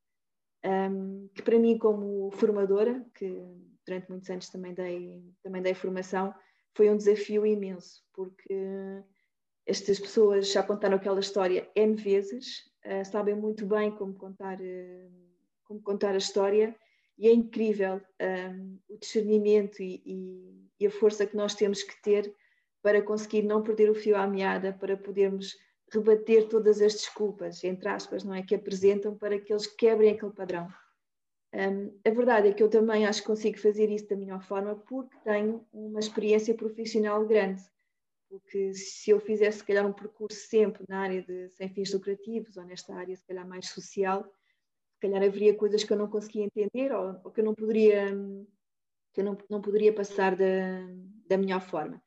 um, 0.65 1.29
que 1.35 1.43
para 1.43 1.59
mim, 1.59 1.79
como 1.79 2.31
formadora, 2.33 3.05
que 3.15 3.43
durante 3.87 4.09
muitos 4.09 4.31
anos 4.31 4.49
também 4.49 4.75
dei, 4.75 5.23
também 5.43 5.63
dei 5.63 5.75
formação, 5.75 6.35
foi 6.75 6.91
um 6.91 6.97
desafio 6.97 7.45
imenso, 7.45 8.03
porque 8.15 8.55
estas 9.67 9.99
pessoas 9.99 10.51
já 10.51 10.63
contaram 10.63 10.97
aquela 10.97 11.21
história 11.21 11.69
N 11.75 11.95
vezes, 11.95 12.71
uh, 12.85 13.05
sabem 13.05 13.35
muito 13.35 13.67
bem 13.67 13.91
como 13.91 14.15
contar, 14.15 14.59
uh, 14.61 15.13
como 15.65 15.83
contar 15.83 16.15
a 16.15 16.19
história, 16.19 16.75
e 17.19 17.29
é 17.29 17.33
incrível 17.33 18.01
um, 18.21 18.79
o 18.89 18.99
discernimento 18.99 19.83
e, 19.83 20.03
e, 20.05 20.69
e 20.81 20.87
a 20.87 20.91
força 20.91 21.27
que 21.27 21.37
nós 21.37 21.55
temos 21.55 21.83
que 21.83 22.01
ter 22.03 22.35
para 22.83 23.03
conseguir 23.03 23.43
não 23.43 23.63
perder 23.63 23.91
o 23.91 23.95
fio 23.95 24.17
à 24.17 24.27
meada, 24.27 24.73
para 24.73 24.97
podermos 24.97 25.57
rebater 25.93 26.49
todas 26.49 26.81
as 26.81 26.95
desculpas, 26.95 27.63
entre 27.63 27.89
aspas, 27.89 28.25
não 28.25 28.35
é? 28.35 28.43
Que 28.43 28.55
apresentam 28.55 29.17
para 29.17 29.39
que 29.39 29.53
eles 29.53 29.67
quebrem 29.67 30.13
aquele 30.13 30.33
padrão. 30.33 30.69
Um, 31.55 32.01
a 32.07 32.11
verdade 32.11 32.49
é 32.49 32.53
que 32.53 32.63
eu 32.63 32.71
também 32.71 33.07
acho 33.07 33.21
que 33.21 33.27
consigo 33.27 33.59
fazer 33.59 33.91
isso 33.91 34.09
da 34.09 34.17
melhor 34.17 34.43
forma 34.43 34.75
porque 34.75 35.15
tenho 35.23 35.67
uma 35.73 36.01
experiência 36.01 36.55
profissional 36.55 37.27
grande. 37.27 37.63
Porque 38.29 38.73
se 38.73 39.11
eu 39.11 39.21
fizesse, 39.21 39.59
se 39.59 39.65
calhar, 39.65 39.87
um 39.87 39.93
percurso 39.93 40.39
sempre 40.49 40.83
na 40.89 41.01
área 41.01 41.23
de 41.23 41.51
sem 41.51 41.69
fins 41.69 41.93
lucrativos 41.93 42.57
ou 42.57 42.65
nesta 42.65 42.95
área, 42.95 43.15
se 43.15 43.27
calhar, 43.27 43.47
mais 43.47 43.69
social, 43.69 44.25
se 44.95 45.01
calhar 45.01 45.23
haveria 45.23 45.55
coisas 45.55 45.85
que 45.85 45.93
eu 45.93 45.99
não 45.99 46.09
conseguia 46.09 46.45
entender 46.45 46.91
ou, 46.93 47.21
ou 47.25 47.31
que 47.31 47.41
eu 47.41 47.45
não 47.45 47.55
poderia, 47.55 48.17
que 49.13 49.21
eu 49.21 49.25
não, 49.25 49.37
não 49.51 49.61
poderia 49.61 49.93
passar 49.93 50.35
da, 50.35 50.89
da 51.29 51.37
melhor 51.37 51.61
forma 51.61 52.03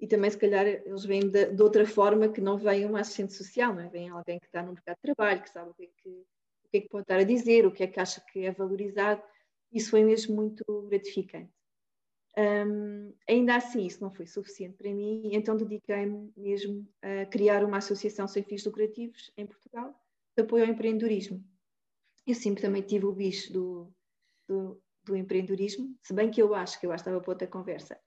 e 0.00 0.06
também 0.06 0.30
se 0.30 0.38
calhar 0.38 0.66
eles 0.66 1.04
vêm 1.04 1.28
de, 1.28 1.46
de, 1.46 1.62
outra 1.62 1.84
forma 1.84 2.28
que 2.28 2.40
não 2.40 2.56
vem 2.56 2.84
uma 2.84 3.00
assistente 3.00 3.32
social, 3.32 3.74
não 3.74 3.82
é? 3.82 3.88
Vem 3.88 4.08
alguém 4.08 4.38
que 4.38 4.46
está 4.46 4.62
no 4.62 4.72
mercado 4.72 4.96
de 4.96 5.02
trabalho, 5.02 5.42
que 5.42 5.50
sabe 5.50 5.70
o 5.70 5.74
que, 5.74 5.84
é 5.84 5.88
que, 5.88 6.08
o 6.08 6.68
que 6.70 6.76
é 6.76 6.80
que 6.82 6.88
pode 6.88 7.02
estar 7.02 7.18
a 7.18 7.24
dizer, 7.24 7.66
o 7.66 7.72
que 7.72 7.82
é 7.82 7.86
que 7.86 7.98
acha 7.98 8.20
que 8.20 8.44
é 8.44 8.52
valorizado. 8.52 9.22
Isso 9.72 9.90
foi 9.90 10.04
mesmo 10.04 10.36
muito 10.36 10.64
gratificante. 10.88 11.52
Um, 12.36 13.12
ainda 13.28 13.56
assim, 13.56 13.84
isso 13.84 14.00
não 14.00 14.12
foi 14.12 14.24
suficiente 14.24 14.76
para 14.76 14.94
mim, 14.94 15.30
então 15.32 15.56
dediquei-me 15.56 16.32
mesmo 16.36 16.88
a 17.02 17.26
criar 17.26 17.64
uma 17.64 17.78
associação 17.78 18.28
sem 18.28 18.44
fins 18.44 18.64
lucrativos 18.64 19.32
em 19.36 19.44
Portugal 19.44 19.92
de 20.36 20.42
apoio 20.44 20.64
ao 20.64 20.70
empreendedorismo. 20.70 21.44
Eu 22.24 22.36
sempre 22.36 22.62
também 22.62 22.82
tive 22.82 23.06
o 23.06 23.12
bicho 23.12 23.52
do, 23.52 23.92
do, 24.46 24.80
do 25.02 25.16
empreendedorismo, 25.16 25.98
se 26.00 26.14
bem 26.14 26.30
que 26.30 26.40
eu 26.40 26.54
acho, 26.54 26.78
que 26.78 26.86
eu 26.86 26.92
acho 26.92 27.02
que 27.02 27.10
estava 27.10 27.20
para 27.20 27.32
outra 27.32 27.48
conversa, 27.48 27.98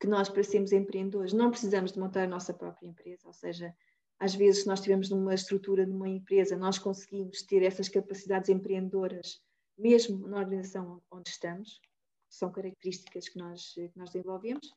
que 0.00 0.06
nós, 0.06 0.30
para 0.30 0.42
sermos 0.42 0.72
empreendedores, 0.72 1.34
não 1.34 1.50
precisamos 1.50 1.92
de 1.92 2.00
montar 2.00 2.24
a 2.24 2.28
nossa 2.28 2.54
própria 2.54 2.88
empresa, 2.88 3.26
ou 3.26 3.34
seja, 3.34 3.74
às 4.18 4.34
vezes, 4.34 4.62
se 4.62 4.66
nós 4.66 4.78
estivermos 4.78 5.10
numa 5.10 5.34
estrutura, 5.34 5.86
numa 5.86 6.08
empresa, 6.08 6.56
nós 6.56 6.78
conseguimos 6.78 7.42
ter 7.42 7.62
essas 7.62 7.88
capacidades 7.88 8.48
empreendedoras, 8.48 9.40
mesmo 9.78 10.26
na 10.26 10.38
organização 10.38 11.02
onde 11.10 11.30
estamos, 11.30 11.80
são 12.28 12.50
características 12.50 13.28
que 13.28 13.38
nós, 13.38 13.72
que 13.74 13.92
nós 13.96 14.10
desenvolvemos. 14.10 14.72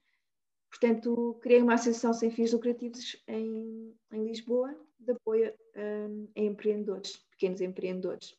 Portanto, 0.69 1.37
criei 1.41 1.61
uma 1.61 1.75
associação 1.75 2.13
sem 2.13 2.31
fins 2.31 2.51
lucrativos 2.51 3.21
em, 3.27 3.93
em 4.11 4.25
Lisboa, 4.25 4.75
de 4.97 5.11
apoio 5.11 5.53
um, 5.75 6.27
a 6.35 6.41
empreendedores, 6.41 7.17
pequenos 7.31 7.61
empreendedores. 7.61 8.35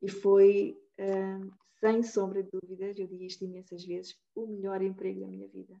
E 0.00 0.08
foi, 0.08 0.78
um, 0.98 1.50
sem 1.80 2.02
sombra 2.02 2.42
de 2.42 2.50
dúvidas, 2.50 2.98
eu 2.98 3.06
digo 3.06 3.22
isto 3.22 3.44
imensas 3.44 3.84
vezes, 3.84 4.16
o 4.34 4.46
melhor 4.46 4.80
emprego 4.82 5.20
da 5.20 5.26
minha 5.26 5.48
vida. 5.48 5.74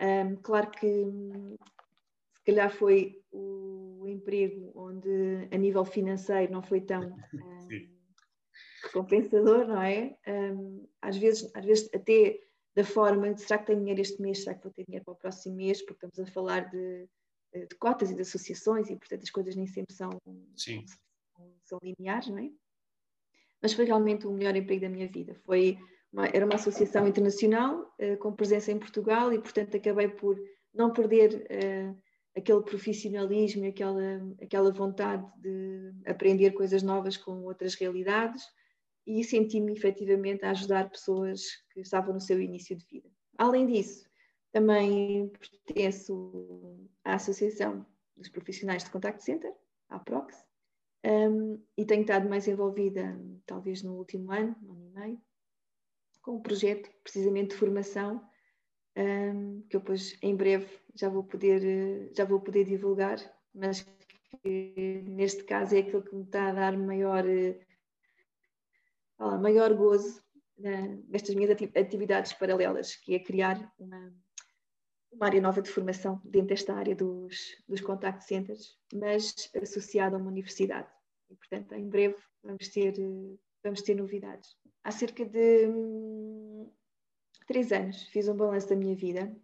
Um, 0.00 0.36
claro 0.36 0.70
que 0.70 1.06
calhar 2.46 2.70
foi 2.70 3.20
o 3.32 4.06
emprego 4.06 4.70
onde, 4.74 5.48
a 5.50 5.56
nível 5.58 5.84
financeiro, 5.84 6.52
não 6.52 6.62
foi 6.62 6.80
tão 6.80 7.02
um, 7.34 7.68
compensador, 8.92 9.66
não 9.66 9.82
é? 9.82 10.16
Um, 10.26 10.88
às, 11.02 11.16
vezes, 11.16 11.50
às 11.54 11.64
vezes, 11.64 11.90
até 11.92 12.38
da 12.74 12.84
forma 12.84 13.34
de 13.34 13.40
será 13.40 13.58
que 13.58 13.66
tenho 13.66 13.80
dinheiro 13.80 14.00
este 14.00 14.22
mês, 14.22 14.44
será 14.44 14.54
que 14.54 14.62
vou 14.62 14.72
ter 14.72 14.84
dinheiro 14.84 15.04
para 15.04 15.14
o 15.14 15.18
próximo 15.18 15.56
mês, 15.56 15.82
porque 15.84 16.06
estamos 16.06 16.30
a 16.30 16.32
falar 16.32 16.70
de, 16.70 17.08
de 17.52 17.74
cotas 17.78 18.10
e 18.10 18.14
de 18.14 18.22
associações 18.22 18.88
e, 18.88 18.96
portanto, 18.96 19.24
as 19.24 19.30
coisas 19.30 19.56
nem 19.56 19.66
sempre 19.66 19.94
são, 19.94 20.10
são, 20.54 20.84
são 21.64 21.78
lineares, 21.82 22.28
não 22.28 22.38
é? 22.38 22.50
Mas 23.60 23.72
foi 23.72 23.86
realmente 23.86 24.26
o 24.26 24.32
melhor 24.32 24.54
emprego 24.54 24.82
da 24.82 24.88
minha 24.88 25.08
vida. 25.08 25.34
Foi 25.44 25.78
era 26.32 26.44
uma 26.44 26.54
associação 26.54 27.06
internacional 27.06 27.94
uh, 28.00 28.16
com 28.18 28.32
presença 28.32 28.72
em 28.72 28.78
Portugal 28.78 29.32
e, 29.32 29.38
portanto, 29.38 29.76
acabei 29.76 30.08
por 30.08 30.38
não 30.72 30.92
perder 30.92 31.46
uh, 31.50 32.02
aquele 32.36 32.62
profissionalismo 32.62 33.64
e 33.64 33.68
aquela, 33.68 34.00
aquela 34.42 34.72
vontade 34.72 35.26
de 35.38 35.92
aprender 36.06 36.52
coisas 36.52 36.82
novas 36.82 37.16
com 37.16 37.42
outras 37.44 37.74
realidades 37.74 38.44
e 39.06 39.22
senti-me 39.22 39.72
efetivamente 39.72 40.44
a 40.44 40.50
ajudar 40.50 40.90
pessoas 40.90 41.42
que 41.72 41.80
estavam 41.80 42.12
no 42.14 42.20
seu 42.20 42.40
início 42.40 42.76
de 42.76 42.84
vida. 42.86 43.08
Além 43.38 43.66
disso, 43.66 44.06
também 44.52 45.28
pertenço 45.28 46.80
à 47.04 47.14
Associação 47.14 47.86
dos 48.16 48.28
Profissionais 48.28 48.84
de 48.84 48.90
Contact 48.90 49.22
Center, 49.22 49.52
à 49.88 49.98
PROX, 49.98 50.34
um, 51.04 51.62
e 51.76 51.84
tenho 51.84 52.00
estado 52.00 52.28
mais 52.28 52.48
envolvida, 52.48 53.18
talvez 53.44 53.82
no 53.82 53.94
último 53.94 54.32
ano, 54.32 54.56
ano 54.68 54.86
e 54.86 54.98
meio, 54.98 55.20
com 56.26 56.32
um 56.32 56.42
projeto 56.42 56.90
precisamente 57.04 57.50
de 57.50 57.56
formação 57.56 58.20
um, 58.96 59.62
que 59.70 59.76
eu 59.76 59.80
depois 59.80 60.18
em 60.20 60.34
breve 60.34 60.66
já 60.92 61.08
vou 61.08 61.22
poder, 61.22 62.10
já 62.16 62.24
vou 62.24 62.40
poder 62.40 62.64
divulgar, 62.64 63.18
mas 63.54 63.86
que 64.42 65.02
neste 65.06 65.44
caso 65.44 65.76
é 65.76 65.78
aquilo 65.78 66.02
que 66.02 66.16
me 66.16 66.24
está 66.24 66.48
a 66.48 66.52
dar 66.52 66.76
maior, 66.76 67.22
fala, 69.16 69.38
maior 69.38 69.72
gozo 69.74 70.20
né, 70.58 71.00
nestas 71.06 71.36
minhas 71.36 71.52
atividades 71.52 72.32
paralelas, 72.32 72.96
que 72.96 73.14
é 73.14 73.20
criar 73.20 73.72
uma, 73.78 74.12
uma 75.12 75.26
área 75.26 75.40
nova 75.40 75.62
de 75.62 75.70
formação 75.70 76.20
dentro 76.24 76.48
desta 76.48 76.74
área 76.74 76.96
dos, 76.96 77.36
dos 77.68 77.80
contact 77.80 78.24
centers, 78.24 78.76
mas 78.92 79.32
associada 79.62 80.16
a 80.16 80.18
uma 80.18 80.30
universidade. 80.30 80.90
E, 81.30 81.36
portanto, 81.36 81.72
em 81.72 81.88
breve 81.88 82.16
vamos 82.42 82.66
ter, 82.68 82.94
vamos 83.62 83.82
ter 83.82 83.94
novidades. 83.94 84.56
Há 84.86 84.92
cerca 84.92 85.24
de 85.24 85.66
três 87.44 87.72
anos 87.72 88.04
fiz 88.04 88.28
um 88.28 88.36
balanço 88.36 88.68
da 88.68 88.76
minha 88.76 88.94
vida, 88.94 89.36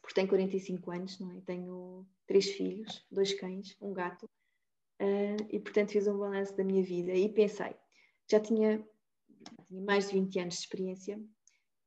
porque 0.00 0.14
tenho 0.14 0.28
45 0.28 0.88
anos, 0.92 1.18
não 1.18 1.32
é? 1.32 1.40
Tenho 1.40 2.06
três 2.28 2.48
filhos, 2.52 3.04
dois 3.10 3.34
cães, 3.34 3.76
um 3.80 3.92
gato, 3.92 4.24
uh, 5.00 5.46
e 5.50 5.58
portanto 5.58 5.90
fiz 5.90 6.06
um 6.06 6.16
balanço 6.16 6.56
da 6.56 6.62
minha 6.62 6.84
vida 6.84 7.12
e 7.12 7.28
pensei, 7.28 7.74
já 8.30 8.38
tinha, 8.38 8.86
tinha 9.66 9.82
mais 9.82 10.06
de 10.06 10.12
20 10.12 10.38
anos 10.38 10.54
de 10.54 10.60
experiência 10.60 11.20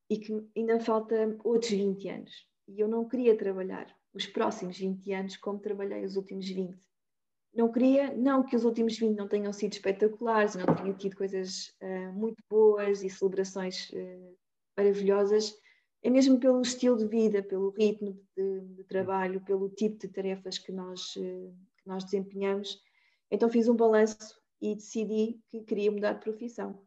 e 0.09 0.17
que 0.17 0.33
ainda 0.53 0.77
falta 0.77 1.33
outros 1.45 1.71
20 1.71 2.09
anos. 2.09 2.45
E 2.67 2.81
eu 2.81 2.89
não 2.89 3.07
queria 3.07 3.37
trabalhar 3.37 3.87
os 4.13 4.25
próximos 4.25 4.77
20 4.77 5.13
anos 5.13 5.37
como 5.37 5.59
trabalhei 5.59 6.03
os 6.03 6.17
últimos 6.17 6.45
20. 6.49 6.77
Não 7.55 7.71
queria, 7.71 8.13
não 8.13 8.43
que 8.43 8.55
os 8.55 8.65
últimos 8.65 8.97
20 8.97 9.15
não 9.15 9.27
tenham 9.27 9.53
sido 9.53 9.73
espetaculares, 9.73 10.55
não 10.55 10.75
tenham 10.75 10.93
tido 10.97 11.15
coisas 11.15 11.73
uh, 11.81 12.11
muito 12.13 12.43
boas 12.49 13.01
e 13.01 13.09
celebrações 13.09 13.89
uh, 13.91 14.37
maravilhosas, 14.77 15.55
é 16.05 16.09
mesmo 16.11 16.39
pelo 16.39 16.61
estilo 16.61 16.97
de 16.97 17.07
vida, 17.07 17.41
pelo 17.41 17.71
ritmo 17.71 18.13
de, 18.37 18.61
de 18.61 18.83
trabalho, 18.83 19.41
pelo 19.41 19.69
tipo 19.69 19.97
de 19.97 20.07
tarefas 20.07 20.59
que 20.59 20.71
nós, 20.71 21.15
eh, 21.17 21.51
que 21.79 21.87
nós 21.87 22.03
desempenhamos. 22.03 22.79
Então 23.31 23.49
fiz 23.49 23.67
um 23.67 23.75
balanço 23.75 24.39
e 24.61 24.75
decidi 24.75 25.41
que 25.49 25.63
queria 25.63 25.91
mudar 25.91 26.13
de 26.13 26.19
profissão. 26.19 26.79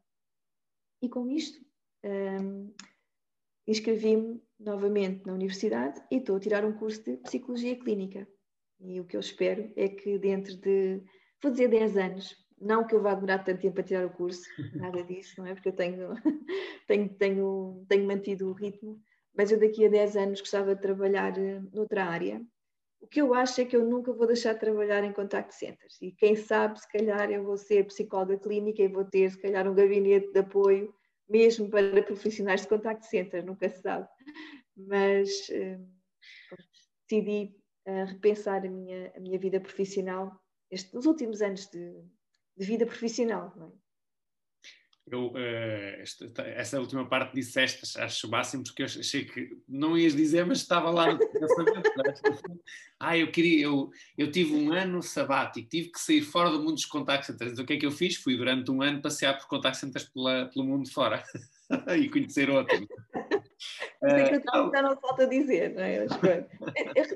E 1.03 1.09
com 1.09 1.29
isto, 1.29 1.61
um, 2.05 2.73
inscrevi-me 3.67 4.41
novamente 4.57 5.27
na 5.27 5.33
universidade 5.33 6.01
e 6.13 6.19
estou 6.19 6.37
a 6.37 6.41
tirar 6.41 6.65
um 6.65 6.79
curso 6.79 7.03
de 7.03 7.17
Psicologia 7.17 7.77
Clínica. 7.77 8.29
E 8.81 9.01
o 9.01 9.05
que 9.05 9.17
eu 9.17 9.21
espero 9.21 9.71
é 9.77 9.89
que 9.89 10.19
dentro 10.19 10.57
de, 10.57 11.03
vou 11.43 11.51
dizer 11.51 11.69
10 11.69 11.97
anos, 11.97 12.37
não 12.61 12.87
que 12.87 12.95
eu 12.95 13.03
vá 13.03 13.15
demorar 13.15 13.45
tanto 13.45 13.61
tempo 13.61 13.81
a 13.81 13.83
tirar 13.83 14.07
o 14.07 14.11
curso, 14.11 14.43
nada 14.75 15.03
disso, 15.03 15.35
não 15.39 15.47
é? 15.47 15.55
Porque 15.55 15.69
eu 15.69 15.73
tenho, 15.75 16.15
tenho, 16.87 17.09
tenho, 17.15 17.87
tenho 17.89 18.07
mantido 18.07 18.49
o 18.49 18.53
ritmo, 18.53 19.01
mas 19.37 19.51
eu 19.51 19.59
daqui 19.59 19.87
a 19.87 19.89
10 19.89 20.17
anos 20.17 20.41
gostava 20.41 20.75
de 20.75 20.81
trabalhar 20.81 21.37
eh, 21.39 21.61
noutra 21.73 22.05
área. 22.05 22.41
O 23.01 23.07
que 23.07 23.21
eu 23.21 23.33
acho 23.33 23.61
é 23.61 23.65
que 23.65 23.77
eu 23.77 23.85
nunca 23.85 24.13
vou 24.13 24.27
deixar 24.27 24.55
de 24.55 24.61
trabalhar 24.61 25.05
em 25.05 25.13
contact 25.13 25.55
centers 25.55 26.03
e 26.03 26.11
quem 26.11 26.35
sabe, 26.35 26.81
se 26.81 26.89
calhar 26.91 27.31
eu 27.31 27.45
vou 27.45 27.57
ser 27.57 27.87
psicóloga 27.87 28.39
clínica 28.39 28.83
e 28.83 28.89
vou 28.89 29.05
ter, 29.05 29.31
se 29.31 29.41
calhar, 29.41 29.71
um 29.71 29.75
gabinete 29.75 30.33
de 30.33 30.41
apoio 30.41 30.93
mesmo 31.29 31.69
para 31.69 32.03
profissionais 32.03 32.63
de 32.63 32.69
contact 32.69 33.07
center, 33.07 33.45
nunca 33.45 33.69
se 33.69 33.83
sabe. 33.83 34.09
Mas 34.77 35.29
eh, 35.51 35.79
decidi 37.09 37.55
uh, 37.89 38.05
repensar 38.07 38.65
a 38.65 38.71
minha, 38.71 39.13
a 39.17 39.21
minha 39.21 39.39
vida 39.39 39.59
profissional 39.61 40.39
estes, 40.71 40.93
nos 40.93 41.07
últimos 41.07 41.41
anos 41.41 41.67
de, 41.67 42.05
de 42.57 42.67
vida 42.67 42.85
profissional. 42.85 43.53
É? 43.59 43.89
Eu, 45.11 45.29
uh, 45.29 46.01
esta, 46.01 46.43
essa 46.43 46.79
última 46.79 47.09
parte 47.09 47.35
disseste, 47.35 47.99
acho 47.99 48.27
o 48.27 48.31
máximo, 48.31 48.63
porque 48.63 48.83
eu 48.83 48.87
achei 48.87 49.25
que 49.25 49.57
não 49.67 49.97
ias 49.97 50.15
dizer, 50.15 50.45
mas 50.45 50.59
estava 50.59 50.91
lá 50.91 51.15
no 51.15 51.19
pensamento. 51.19 51.83
ah, 53.01 53.17
eu 53.17 53.33
queria, 53.33 53.65
eu, 53.65 53.91
eu 54.19 54.31
tive 54.31 54.53
um 54.53 54.71
ano 54.71 55.03
sabático, 55.03 55.67
tive 55.67 55.91
que 55.91 55.99
sair 55.99 56.21
fora 56.21 56.51
do 56.51 56.59
mundo 56.59 56.75
dos 56.75 56.85
contact 56.85 57.25
centers. 57.25 57.53
Então, 57.53 57.65
o 57.65 57.67
que 57.67 57.73
é 57.73 57.79
que 57.79 57.87
eu 57.87 57.91
fiz? 57.91 58.17
Fui 58.17 58.37
durante 58.37 58.71
um 58.71 58.83
ano 58.83 59.01
passear 59.01 59.39
por 59.39 59.49
contact 59.49 59.79
centers 59.79 60.07
pela, 60.11 60.47
pelo 60.53 60.67
mundo 60.67 60.91
fora 60.93 61.25
e 61.99 62.09
conhecer 62.09 62.51
outros. 62.51 62.87
É 64.01 64.29
que 64.29 64.37
eu 64.37 64.71
já 64.71 64.83
não 64.83 64.97
falta 65.01 65.27
dizer, 65.27 65.75
não 65.75 65.83
é? 65.83 66.07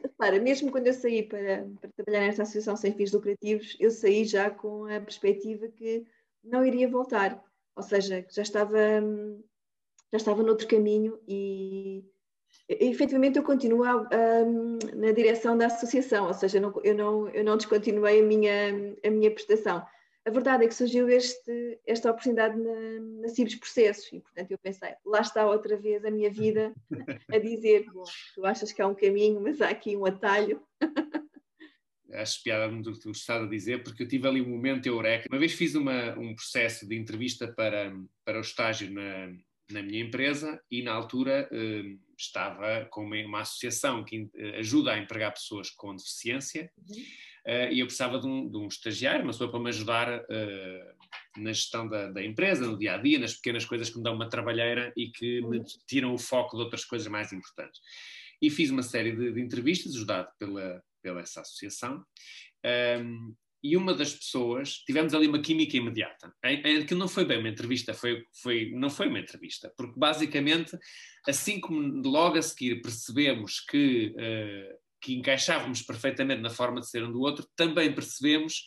Repara, 0.03 0.40
mesmo 0.40 0.72
quando 0.72 0.88
eu 0.88 0.92
saí 0.92 1.22
para, 1.22 1.64
para 1.80 1.90
trabalhar 1.92 2.26
nesta 2.26 2.42
associação 2.42 2.74
sem 2.74 2.92
fins 2.92 3.12
lucrativos, 3.12 3.76
eu 3.78 3.92
saí 3.92 4.24
já 4.24 4.50
com 4.50 4.86
a 4.86 5.00
perspectiva 5.00 5.68
que 5.68 6.05
não 6.42 6.66
iria 6.66 6.88
voltar. 6.88 7.40
Ou 7.76 7.82
seja, 7.84 8.26
já 8.28 8.42
estava, 8.42 8.76
já 10.11 10.16
estava 10.16 10.42
noutro 10.42 10.66
caminho 10.66 11.20
e, 11.28 12.05
efetivamente 12.68 13.38
eu 13.38 13.44
continuo 13.44 13.84
na 13.84 15.12
direção 15.14 15.57
da 15.57 15.66
associação, 15.66 16.26
ou 16.26 16.34
seja, 16.34 16.59
eu 16.59 16.62
não, 16.62 16.80
eu 16.82 16.94
não, 16.94 17.28
eu 17.28 17.44
não 17.44 17.57
descontinuei 17.57 18.20
a 18.20 18.24
minha, 18.24 18.96
a 19.05 19.11
minha 19.11 19.30
prestação 19.30 19.86
a 20.25 20.31
verdade 20.31 20.64
é 20.64 20.68
que 20.68 20.75
surgiu 20.75 21.09
este, 21.09 21.81
esta 21.87 22.11
oportunidade 22.11 22.57
na, 22.57 23.20
na 23.23 23.29
Cibos 23.29 23.57
Processos 23.57 24.12
e, 24.12 24.20
portanto, 24.20 24.51
eu 24.51 24.59
pensei, 24.59 24.95
lá 25.05 25.20
está 25.20 25.47
outra 25.47 25.77
vez 25.77 26.05
a 26.05 26.11
minha 26.11 26.31
vida 26.31 26.73
a 27.29 27.39
dizer, 27.39 27.87
bom, 27.93 28.05
tu 28.35 28.47
achas 28.47 28.73
que 28.73 28.81
há 28.81 28.87
um 28.87 28.95
caminho, 28.95 29.41
mas 29.41 29.61
há 29.61 29.68
aqui 29.68 29.97
um 29.97 30.07
atalho. 30.07 30.62
Acho 32.12 32.43
piada 32.43 32.68
do 32.68 32.93
que 32.93 33.01
tu 33.01 33.11
estás 33.11 33.43
a 33.43 33.47
dizer, 33.47 33.83
porque 33.83 34.03
eu 34.03 34.09
tive 34.09 34.29
ali 34.29 34.43
um 34.43 34.51
momento 34.51 34.87
eureka. 34.87 35.27
Uma 35.31 35.39
vez 35.39 35.55
fiz 35.55 35.75
uma, 35.75 36.12
um 36.18 36.35
processo 36.35 36.87
de 36.87 36.95
entrevista 36.95 37.49
para, 37.49 37.91
para 38.23 38.37
o 38.37 38.43
estágio 38.43 38.93
na, 38.93 39.35
na 39.70 39.83
minha 39.83 40.05
empresa 40.05 40.62
e 40.70 40.83
na 40.83 40.93
altura 40.93 41.49
eh, 41.51 41.97
estava 42.16 42.87
com 42.91 43.05
uma, 43.05 43.16
uma, 43.16 43.41
associação 43.41 44.05
que 44.05 44.29
eh, 44.35 44.59
ajuda 44.59 44.93
a 44.93 44.99
empregar 44.99 45.33
pessoas 45.33 45.70
com 45.70 45.97
deficiência 45.97 46.70
uhum. 46.77 47.03
Uh, 47.47 47.72
e 47.72 47.80
eu 47.80 47.86
precisava 47.86 48.18
de 48.18 48.26
um, 48.26 48.51
de 48.51 48.57
um, 48.57 48.68
estagiário, 48.68 49.22
uma 49.22 49.32
pessoa 49.32 49.51
para 49.51 49.61
me 49.61 49.68
ajudar 49.68 50.20
uh, 50.20 51.40
na 51.40 51.53
gestão 51.53 51.88
da, 51.88 52.11
da, 52.11 52.24
empresa, 52.24 52.66
no 52.66 52.78
dia 52.78 52.95
a 52.95 52.99
dia, 52.99 53.18
nas 53.18 53.34
pequenas 53.34 53.64
coisas 53.64 53.90
que 53.90 53.97
me 53.97 54.03
dão 54.03 54.14
uma 54.14 54.28
trabalheira 54.28 54.93
e 54.97 55.09
que 55.09 55.40
uhum. 55.40 55.51
me 55.51 55.64
tiram 55.86 56.14
o 56.14 56.18
foco 56.18 56.57
de 56.57 56.62
outras 56.62 56.84
coisas 56.84 57.09
mais 57.09 57.32
importantes. 57.32 57.80
E 58.40 58.51
fiz 58.51 58.70
uma 58.70 58.82
série 58.82 59.12
de, 59.12 59.32
de 59.32 59.40
entrevistas, 59.40 59.95
ajudado 59.95 60.28
pela, 60.38 60.82
pela 61.03 61.20
essa 61.20 61.40
associação. 61.40 62.05
Um, 62.64 62.68
ehm, 62.68 63.34
e 63.62 63.76
uma 63.76 63.95
das 63.95 64.12
pessoas, 64.12 64.78
tivemos 64.78 65.14
ali 65.14 65.28
uma 65.28 65.40
química 65.40 65.76
imediata. 65.76 66.34
Aquilo 66.43 66.99
não 66.99 67.07
foi 67.07 67.24
bem 67.24 67.38
uma 67.38 67.49
entrevista, 67.49 67.95
foi, 67.95 68.26
foi, 68.43 68.72
não 68.74 68.90
foi 68.90 69.07
uma 69.07 69.20
entrevista, 69.20 69.72
porque 69.76 69.97
basicamente, 69.97 70.76
assim 71.28 71.61
como 71.61 72.03
logo 72.05 72.38
a 72.38 72.43
seguir 72.43 72.82
percebemos 72.82 73.61
que, 73.61 74.12
uh, 74.16 74.78
que 75.03 75.14
encaixávamos 75.14 75.82
perfeitamente 75.82 76.40
na 76.40 76.50
forma 76.50 76.80
de 76.80 76.88
ser 76.88 77.03
um 77.03 77.12
do 77.12 77.20
outro, 77.20 77.46
também 77.57 77.92
percebemos 77.92 78.62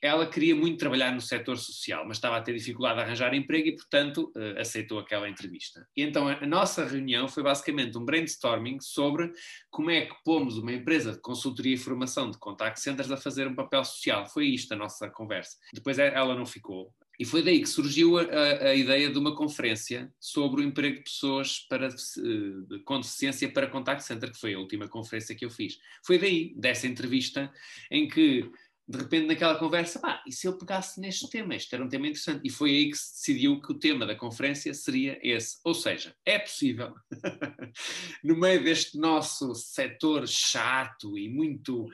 ela 0.00 0.26
queria 0.26 0.54
muito 0.54 0.78
trabalhar 0.78 1.12
no 1.12 1.20
setor 1.20 1.58
social, 1.58 2.06
mas 2.06 2.16
estava 2.16 2.36
a 2.36 2.40
ter 2.40 2.54
dificuldade 2.54 2.96
de 2.96 3.02
arranjar 3.02 3.34
emprego 3.34 3.68
e, 3.68 3.76
portanto, 3.76 4.32
uh, 4.36 4.60
aceitou 4.60 4.98
aquela 4.98 5.28
entrevista. 5.28 5.86
E 5.96 6.02
então 6.02 6.28
a, 6.28 6.46
nossa 6.46 6.84
reunião 6.84 7.28
foi 7.28 7.42
basicamente 7.42 7.98
um 7.98 8.04
brainstorming 8.04 8.78
sobre 8.80 9.32
como 9.70 9.90
é 9.90 10.06
que 10.06 10.14
pomos 10.24 10.56
uma 10.56 10.72
empresa 10.72 11.12
de 11.12 11.20
consultoria 11.20 11.74
e 11.74 11.78
formação 11.78 12.30
de 12.30 12.38
contact 12.38 12.80
centers 12.80 13.10
a 13.10 13.16
fazer 13.16 13.46
um 13.46 13.54
papel 13.54 13.84
social. 13.84 14.26
Foi 14.26 14.46
isto 14.46 14.72
a 14.72 14.76
nossa 14.76 15.10
conversa. 15.10 15.56
Depois 15.72 15.98
é, 15.98 16.14
ela 16.14 16.34
não 16.34 16.46
ficou. 16.46 16.94
E 17.18 17.24
foi 17.24 17.42
daí 17.42 17.60
que 17.60 17.68
surgiu 17.68 18.18
a, 18.18 18.22
a, 18.22 18.74
ideia 18.74 19.10
de 19.10 19.18
uma 19.18 19.36
conferência 19.36 20.12
sobre 20.18 20.62
o 20.62 20.64
emprego 20.64 20.96
de 20.96 21.04
pessoas 21.04 21.60
para, 21.60 21.88
de, 21.88 22.80
com 22.84 23.00
deficiência 23.00 23.50
para 23.50 23.68
contact 23.68 24.04
center, 24.04 24.32
que 24.32 24.40
foi 24.40 24.54
a 24.54 24.58
última 24.58 24.88
conferência 24.88 25.34
que 25.34 25.44
eu 25.44 25.50
fiz. 25.50 25.78
Foi 26.04 26.18
daí, 26.18 26.54
dessa 26.56 26.86
entrevista, 26.86 27.52
em 27.90 28.08
que 28.08 28.50
de 28.88 28.98
repente 28.98 29.26
naquela 29.26 29.58
conversa, 29.58 30.00
pá, 30.00 30.22
e 30.26 30.32
se 30.32 30.46
eu 30.46 30.58
pegasse 30.58 31.00
neste 31.00 31.28
tema? 31.30 31.54
Este 31.54 31.74
era 31.74 31.84
um 31.84 31.88
tema 31.88 32.06
interessante. 32.06 32.40
E 32.44 32.50
foi 32.50 32.70
aí 32.70 32.90
que 32.90 32.98
se 32.98 33.12
decidiu 33.12 33.60
que 33.60 33.72
o 33.72 33.78
tema 33.78 34.04
da 34.04 34.14
conferência 34.14 34.74
seria 34.74 35.18
esse. 35.22 35.58
Ou 35.64 35.74
seja, 35.74 36.14
é 36.26 36.38
possível, 36.38 36.94
no 38.22 38.36
meio 38.36 38.62
deste 38.62 38.98
nosso 38.98 39.54
setor 39.54 40.26
chato 40.26 41.16
e 41.16 41.28
muito. 41.28 41.86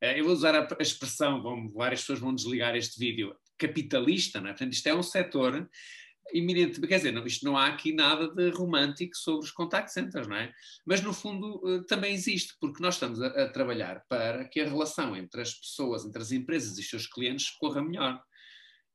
Eh, 0.00 0.18
eu 0.20 0.24
vou 0.24 0.32
usar 0.32 0.54
a 0.54 0.82
expressão, 0.82 1.42
vão, 1.42 1.70
várias 1.70 2.00
pessoas 2.00 2.18
vão 2.18 2.34
desligar 2.34 2.74
este 2.76 2.98
vídeo, 2.98 3.34
capitalista, 3.66 4.40
não 4.40 4.48
é? 4.48 4.52
Portanto, 4.52 4.72
isto 4.72 4.86
é 4.88 4.94
um 4.94 5.02
setor 5.02 5.68
iminente, 6.32 6.80
quer 6.80 6.96
dizer, 6.96 7.12
não, 7.12 7.26
isto 7.26 7.44
não 7.44 7.56
há 7.56 7.66
aqui 7.66 7.92
nada 7.92 8.28
de 8.28 8.50
romântico 8.50 9.16
sobre 9.16 9.44
os 9.44 9.50
contact 9.50 9.92
centers, 9.92 10.26
não 10.26 10.36
é? 10.36 10.52
Mas 10.86 11.00
no 11.02 11.12
fundo 11.12 11.60
eh, 11.66 11.84
também 11.86 12.14
existe, 12.14 12.54
porque 12.60 12.82
nós 12.82 12.94
estamos 12.94 13.20
a, 13.20 13.26
a, 13.26 13.48
trabalhar 13.48 14.04
para 14.08 14.48
que 14.48 14.60
a 14.60 14.68
relação 14.68 15.16
entre 15.16 15.40
as 15.40 15.54
pessoas, 15.54 16.04
entre 16.04 16.22
as 16.22 16.32
empresas 16.32 16.78
e 16.78 16.80
os 16.80 16.88
seus 16.88 17.06
clientes 17.06 17.50
corra 17.50 17.82
melhor. 17.82 18.20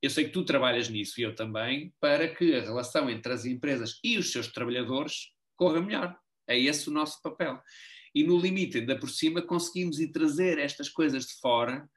Eu 0.02 0.10
sei 0.10 0.26
que 0.26 0.32
tu 0.32 0.44
trabalhas 0.44 0.90
nisso 0.90 1.20
e 1.20 1.24
eu 1.24 1.36
também, 1.36 1.94
para 2.00 2.28
que 2.28 2.56
a 2.56 2.62
relação 2.62 3.10
entre 3.10 3.34
as 3.34 3.46
empresas 3.46 4.00
e 4.04 4.18
os 4.18 4.32
seus 4.32 4.48
trabalhadores 4.48 5.32
corra 5.56 5.82
melhor. 5.82 6.16
É 6.48 6.58
esse 6.58 6.88
o 6.88 6.94
nosso 6.94 7.22
papel. 7.22 7.60
E 8.14 8.24
no 8.24 8.40
limite, 8.40 8.78
ainda 8.78 8.98
por 8.98 9.10
cima, 9.10 9.42
conseguimos 9.42 10.00
ir 10.00 10.12
trazer 10.12 10.58
estas 10.60 10.90
coisas 10.90 11.26
de 11.26 11.34
fora 11.40 11.88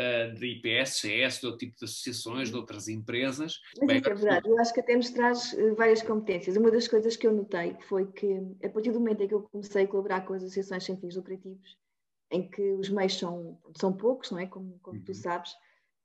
uh, 0.00 0.34
de 0.34 0.46
IPS, 0.46 1.00
CS, 1.00 1.40
de 1.40 1.46
outro 1.46 1.58
tipo 1.58 1.76
de 1.78 1.84
associações, 1.84 2.48
de 2.48 2.56
outras 2.56 2.88
empresas. 2.88 3.60
Mas 3.78 3.86
Bem, 3.86 3.96
é 3.98 4.00
verdade, 4.00 4.48
eu 4.48 4.58
acho 4.58 4.72
que 4.72 4.80
até 4.80 4.96
nos 4.96 5.10
traz 5.10 5.52
eh, 5.54 5.74
várias 5.74 6.02
competências. 6.02 6.56
Uma 6.56 6.70
das 6.70 6.88
coisas 6.88 7.16
que 7.16 7.26
eu 7.26 7.32
notei 7.32 7.76
foi 7.88 8.06
que, 8.06 8.40
a 8.64 8.68
partir 8.68 8.92
do 8.92 8.98
momento 8.98 9.22
em 9.22 9.28
que 9.28 9.34
eu 9.34 9.42
comecei 9.42 9.84
a 9.84 9.88
colaborar 9.88 10.22
com 10.22 10.32
as 10.32 10.42
associações 10.42 10.84
sem 10.84 10.96
fins 10.96 11.16
lucrativos, 11.16 11.76
em 12.30 12.48
que 12.48 12.72
os 12.72 12.88
meios 12.88 13.18
são, 13.18 13.58
são 13.76 13.92
poucos, 13.92 14.30
não 14.30 14.38
é? 14.38 14.46
Como, 14.46 14.78
como 14.82 14.98
uhum. 14.98 15.04
tu 15.04 15.14
sabes, 15.14 15.52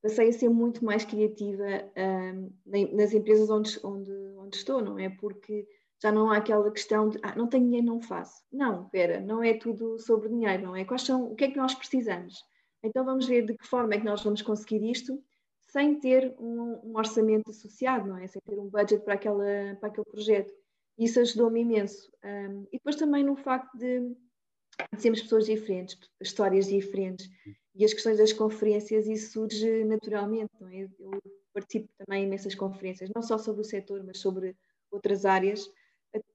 passei 0.02 0.30
a 0.30 0.34
ser 0.34 0.50
muito 0.50 0.84
mais 0.84 1.06
criativa 1.06 1.64
um, 1.98 2.52
nas 2.66 3.14
empresas 3.14 3.50
onde, 3.50 3.80
onde, 3.84 4.12
onde 4.38 4.58
estou, 4.58 4.82
não 4.82 5.00
é? 5.00 5.10
Porque 5.10 5.68
já 6.02 6.12
não 6.12 6.30
há 6.30 6.38
aquela 6.38 6.70
questão 6.72 7.10
de 7.10 7.18
ah, 7.24 7.36
não 7.36 7.48
tenho 7.48 7.66
dinheiro, 7.66 7.88
não 7.88 8.02
faço. 8.02 8.44
Não, 8.52 8.84
espera, 8.84 9.20
não 9.20 9.42
é 9.42 9.54
tudo 9.54 9.98
sobre 10.00 10.30
dinheiro, 10.30 10.64
não 10.64 10.76
é? 10.76 10.84
Quais 10.84 11.04
são, 11.04 11.32
o 11.32 11.36
que 11.36 11.46
é 11.46 11.52
que 11.52 11.58
nós 11.58 11.74
precisamos? 11.74 12.44
Então 12.86 13.04
vamos 13.04 13.28
ver 13.28 13.46
de 13.46 13.58
que 13.58 13.68
forma 13.68 13.96
é 13.96 14.00
que 14.00 14.06
nós 14.06 14.24
vamos 14.24 14.42
conseguir 14.42 14.84
isto 14.90 15.22
sem 15.60 16.00
ter 16.00 16.36
um, 16.40 16.80
um 16.84 16.98
orçamento 16.98 17.50
associado, 17.50 18.08
não 18.08 18.18
é? 18.18 18.28
Sem 18.28 18.42
ter 18.46 18.58
um 18.60 18.70
budget 18.70 19.04
para, 19.04 19.16
aquela, 19.16 19.76
para 19.80 19.90
aquele 19.90 20.06
projeto. 20.06 20.54
Isso 20.98 21.20
ajudou-me 21.20 21.62
imenso. 21.62 22.10
Um, 22.24 22.64
e 22.72 22.78
depois 22.78 22.96
também 22.96 23.24
no 23.24 23.36
facto 23.36 23.78
de, 23.78 24.16
sermos 24.98 25.22
pessoas 25.22 25.46
diferentes, 25.46 25.98
histórias 26.22 26.68
diferentes, 26.68 27.30
e 27.74 27.84
as 27.84 27.94
questões 27.94 28.18
das 28.18 28.32
conferências, 28.32 29.08
isso 29.08 29.34
surge 29.34 29.84
naturalmente, 29.84 30.52
não 30.62 30.70
é? 30.70 30.88
Eu 30.98 31.20
participo 31.54 31.90
também 31.98 32.24
em 32.24 32.28
imensas 32.28 32.56
conferências, 32.56 33.10
não 33.14 33.22
só 33.22 33.38
sobre 33.38 33.62
o 33.62 33.66
setor, 33.66 34.02
mas 34.06 34.20
sobre 34.20 34.56
outras 34.90 35.26
áreas, 35.26 35.70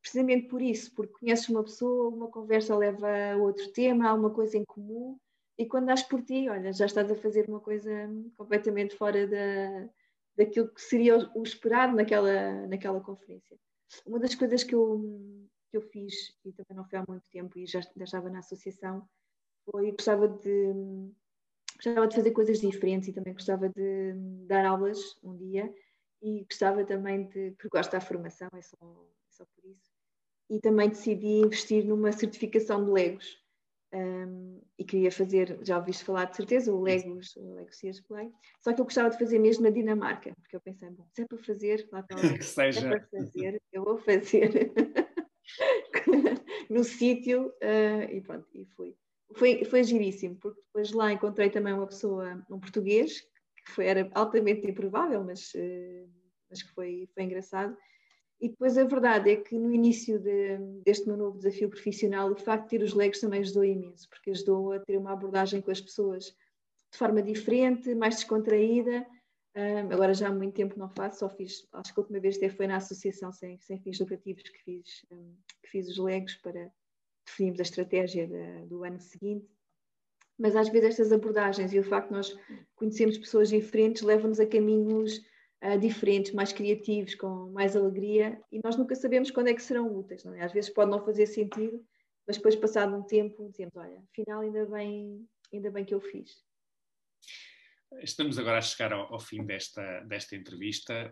precisamente 0.03 0.49
por 0.49 0.61
isso, 0.61 0.95
porque 0.95 1.15
conheces 1.19 1.49
uma 1.49 1.63
pessoa, 1.63 2.11
uma 2.11 2.29
conversa 2.29 2.77
leva 2.77 3.09
a 3.09 3.37
outro 3.39 3.73
tema, 3.73 4.09
há 4.09 4.15
uma 4.15 4.31
coisa 4.31 4.59
em 4.59 4.65
comum, 4.65 5.19
e 5.61 5.67
quando 5.67 5.89
dás 5.89 6.03
por 6.03 6.23
ti, 6.23 6.49
olha, 6.49 6.73
já 6.73 6.87
estás 6.87 7.11
a 7.11 7.15
fazer 7.15 7.47
uma 7.47 7.61
coisa 7.61 7.91
completamente 8.35 8.97
fora 8.97 9.27
da, 9.27 9.91
daquilo 10.35 10.73
que 10.73 10.81
seria 10.81 11.19
o, 11.35 11.43
esperado 11.43 11.95
naquela, 11.95 12.67
naquela 12.67 12.99
conferência. 12.99 13.59
Uma 14.07 14.19
das 14.19 14.35
coisas 14.35 14.65
que 14.65 14.75
eu, 14.75 15.05
que 15.71 15.77
eu 15.77 15.83
fiz, 15.83 16.35
e 16.47 16.53
também 16.55 16.75
não 16.75 16.89
foi 16.89 16.99
há 16.99 17.05
muito 17.07 17.25
tempo 17.31 17.59
e 17.59 17.67
já, 17.67 17.81
já 17.83 18.05
estava 18.05 18.31
na 18.31 18.39
associação, 18.39 19.07
foi 19.71 19.93
gostava 19.93 20.29
de, 20.29 20.73
gostava 21.75 22.09
de 22.09 22.17
fazer 22.17 22.31
coisas 22.31 22.59
diferentes 22.59 23.09
e 23.09 23.13
também 23.13 23.35
gostava 23.35 23.69
de 23.69 24.15
dar 24.47 24.65
aulas 24.65 25.19
um 25.23 25.37
dia. 25.37 25.71
E 26.23 26.43
gostava 26.45 26.87
também 26.87 27.25
de, 27.29 27.51
porque 27.51 27.69
gosto 27.69 27.93
da 27.93 28.01
formação, 28.01 28.49
é 28.55 28.63
só, 28.63 28.79
é 28.81 29.31
só 29.31 29.45
por 29.45 29.71
isso, 29.71 29.93
e 30.49 30.59
também 30.59 30.89
decidi 30.89 31.43
investir 31.43 31.85
numa 31.85 32.13
certificação 32.13 32.83
de 32.83 32.91
Legos 32.91 33.40
um, 33.93 34.61
e 34.79 34.85
queria 34.85 35.11
fazer, 35.11 35.59
já 35.63 35.79
ouviste 35.79 36.05
falar 36.05 36.27
de 36.27 36.37
certeza, 36.37 36.73
o 36.73 36.81
Legos, 36.81 37.35
o 37.37 37.55
Lego 37.55 37.75
Sears 37.75 38.01
Play, 38.01 38.31
só 38.61 38.73
que 38.73 38.81
eu 38.81 38.85
gostava 38.85 39.11
de 39.11 39.19
fazer 39.19 39.39
mesmo 39.39 39.65
na 39.65 39.71
Dinamarca, 39.71 40.33
porque 40.41 40.57
eu 40.57 40.61
pensei, 40.61 40.91
bom, 40.91 41.07
se 41.13 41.23
é 41.23 41.27
para 41.27 41.39
fazer, 41.39 41.89
lá 41.93 42.03
para 42.03 42.17
lá, 42.17 42.23
que 42.39 42.45
seja. 42.45 42.87
é 42.87 42.89
para 42.89 43.09
fazer, 43.09 43.63
eu 43.73 43.85
vou 43.85 43.99
fazer 43.99 44.73
no 46.71 46.85
sítio 46.85 47.49
uh, 47.49 48.11
e 48.11 48.21
pronto, 48.21 48.47
e 48.55 48.65
fui. 48.77 48.97
Foi, 49.35 49.65
foi 49.65 49.85
giríssimo, 49.85 50.37
porque 50.37 50.61
depois 50.61 50.93
lá 50.93 51.13
encontrei 51.13 51.51
também 51.51 51.73
uma 51.73 51.87
pessoa, 51.87 52.45
um 52.51 52.59
português, 52.59 53.21
que 53.65 53.71
foi, 53.73 53.87
era 53.87 54.11
altamente 54.15 54.69
improvável, 54.69 55.23
mas, 55.23 55.53
uh, 55.55 56.11
mas 56.49 56.63
que 56.63 56.73
foi, 56.73 57.09
foi 57.15 57.23
engraçado, 57.25 57.77
e 58.41 58.49
depois 58.49 58.79
a 58.79 58.85
verdade 58.85 59.31
é 59.31 59.37
que 59.37 59.59
no 59.59 59.73
início 59.73 60.19
de, 60.19 60.57
deste 60.85 61.07
meu 61.07 61.17
novo 61.17 61.37
desafio 61.37 61.69
profissional, 61.69 62.33
o 62.33 62.37
facto 62.37 62.65
de 62.65 62.71
ter 62.71 62.83
os 62.83 62.95
legos 62.95 63.21
também 63.21 63.41
ajudou 63.41 63.65
imenso, 63.65 64.09
porque 64.09 64.31
ajudou 64.31 64.73
a 64.73 64.81
ter 64.81 64.97
uma 64.97 65.13
abordagem 65.13 65.61
com 65.61 65.71
as 65.71 65.81
pessoas 65.81 66.35
de 66.91 66.99
forma 66.99 67.23
diferente, 67.23 67.95
mais 67.95 68.17
descontraída. 68.17 69.07
Um, 69.55 69.93
agora 69.93 70.15
já 70.15 70.29
há 70.29 70.33
muito 70.33 70.55
tempo 70.55 70.79
não 70.79 70.89
faço, 70.89 71.19
só 71.19 71.29
fiz, 71.29 71.67
acho 71.73 71.93
que 71.93 72.01
a 72.01 72.03
última 72.03 72.21
vez 72.21 72.37
até 72.37 72.49
foi 72.49 72.67
na 72.67 72.77
associação 72.77 73.31
sem, 73.31 73.59
sem 73.59 73.79
fins 73.79 74.01
lucrativos 74.01 74.43
que 74.45 74.59
fiz, 74.63 75.05
um, 75.11 75.35
que 75.63 75.69
fiz 75.69 75.89
os 75.89 75.99
legos 75.99 76.35
para 76.37 76.73
definirmos 77.27 77.61
a 77.61 77.65
estratégia 77.65 78.27
da, 78.27 78.65
do 78.65 78.85
ano 78.85 79.01
seguinte. 79.01 79.47
Mas 80.39 80.57
às 80.57 80.71
vezes 80.71 80.91
estas 80.91 81.13
abordagens 81.13 81.75
e 81.75 81.79
o 81.79 81.85
facto 81.85 82.09
de 82.09 82.15
nós 82.15 82.39
conhecermos 82.75 83.19
pessoas 83.19 83.51
diferentes 83.51 84.03
levam-nos 84.03 84.41
a 84.41 84.47
caminhos 84.47 85.21
uh, 85.63 85.79
diferentes, 85.79 86.33
mais 86.33 86.53
criativos, 86.53 87.15
com 87.15 87.51
mais 87.51 87.77
alegria, 87.77 88.41
e 88.51 88.61
nós 88.63 88.77
nunca 88.77 88.95
sabemos 88.95 89.31
quando 89.31 89.49
é 89.49 89.55
que 89.55 89.63
serão 89.63 89.95
úteis. 89.95 90.25
É? 90.25 90.43
Às 90.43 90.53
vezes 90.53 90.71
pode 90.71 90.91
não 90.91 91.05
fazer 91.05 91.27
sentido, 91.27 91.85
mas 92.27 92.37
depois, 92.37 92.57
passado 92.57 92.95
um 92.95 93.03
tempo, 93.03 93.49
dizemos: 93.51 93.77
olha, 93.77 94.03
afinal, 94.13 94.41
ainda 94.41 94.67
bem, 94.67 95.27
ainda 95.53 95.71
bem 95.71 95.85
que 95.85 95.95
eu 95.95 96.01
fiz. 96.01 96.43
Estamos 98.03 98.39
agora 98.39 98.59
a 98.59 98.63
chegar 98.63 98.93
ao, 98.93 99.13
ao 99.13 99.21
fim 99.21 99.45
desta, 99.45 100.01
desta 100.01 100.37
entrevista. 100.37 101.11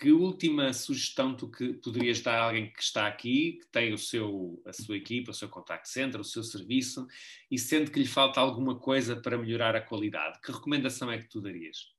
Que 0.00 0.10
última 0.10 0.72
sugestão 0.72 1.36
tu 1.36 1.50
que 1.50 1.74
poderias 1.74 2.20
dar 2.22 2.38
a 2.38 2.44
alguém 2.44 2.72
que 2.72 2.82
está 2.82 3.06
aqui, 3.06 3.58
que 3.60 3.66
tem 3.70 3.92
o 3.92 3.98
seu, 3.98 4.62
a 4.64 4.72
sua 4.72 4.96
equipa, 4.96 5.32
o 5.32 5.34
seu 5.34 5.48
contact 5.48 5.88
center, 5.88 6.18
o 6.18 6.24
seu 6.24 6.42
serviço, 6.42 7.06
e 7.50 7.58
sente 7.58 7.90
que 7.90 7.98
lhe 7.98 8.06
falta 8.06 8.40
alguma 8.40 8.78
coisa 8.78 9.14
para 9.20 9.36
melhorar 9.36 9.76
a 9.76 9.82
qualidade? 9.82 10.40
Que 10.40 10.50
recomendação 10.50 11.10
é 11.12 11.18
que 11.18 11.28
tu 11.28 11.42
darias? 11.42 11.91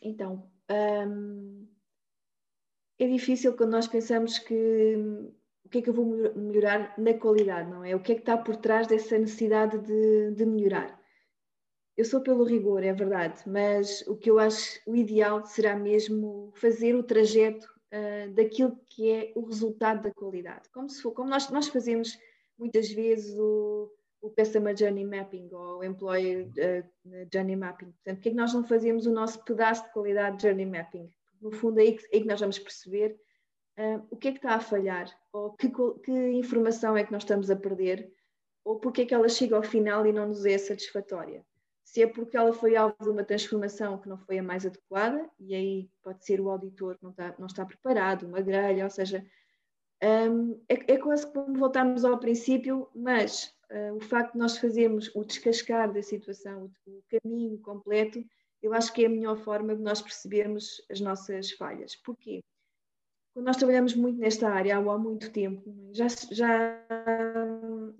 Então, 0.00 0.50
hum, 0.70 1.66
é 2.98 3.06
difícil 3.06 3.56
quando 3.56 3.72
nós 3.72 3.86
pensamos 3.86 4.38
que 4.38 4.96
o 5.64 5.68
que 5.68 5.78
é 5.78 5.82
que 5.82 5.90
eu 5.90 5.94
vou 5.94 6.06
melhorar 6.34 6.94
na 6.98 7.12
qualidade, 7.12 7.70
não 7.70 7.84
é? 7.84 7.94
O 7.94 8.00
que 8.00 8.12
é 8.12 8.14
que 8.14 8.22
está 8.22 8.38
por 8.38 8.56
trás 8.56 8.86
dessa 8.86 9.18
necessidade 9.18 9.78
de, 9.78 10.30
de 10.32 10.46
melhorar? 10.46 10.98
Eu 11.94 12.04
sou 12.04 12.22
pelo 12.22 12.44
rigor, 12.44 12.82
é 12.82 12.92
verdade, 12.92 13.42
mas 13.46 14.02
o 14.06 14.16
que 14.16 14.30
eu 14.30 14.38
acho 14.38 14.80
o 14.86 14.96
ideal 14.96 15.44
será 15.44 15.76
mesmo 15.76 16.52
fazer 16.54 16.94
o 16.94 17.02
trajeto 17.02 17.66
uh, 17.92 18.32
daquilo 18.34 18.78
que 18.88 19.10
é 19.10 19.32
o 19.34 19.44
resultado 19.44 20.02
da 20.02 20.14
qualidade. 20.14 20.70
Como, 20.70 20.88
se 20.88 21.02
for, 21.02 21.12
como 21.12 21.28
nós, 21.28 21.50
nós 21.50 21.68
fazemos 21.68 22.16
muitas 22.56 22.90
vezes 22.90 23.36
o, 23.38 23.92
o 24.20 24.30
Customer 24.30 24.76
Journey 24.76 25.04
Mapping 25.04 25.48
ou 25.52 25.78
o 25.78 25.84
Employee 25.84 26.44
uh, 26.44 27.28
Journey 27.32 27.56
Mapping. 27.56 27.92
Portanto, 27.92 28.16
porque 28.16 28.28
é 28.28 28.32
que 28.32 28.36
nós 28.36 28.52
não 28.52 28.64
fazemos 28.64 29.06
o 29.06 29.12
nosso 29.12 29.42
pedaço 29.44 29.84
de 29.84 29.92
qualidade 29.92 30.36
de 30.36 30.42
Journey 30.42 30.66
Mapping? 30.66 31.12
No 31.40 31.52
fundo, 31.52 31.78
é 31.78 31.82
aí 31.82 31.92
que, 31.92 32.04
é 32.06 32.08
aí 32.16 32.20
que 32.22 32.26
nós 32.28 32.40
vamos 32.40 32.58
perceber 32.58 33.18
uh, 33.78 34.06
o 34.10 34.16
que 34.16 34.28
é 34.28 34.32
que 34.32 34.38
está 34.38 34.54
a 34.54 34.60
falhar, 34.60 35.08
ou 35.32 35.52
que, 35.52 35.70
que, 36.04 36.12
informação 36.32 36.96
é 36.96 37.04
que 37.04 37.12
nós 37.12 37.22
estamos 37.22 37.50
a 37.50 37.56
perder, 37.56 38.12
ou 38.64 38.80
porque 38.80 39.02
é 39.02 39.06
que 39.06 39.14
ela 39.14 39.28
chega 39.28 39.56
ao 39.56 39.62
final 39.62 40.04
e 40.06 40.12
não 40.12 40.26
nos 40.28 40.44
é 40.44 40.58
satisfatória. 40.58 41.44
se 41.84 42.02
é 42.02 42.06
porque 42.06 42.36
ela 42.36 42.52
foi 42.52 42.76
alvo 42.76 42.96
de 43.00 43.08
uma 43.08 43.24
transformação 43.24 43.98
que 43.98 44.08
não 44.08 44.18
foi 44.18 44.38
a 44.38 44.42
mais 44.42 44.66
adequada, 44.66 45.30
e 45.38 45.54
aí 45.54 45.90
pode 46.02 46.24
ser 46.24 46.40
o 46.40 46.50
auditor 46.50 46.98
não 47.00 47.10
está, 47.10 47.34
não 47.38 47.46
está 47.46 47.64
preparado, 47.64 48.26
uma 48.26 48.40
grelha, 48.40 48.84
ou 48.84 48.90
seja, 48.90 49.24
um, 50.02 50.60
é, 50.68 50.94
é, 50.94 50.96
quase 50.98 51.26
como 51.32 51.58
voltarmos 51.58 52.04
ao 52.04 52.18
princípio, 52.18 52.88
mas 52.94 53.52
uh, 53.70 53.94
o 53.94 54.00
facto 54.00 54.32
de 54.32 54.38
nós 54.38 54.58
fazermos 54.58 55.10
o 55.14 55.24
descascar 55.24 55.92
da 55.92 56.02
situação, 56.02 56.70
o, 56.86 57.02
caminho 57.08 57.58
completo, 57.58 58.24
eu 58.62 58.72
acho 58.72 58.92
que 58.92 59.04
é 59.04 59.06
a 59.06 59.10
melhor 59.10 59.36
forma 59.38 59.74
de 59.74 59.82
nós 59.82 60.02
percebermos 60.02 60.82
as 60.90 61.00
nossas 61.00 61.52
falhas. 61.52 61.94
Porquê? 61.96 62.42
Quando 63.32 63.46
nós 63.46 63.56
trabalhamos 63.56 63.94
muito 63.94 64.18
nesta 64.18 64.48
área 64.48 64.76
há, 64.76 64.98
muito 64.98 65.30
tempo, 65.30 65.72
já, 65.92 66.08
já 66.32 66.84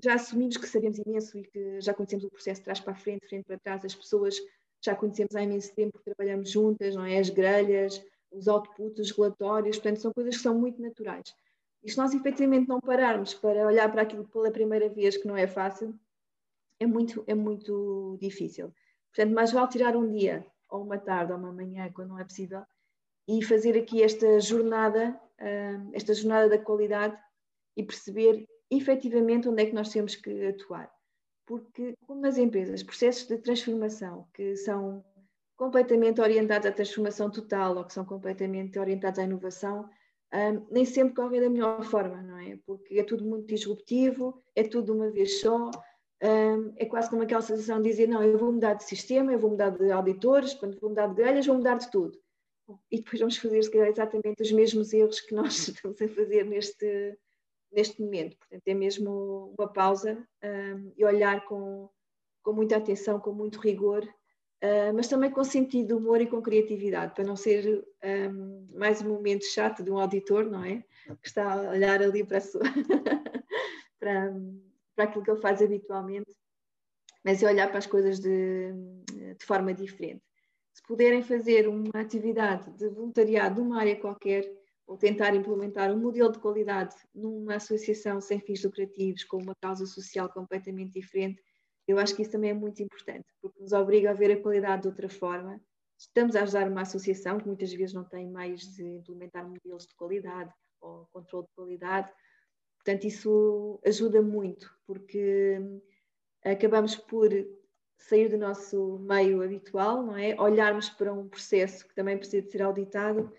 já 0.03 0.15
assumimos 0.15 0.57
que 0.57 0.67
sabemos 0.67 0.99
imenso 0.99 1.39
e 1.39 1.43
que 1.45 1.81
já 1.81 1.95
conhecemos 1.95 2.25
o 2.25 2.31
processo 2.31 2.61
de 2.61 2.65
trás 2.65 2.81
para 2.81 2.93
a 2.93 2.97
frente, 2.97 3.29
frente 3.29 3.45
para 3.45 3.59
trás, 3.59 3.85
as 3.85 3.95
pessoas 3.95 4.37
já 4.81 4.95
conhecemos 4.95 5.35
há 5.35 5.43
imenso 5.43 5.75
tempo, 5.75 6.01
trabalhamos 6.05 6.51
juntas, 6.51 6.95
não 6.95 7.05
é? 7.05 7.19
As 7.19 7.31
grelhas, 7.31 8.03
os 8.31 8.47
outputs, 8.47 9.01
os 9.01 9.17
relatórios, 9.17 9.77
portanto, 9.77 10.01
são 10.01 10.13
coisas 10.13 10.37
que 10.37 10.43
são 10.43 10.59
muito 10.59 10.81
naturais. 10.81 11.35
E 11.89 11.91
se 11.91 11.97
nós 11.97 12.13
efetivamente 12.13 12.69
não 12.69 12.83
pararmos 12.83 13.33
para 13.33 13.67
olhar 13.67 13.91
para 13.91 14.03
aquilo 14.03 14.29
pela 14.29 14.51
primeira 14.51 14.91
vez, 14.91 15.17
que 15.17 15.27
não 15.27 15.35
é 15.35 15.47
fácil, 15.47 15.99
é 16.79 16.87
muito, 16.87 17.25
é 17.27 17.35
muito 17.35 18.19
difícil. 18.21 18.75
Portanto, 19.11 19.35
mais 19.35 19.53
vale 19.53 19.71
tirar 19.71 19.97
um 19.97 20.07
dia, 20.07 20.47
ou 20.69 20.83
uma 20.83 20.99
tarde, 20.99 21.33
ou 21.33 21.39
uma 21.39 21.51
manhã, 21.51 21.91
quando 21.91 22.11
não 22.11 22.19
é 22.19 22.25
possível, 22.25 22.63
e 23.27 23.43
fazer 23.43 23.75
aqui 23.79 24.03
esta 24.03 24.39
jornada, 24.39 25.19
hum, 25.41 25.91
esta 25.95 26.13
jornada 26.13 26.51
da 26.51 26.59
qualidade 26.59 27.19
e 27.75 27.83
perceber 27.83 28.47
efetivamente 28.71 29.49
onde 29.49 29.63
é 29.63 29.67
que 29.67 29.75
nós 29.75 29.89
temos 29.89 30.15
que 30.15 30.47
atuar. 30.49 30.93
Porque, 31.47 31.95
como 32.07 32.21
nas 32.21 32.37
empresas, 32.37 32.83
processos 32.83 33.27
de 33.27 33.39
transformação 33.39 34.29
que 34.35 34.55
são 34.57 35.03
completamente 35.57 36.21
orientados 36.21 36.67
à 36.67 36.71
transformação 36.71 37.31
total 37.31 37.79
ou 37.79 37.85
que 37.87 37.95
são 37.95 38.05
completamente 38.05 38.79
orientados 38.79 39.19
à 39.19 39.23
inovação, 39.23 39.89
um, 40.33 40.67
nem 40.71 40.85
sempre 40.85 41.15
correm 41.15 41.41
da 41.41 41.49
melhor 41.49 41.83
forma, 41.85 42.23
não 42.23 42.39
é? 42.39 42.59
Porque 42.67 42.99
é 42.99 43.03
tudo 43.03 43.25
muito 43.25 43.47
disruptivo, 43.47 44.43
é 44.55 44.63
tudo 44.63 44.87
de 44.87 44.93
uma 44.93 45.11
vez 45.11 45.41
só, 45.41 45.71
um, 46.23 46.73
é 46.77 46.85
quase 46.85 47.09
como 47.09 47.23
aquela 47.23 47.41
sensação 47.41 47.81
de 47.81 47.89
dizer: 47.89 48.09
não, 48.09 48.23
eu 48.23 48.37
vou 48.37 48.53
mudar 48.53 48.75
de 48.75 48.85
sistema, 48.85 49.33
eu 49.33 49.39
vou 49.39 49.51
mudar 49.51 49.71
de 49.71 49.91
auditores, 49.91 50.55
quando 50.55 50.79
vou 50.81 50.91
mudar 50.91 51.07
de 51.07 51.15
grelhas, 51.15 51.47
vou 51.47 51.57
mudar 51.57 51.79
de 51.79 51.91
tudo. 51.91 52.19
E 52.91 52.99
depois 52.99 53.21
vamos 53.21 53.39
fazer, 53.39 53.63
se 53.63 53.71
calhar, 53.71 53.89
exatamente 53.89 54.43
os 54.43 54.53
mesmos 54.53 54.93
erros 54.93 55.21
que 55.21 55.35
nós 55.35 55.57
estamos 55.69 56.01
a 56.03 56.09
fazer 56.09 56.45
neste, 56.45 57.19
neste 57.73 58.03
momento. 58.03 58.37
Portanto, 58.37 58.67
é 58.67 58.75
mesmo 58.75 59.55
uma 59.59 59.73
pausa 59.73 60.27
um, 60.45 60.93
e 60.97 61.05
olhar 61.05 61.45
com, 61.47 61.89
com 62.43 62.53
muita 62.53 62.77
atenção, 62.77 63.19
com 63.21 63.33
muito 63.33 63.59
rigor, 63.59 64.07
uh, 64.63 64.95
mas 64.95 65.09
também 65.09 65.31
com 65.31 65.45
sentido 65.45 65.89
de 65.89 65.95
humor 65.95 66.21
e 66.21 66.27
com 66.27 66.43
criatividade, 66.43 67.15
para 67.15 67.25
não 67.25 67.37
ser 67.37 67.85
um, 68.05 68.69
mais 68.75 69.03
um 69.03 69.09
momento 69.09 69.45
chato 69.45 69.83
de 69.83 69.91
um 69.91 69.99
auditor, 69.99 70.45
não 70.45 70.65
é? 70.65 70.85
Que 71.23 71.29
está 71.29 71.53
a 71.53 71.71
olhar 71.71 72.03
ali 72.03 72.25
para, 72.25 72.41
sua 72.41 72.61
para, 73.99 74.35
para 74.95 75.05
aquilo 75.05 75.25
que 75.25 75.31
ele 75.31 75.41
faz 75.41 75.63
habitualmente, 75.63 76.35
mas 77.25 77.43
é 77.43 77.47
olhar 77.47 77.69
para 77.69 77.79
as 77.79 77.87
coisas 77.87 78.21
de, 78.21 78.73
de 79.39 79.45
forma 79.45 79.75
diferente. 79.75 80.23
Se 80.73 80.83
puderem 80.87 81.23
fazer 81.23 81.69
uma 81.69 82.01
atividade 82.01 82.71
de 82.77 82.89
voluntariado 82.89 83.63
numa 83.63 83.81
área 83.81 83.97
qualquer, 83.97 84.49
ou 84.87 84.97
tentar 84.97 85.35
implementar 85.35 85.93
um 85.93 85.99
modelo 85.99 86.33
de 86.33 86.39
qualidade 86.39 86.97
numa 87.15 87.57
associação 87.57 88.21
sem 88.23 88.41
fins 88.41 88.65
lucrativos, 88.65 89.23
com 89.25 89.37
uma 89.37 89.55
causa 89.61 89.85
social 89.85 90.33
completamente 90.33 90.93
diferente, 90.93 91.43
eu 91.89 91.99
acho 91.99 92.15
que 92.15 92.21
isso 92.21 92.31
também 92.31 92.51
é 92.51 92.55
muito 92.55 92.83
importante, 92.83 93.27
porque 93.41 93.59
nos 93.61 93.73
obriga 93.73 94.11
a 94.11 94.15
ver 94.15 94.31
a 94.31 94.41
qualidade 94.41 94.83
de 94.83 94.89
outra 94.89 95.09
forma. 95.09 95.59
Estamos 95.99 96.37
a 96.37 96.43
ajudar 96.43 96.69
uma 96.69 96.83
associação 96.83 97.39
que 97.39 97.47
muitas 97.47 97.73
vezes 97.73 97.95
não 97.95 98.05
tem 98.05 98.29
meios 98.29 98.61
de 98.75 98.85
implementar 98.85 99.49
modelos 99.49 99.87
de 99.87 99.95
qualidade 99.95 100.53
ou 100.81 101.09
controle 101.11 101.47
de 101.47 101.53
qualidade. 101.55 102.13
Portanto, 102.77 103.05
isso 103.05 103.81
ajuda 103.85 104.21
muito, 104.21 104.71
porque 104.87 105.59
acabamos 106.45 106.95
por 106.95 107.31
sair 107.97 108.29
do 108.29 108.37
nosso 108.37 108.99
meio 108.99 109.43
habitual, 109.43 110.03
não 110.05 110.17
é? 110.17 110.39
Olharmos 110.41 110.91
para 110.91 111.13
um 111.13 111.27
processo 111.27 111.89
que 111.89 111.95
também 111.95 112.19
precisa 112.19 112.43
de 112.43 112.53
ser 112.53 112.63
auditado 112.63 113.33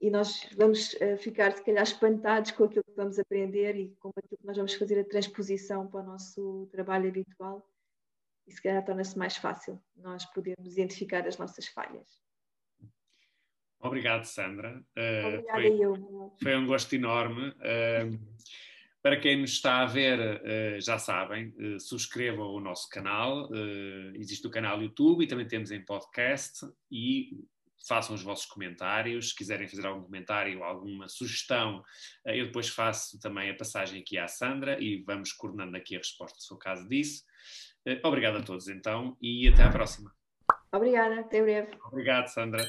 e 0.00 0.10
nós 0.10 0.48
vamos 0.56 0.94
uh, 0.94 1.16
ficar, 1.16 1.52
se 1.52 1.64
calhar, 1.64 1.84
espantados 1.84 2.50
com 2.50 2.64
aquilo 2.64 2.84
que 2.84 2.96
vamos 2.96 3.18
aprender 3.18 3.76
e 3.76 3.94
com 4.00 4.10
aquilo 4.10 4.38
que 4.38 4.46
nós 4.46 4.56
vamos 4.56 4.74
fazer 4.74 5.00
a 5.00 5.04
transposição 5.04 5.86
para 5.86 6.00
o 6.00 6.06
nosso 6.06 6.68
trabalho 6.72 7.08
habitual. 7.08 7.64
E 8.46 8.52
se 8.52 8.62
calhar 8.62 8.84
torna-se 8.84 9.16
mais 9.16 9.36
fácil 9.36 9.80
nós 9.96 10.24
podermos 10.26 10.72
identificar 10.72 11.26
as 11.26 11.38
nossas 11.38 11.66
falhas. 11.68 12.22
Obrigado, 13.82 14.24
Sandra. 14.24 14.80
Uh, 14.96 15.26
Obrigada 15.26 15.60
foi, 15.60 15.84
eu. 15.84 16.36
Foi 16.40 16.56
um 16.56 16.66
gosto 16.66 16.94
enorme. 16.94 17.48
Uh, 17.50 18.18
para 19.02 19.18
quem 19.18 19.40
nos 19.40 19.50
está 19.50 19.80
a 19.80 19.86
ver, 19.86 20.18
uh, 20.20 20.80
já 20.80 20.98
sabem, 20.98 21.52
subscrevam 21.80 22.46
o 22.46 22.60
nosso 22.60 22.88
canal. 22.88 23.48
existe 24.14 24.46
o 24.46 24.50
canal 24.50 24.80
YouTube 24.80 25.24
e 25.24 25.26
também 25.26 25.48
temos 25.48 25.72
em 25.72 25.84
podcast. 25.84 26.64
E 26.90 27.44
façam 27.88 28.14
os 28.14 28.22
vossos 28.22 28.46
comentários. 28.46 29.30
Se 29.30 29.34
quiserem 29.34 29.66
fazer 29.66 29.84
algum 29.84 30.04
comentário, 30.04 30.62
alguma 30.62 31.08
sugestão, 31.08 31.82
eu 32.24 32.46
depois 32.46 32.68
faço 32.68 33.18
também 33.18 33.50
a 33.50 33.56
passagem 33.56 34.00
aqui 34.00 34.16
à 34.16 34.28
Sandra 34.28 34.80
e 34.80 35.02
vamos 35.02 35.32
coordenando 35.32 35.76
aqui 35.76 35.96
a 35.96 35.98
resposta, 35.98 36.38
se 36.38 36.46
for 36.46 36.54
o 36.54 36.58
caso 36.58 36.88
disso. 36.88 37.24
Eh, 37.86 38.00
obrigado 38.04 38.38
a 38.38 38.42
todos 38.42 38.68
então 38.68 39.16
e 39.20 39.48
até 39.48 39.62
à 39.62 39.70
próxima. 39.70 40.12
Obrigada, 40.72 41.20
até 41.20 41.42
breve. 41.42 41.70
Obrigado, 41.84 42.28
Sandra. 42.28 42.62